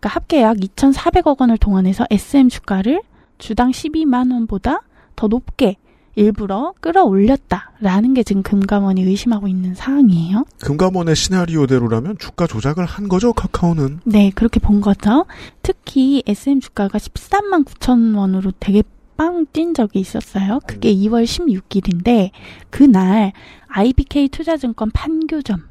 [0.00, 3.02] 그러니까 합계 약 2,400억 원을 동원해서 SM 주가를
[3.38, 4.82] 주당 12만 원보다
[5.16, 5.76] 더 높게
[6.14, 10.44] 일부러 끌어올렸다라는 게 지금 금감원이 의심하고 있는 사항이에요.
[10.60, 14.00] 금감원의 시나리오대로라면 주가 조작을 한 거죠, 카카오는.
[14.04, 15.26] 네, 그렇게 본 거죠.
[15.62, 18.82] 특히 SM 주가가 13만 9천 원으로 되게
[19.16, 20.60] 빵 뛴 적이 있었어요.
[20.66, 22.30] 그게 2월 16일인데
[22.70, 23.32] 그날
[23.66, 25.64] IBK 투자증권 판교점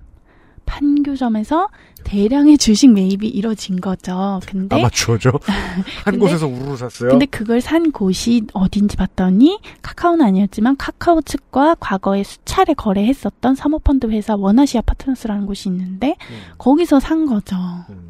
[0.68, 1.70] 판교점에서
[2.04, 4.40] 대량의 주식 매입이 이뤄진 거죠.
[4.46, 5.32] 근데 아마추어죠.
[5.48, 7.10] 한 근데- 곳에서 우르르 샀어요.
[7.10, 14.36] 근데 그걸 산 곳이 어딘지 봤더니 카카오는 아니었지만 카카오 측과 과거에 수차례 거래했었던 사모펀드 회사
[14.36, 16.16] 원아시아 파트너스라는 곳이 있는데
[16.58, 17.56] 거기서 산 거죠.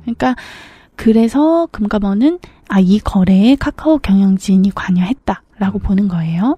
[0.01, 0.35] 그러니까
[0.95, 2.39] 그래서 금감원은
[2.69, 6.55] 아 이 거래에 카카오 경영진이 관여했다라고 보는 거예요.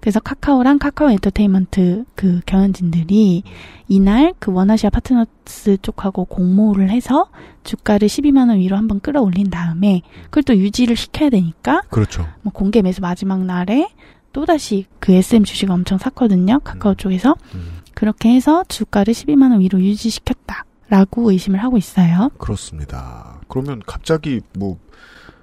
[0.00, 0.02] 음.
[0.02, 3.42] 그래서 카카오랑 카카오 엔터테인먼트 그 경영진들이
[3.88, 7.28] 이날 그 원아시아 파트너스 쪽하고 공모를 해서
[7.64, 12.26] 주가를 12만 원 위로 한번 끌어올린 다음에 그걸 또 유지를 시켜야 되니까 그렇죠.
[12.42, 13.88] 뭐 공개 매수 마지막 날에
[14.32, 16.60] 또 다시 그 SM 주식 엄청 샀거든요.
[16.60, 17.34] 카카오 쪽에서
[17.94, 22.30] 그렇게 해서 주가를 12만 원 위로 유지시켰다라고 의심을 하고 있어요.
[22.38, 23.40] 그렇습니다.
[23.48, 24.78] 그러면 갑자기 뭐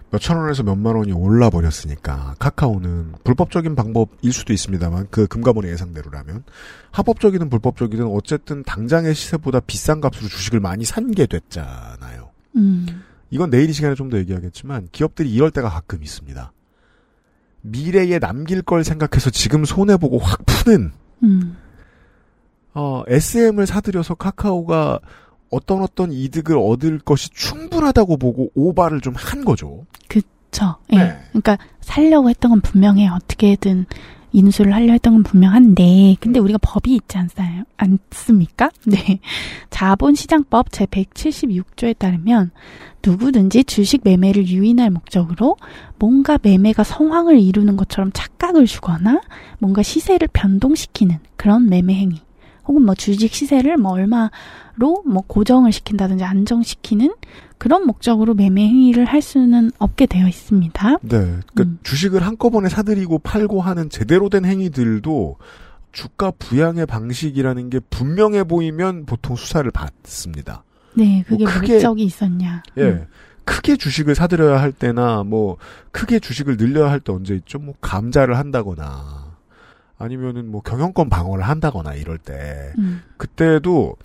[0.10, 6.44] 몇천 원에서 몇만 원이 올라 버렸으니까 카카오는 불법적인 방법일 수도 있습니다만 그 금감원의 예상대로라면
[6.92, 12.30] 합법적이든 불법적이든 어쨌든 당장의 시세보다 비싼 값으로 주식을 많이 산 게 됐잖아요.
[12.56, 12.86] 음.
[13.30, 16.54] 이건 내일 이 시간에 좀 더 얘기하겠지만 기업들이 이럴 때가 가끔 있습니다.
[17.62, 20.92] 미래에 남길 걸 생각해서 지금 손해 보고 확 푸는
[21.24, 21.58] 음.
[22.74, 25.00] 어, SM을 사들여서 카카오가
[25.50, 29.86] 어떤 어떤 이득을 얻을 것이 충분하다고 보고 오바를 좀 한 거죠.
[30.08, 30.76] 그쵸.
[30.94, 30.98] 예.
[30.98, 31.18] 네.
[31.30, 33.08] 그러니까 살려고 했던 건 분명해.
[33.08, 33.86] 어떻게든
[34.34, 37.64] 인수를 하려 했던 건 분명한데, 근데 우리가 법이 있지 않나요?
[37.78, 38.70] 않습니까?
[38.86, 39.20] 네.
[39.70, 42.52] 자본시장법 제176조에 따르면
[43.04, 45.56] 누구든지 주식 매매를 유인할 목적으로
[45.98, 49.22] 뭔가 매매가 성황을 이루는 것처럼 착각을 주거나
[49.60, 52.22] 뭔가 시세를 변동시키는 그런 매매 행위
[52.68, 57.14] 혹은 뭐 주식 시세를 뭐 얼마로 뭐 고정을 시킨다든지 안정시키는
[57.58, 60.98] 그런 목적으로 매매 행위를 할 수는 없게 되어 있습니다.
[61.02, 61.40] 네.
[61.54, 65.38] 그러니까 주식을 한꺼번에 사들이고 팔고 하는 제대로 된 행위들도
[65.92, 70.64] 주가 부양의 방식이라는 게 분명해 보이면 보통 수사를 받습니다.
[70.94, 72.62] 네, 그게 뭐 크게- 목적이 있었냐.
[72.78, 72.82] 예.
[72.84, 73.06] 음.
[73.46, 75.56] 크게 주식을 사들여야 할 때나 뭐
[75.92, 77.60] 크게 주식을 늘려야 할 때 언제 있죠?
[77.60, 79.17] 뭐 감자를 한다거나
[79.98, 83.02] 아니면은 뭐 경영권 방어를 한다거나 이럴 때 음.
[83.18, 83.96] 그때도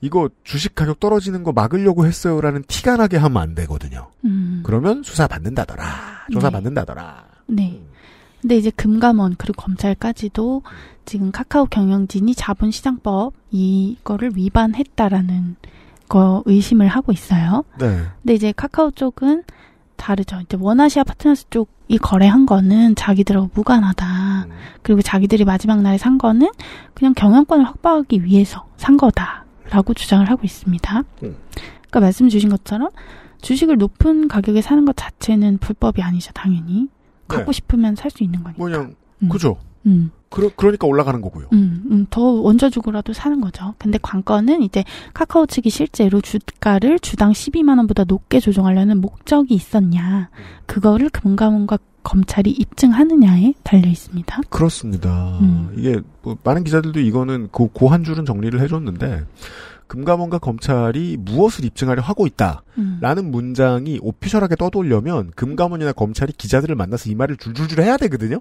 [0.00, 4.08] 이거 주식 가격 떨어지는 거 막으려고 했어요라는 티가 나게 하면 안 되거든요.
[4.24, 4.62] 음.
[4.64, 6.26] 그러면 수사 받는다더라.
[6.32, 6.52] 조사 네.
[6.52, 7.24] 받는다더라.
[7.46, 7.80] 네.
[8.40, 10.62] 근데 이제 금감원 그리고 검찰까지도
[11.04, 15.56] 지금 카카오 경영진이 자본시장법 이거를 위반했다라는
[16.08, 17.64] 거 의심을 하고 있어요.
[17.78, 18.02] 네.
[18.22, 19.42] 근데 이제 카카오 쪽은
[19.98, 20.40] 다르죠.
[20.40, 24.46] 이제 원아시아 파트너스 쪽이 거래한 거는 자기들하고 무관하다.
[24.82, 26.48] 그리고 자기들이 마지막 날에 산 거는
[26.94, 30.98] 그냥 경영권을 확보하기 위해서 산 거다라고 주장을 하고 있습니다.
[31.24, 31.36] 음.
[31.90, 32.88] 그러니까 말씀 주신 것처럼
[33.42, 36.88] 주식을 높은 가격에 사는 것 자체는 불법이 아니죠, 당연히.
[37.28, 37.52] 갖고 네.
[37.52, 38.62] 싶으면 살 수 있는 거니까.
[38.64, 38.94] 그냥
[39.30, 39.58] 그죠.
[39.86, 40.10] 음.
[40.30, 41.48] 그러, 그러니까 올라가는 거고요.
[41.52, 43.74] 음, 음, 더 원자 주고라도 사는 거죠.
[43.78, 44.84] 근데 관건은 이제
[45.14, 50.30] 카카오 측이 실제로 주가를 주당 12만 원보다 높게 조정하려는 목적이 있었냐.
[50.66, 54.40] 그거를 금감원과 검찰이 입증하느냐에 달려 있습니다.
[54.48, 55.38] 그렇습니다.
[55.40, 55.74] 음.
[55.76, 59.24] 이게 뭐 많은 기자들도 이거는 그 고한 줄은 정리를 해줬는데
[59.88, 62.62] 금감원과 검찰이 무엇을 입증하려 하고 있다.
[62.78, 62.98] 음.
[63.00, 68.40] 라는 문장이 오피셜하게 떠돌려면 금감원이나 검찰이 기자들을 만나서 이 말을 줄줄줄 해야 되거든요.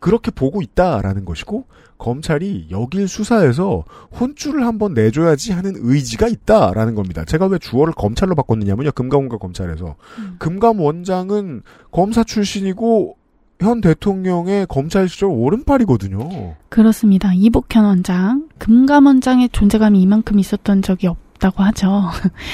[0.00, 1.66] 그렇게 보고 있다라는 것이고
[1.98, 3.84] 검찰이 여길 수사에서
[4.18, 7.24] 혼쭐을 한번 내줘야지 하는 의지가 있다라는 겁니다.
[7.24, 8.92] 제가 왜 주어를 검찰로 바꿨느냐면요.
[8.92, 9.96] 금감원과 검찰에서
[10.38, 11.62] 금감원장은
[11.92, 13.16] 검사 출신이고
[13.60, 16.56] 현 대통령의 검찰 시절 오른팔이거든요.
[16.70, 17.32] 그렇습니다.
[17.34, 22.04] 이복현 원장, 금감원장의 존재감이 이만큼 있었던 적이 없다고 하죠.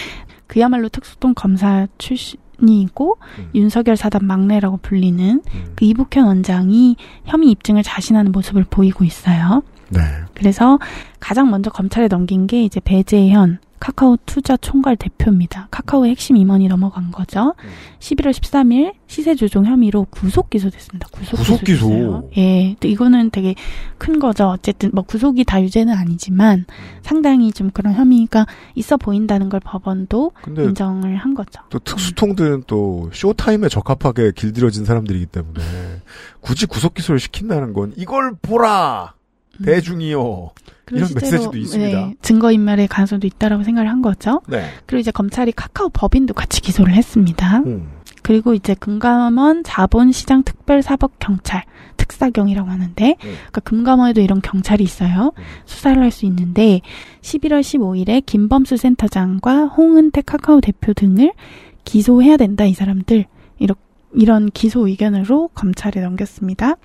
[0.49, 3.19] 그야말로 특수통 검사 출신 이고
[3.55, 5.43] 윤석열 사단 막내라고 불리는
[5.75, 9.63] 그 이복현 원장이 혐의 입증을 자신하는 모습을 보이고 있어요.
[9.89, 10.01] 네.
[10.35, 10.79] 그래서
[11.21, 15.69] 가장 먼저 검찰에 넘긴 게 이제 배재현 카카오 투자 총괄 대표입니다.
[15.71, 17.55] 카카오의 핵심 임원이 넘어간 거죠.
[18.01, 21.09] 11월 13일 시세 조종 혐의로 구속 기소됐습니다.
[21.13, 21.89] 구속, 구속 기소?
[21.89, 22.31] 기소됐어요.
[22.37, 22.75] 예.
[22.75, 23.55] 근데 이거는 되게
[23.99, 24.49] 큰 거죠.
[24.49, 26.67] 어쨌든 뭐 구속이 다 유죄는 아니지만
[27.03, 31.63] 상당히 좀 그런 혐의가 있어 보인다는 걸 법원도 인정을 한 거죠.
[31.71, 35.61] 또 특수통들은 또 쇼타임에 적합하게 길들여진 사람들이기 때문에
[36.41, 39.16] 굳이 구속 기소를 시킨다는 건 이걸 보라
[39.65, 40.51] 대중이요
[40.85, 41.99] 그리고 이런 메시지도 있습니다.
[41.99, 44.41] 네, 증거인멸의 가능성도 있다라고 생각을 한 거죠.
[44.47, 44.69] 네.
[44.87, 47.59] 그리고 이제 검찰이 카카오 법인도 같이 기소를 했습니다.
[47.67, 47.89] 음.
[48.23, 51.63] 그리고 이제 금감원 자본시장 특별사법경찰
[51.97, 55.33] 특사경이라고 하는데 그러니까 금감원에도 이런 경찰이 있어요.
[55.65, 56.81] 수사를 할 수 있는데
[57.23, 61.33] 11월 15일에 김범수 센터장과 홍은택 카카오 대표 등을
[61.85, 63.27] 기소해야 된다 이 사람들
[63.59, 63.77] 이런
[64.15, 66.77] 이런 기소 의견으로 검찰에 넘겼습니다.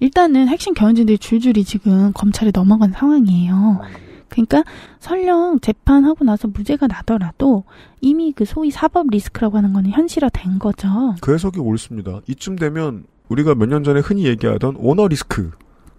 [0.00, 3.80] 일단은 핵심 경영진들이 줄줄이 지금 검찰에 넘어간 상황이에요.
[4.28, 4.64] 그러니까
[5.00, 7.64] 설령 재판하고 나서 무죄가 나더라도
[8.00, 11.14] 이미 그 소위 사법 리스크라고 하는 거는 현실화된 거죠.
[11.20, 12.20] 그 해석이 옳습니다.
[12.28, 15.50] 이쯤 되면 우리가 몇 년 전에 흔히 얘기하던 오너 리스크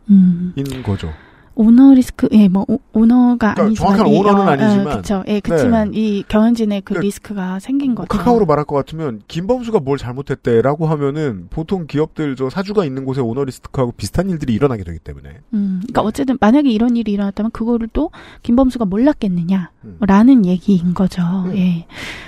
[0.10, 0.84] 인 음.
[0.84, 1.10] 거죠.
[1.56, 3.76] 오너 리스크, 예, 뭐, 오, 오너가 그러니까 아니지만.
[3.76, 4.88] 정확한 이, 오너는 어, 아니지만.
[4.88, 5.24] 어, 그쵸.
[5.28, 8.08] 예, 그치만 이 경영진의 그 리스크가 생긴 거죠.
[8.08, 13.44] 카카오로 말할 것 같으면 김범수가 뭘 잘못했대라고 하면은 보통 기업들 저 사주가 있는 곳에 오너
[13.44, 15.88] 리스크하고 비슷한 일들이 일어나게 되기 때문에 음, 네.
[15.88, 18.12] 그러니까 어쨌든 만약에 이런 일이 일어났다면 그거를 또
[18.44, 18.90] 김범수가 음.
[18.90, 21.22] 몰랐겠느냐라는 얘기인 거죠.
[21.56, 21.86] 예.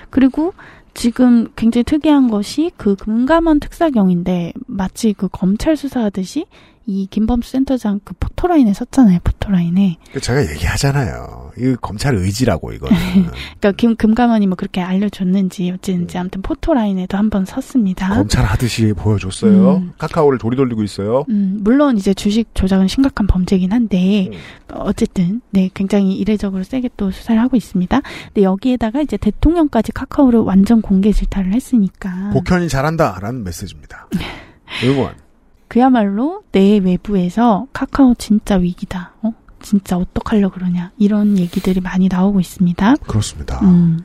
[0.10, 0.54] 그리고
[0.94, 6.46] 지금 굉장히 특이한 것이 그 금감원 특사경인데 마치 그 검찰 수사하듯이
[6.86, 9.20] 이 김범수 센터장 그 포토라인에 섰잖아요.
[9.24, 9.98] 포토라인에.
[10.20, 11.52] 제가 얘기하잖아요.
[11.58, 12.96] 이 검찰 의지라고 이거는.
[13.60, 18.10] 그러니까 김 금감원이 뭐 그렇게 알려줬는지 어쨌든지 아무튼 포토라인에도 한번 섰습니다.
[18.10, 19.76] 검찰 하듯이 보여줬어요.
[19.78, 19.94] 음.
[19.98, 21.26] 카카오를 도리돌리고 있어요.
[21.30, 24.38] 음, 물론 이제 주식 조작은 심각한 범죄긴 한데 음.
[24.74, 28.02] 어쨌든 네 굉장히 이례적으로 세게 또 수사를 하고 있습니다.
[28.28, 34.10] 근데 여기에다가 이제 대통령까지 카카오를 완전 공개 질타를 했으니까 복현이 잘한다라는 메시지입니다.
[34.84, 35.23] 응원.
[35.68, 39.14] 그야말로 내 외부에서 카카오 진짜 위기다.
[39.22, 39.34] 어?
[39.64, 42.96] 진짜 어떡하려 그러냐 이런 얘기들이 많이 나오고 있습니다.
[43.08, 43.60] 그렇습니다.
[43.62, 44.02] 음,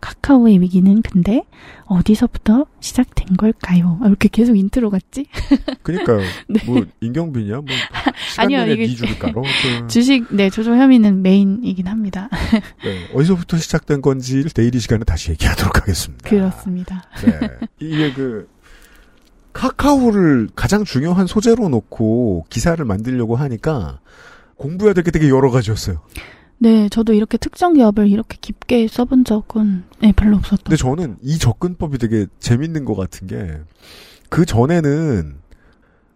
[0.00, 1.44] 카카오의 위기는 근데
[1.84, 3.98] 어디서부터 시작된 걸까요?
[4.00, 5.26] 아, 왜 이렇게 계속 인트로 같지?
[5.82, 6.20] 그러니까요.
[6.48, 6.60] 네.
[6.66, 7.56] 뭐 인경빈이야?
[7.56, 7.64] 뭐
[8.38, 8.94] 아니요, 이게.
[9.18, 9.32] 그,
[9.88, 12.28] 주식 네 조종 혐의는 메인이긴 합니다.
[12.82, 16.28] 네, 어디서부터 시작된 건지를 내일 이 시간에 다시 얘기하도록 하겠습니다.
[16.28, 17.04] 그렇습니다.
[17.24, 17.50] 네.
[17.78, 18.48] 이게 그
[19.54, 24.00] 카카오를 가장 중요한 소재로 놓고 기사를 만들려고 하니까
[24.56, 26.00] 공부해야 될 게 되게 여러 가지였어요.
[26.58, 30.64] 네, 저도 이렇게 특정 기업을 이렇게 깊게 써본 적은 네, 별로 없었던.
[30.64, 33.58] 근데 저는 이 접근법이 되게 재밌는 것 같은 게,
[34.28, 35.34] 그 전에는,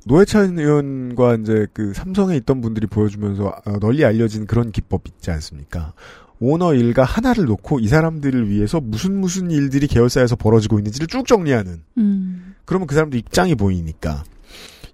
[0.06, 5.92] 노회찬 의원과 이제 그 삼성에 있던 분들이 보여주면서 어, 널리 알려진 그런 기법 있지 않습니까?
[6.40, 11.82] 오너 일가 하나를 놓고 이 사람들을 위해서 무슨 무슨 일들이 계열사에서 벌어지고 있는지를 쭉 정리하는.
[11.98, 12.54] 음.
[12.68, 14.24] 그러면 그 사람들 입장이 보이니까.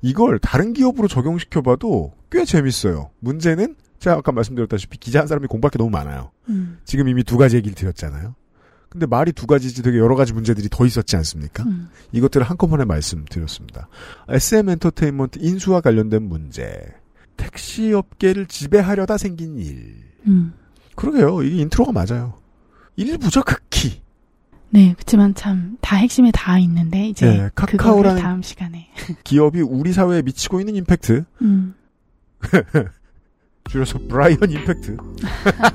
[0.01, 3.11] 이걸 다른 기업으로 적용시켜봐도 꽤 재밌어요.
[3.19, 6.31] 문제는 제가 아까 말씀드렸다시피 기자 한 사람이 공부할 게 너무 많아요.
[6.49, 6.79] 음.
[6.85, 8.37] 지금 이미 두 가지 얘기를 드렸잖아요.
[8.89, 11.65] 근데 말이 두 가지지 되게 여러 가지 문제들이 더 있었지 않습니까?
[11.65, 11.89] 음.
[12.13, 13.89] 이것들을 한꺼번에 말씀드렸습니다.
[14.29, 16.81] SM 엔터테인먼트 인수와 관련된 문제.
[17.37, 19.97] 택시 업계를 지배하려다 생긴 일.
[20.29, 20.53] 음.
[20.95, 21.43] 그러게요.
[21.43, 22.39] 이게 intro가 맞아요.
[22.95, 24.04] 일부죠, 극히.
[24.75, 28.89] 네, 그렇지만 참 다 핵심에 다 있는데 이제 네, 그거를 카카오라는 다음 시간에.
[29.23, 31.25] 기업이 우리 사회에 미치고 있는 임팩트.
[31.43, 31.75] 음.
[33.71, 34.97] 줄여서 브라이언 임팩트.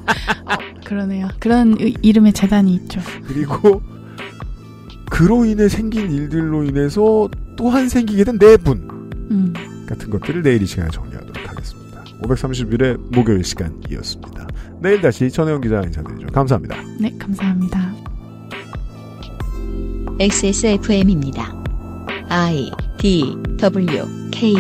[0.86, 1.30] 그러네요.
[1.40, 3.00] 그런 의- 이름의 재단이 있죠.
[3.26, 3.82] 그리고
[5.10, 8.78] 그로 인해 생긴 일들로 인해서 또한 생기게 된 내분
[9.32, 9.54] 음.
[9.88, 12.04] 같은 것들을 내일 이 시간에 정리하도록 하겠습니다.
[12.24, 14.48] 531회 목요일 시간이었습니다.
[14.82, 16.28] 내일 다시 전혜영 기자 인사드리죠.
[16.28, 16.76] 감사합니다.
[17.00, 17.94] 네, 감사합니다.
[20.20, 21.56] XSFM입니다.
[22.28, 24.54] I D W K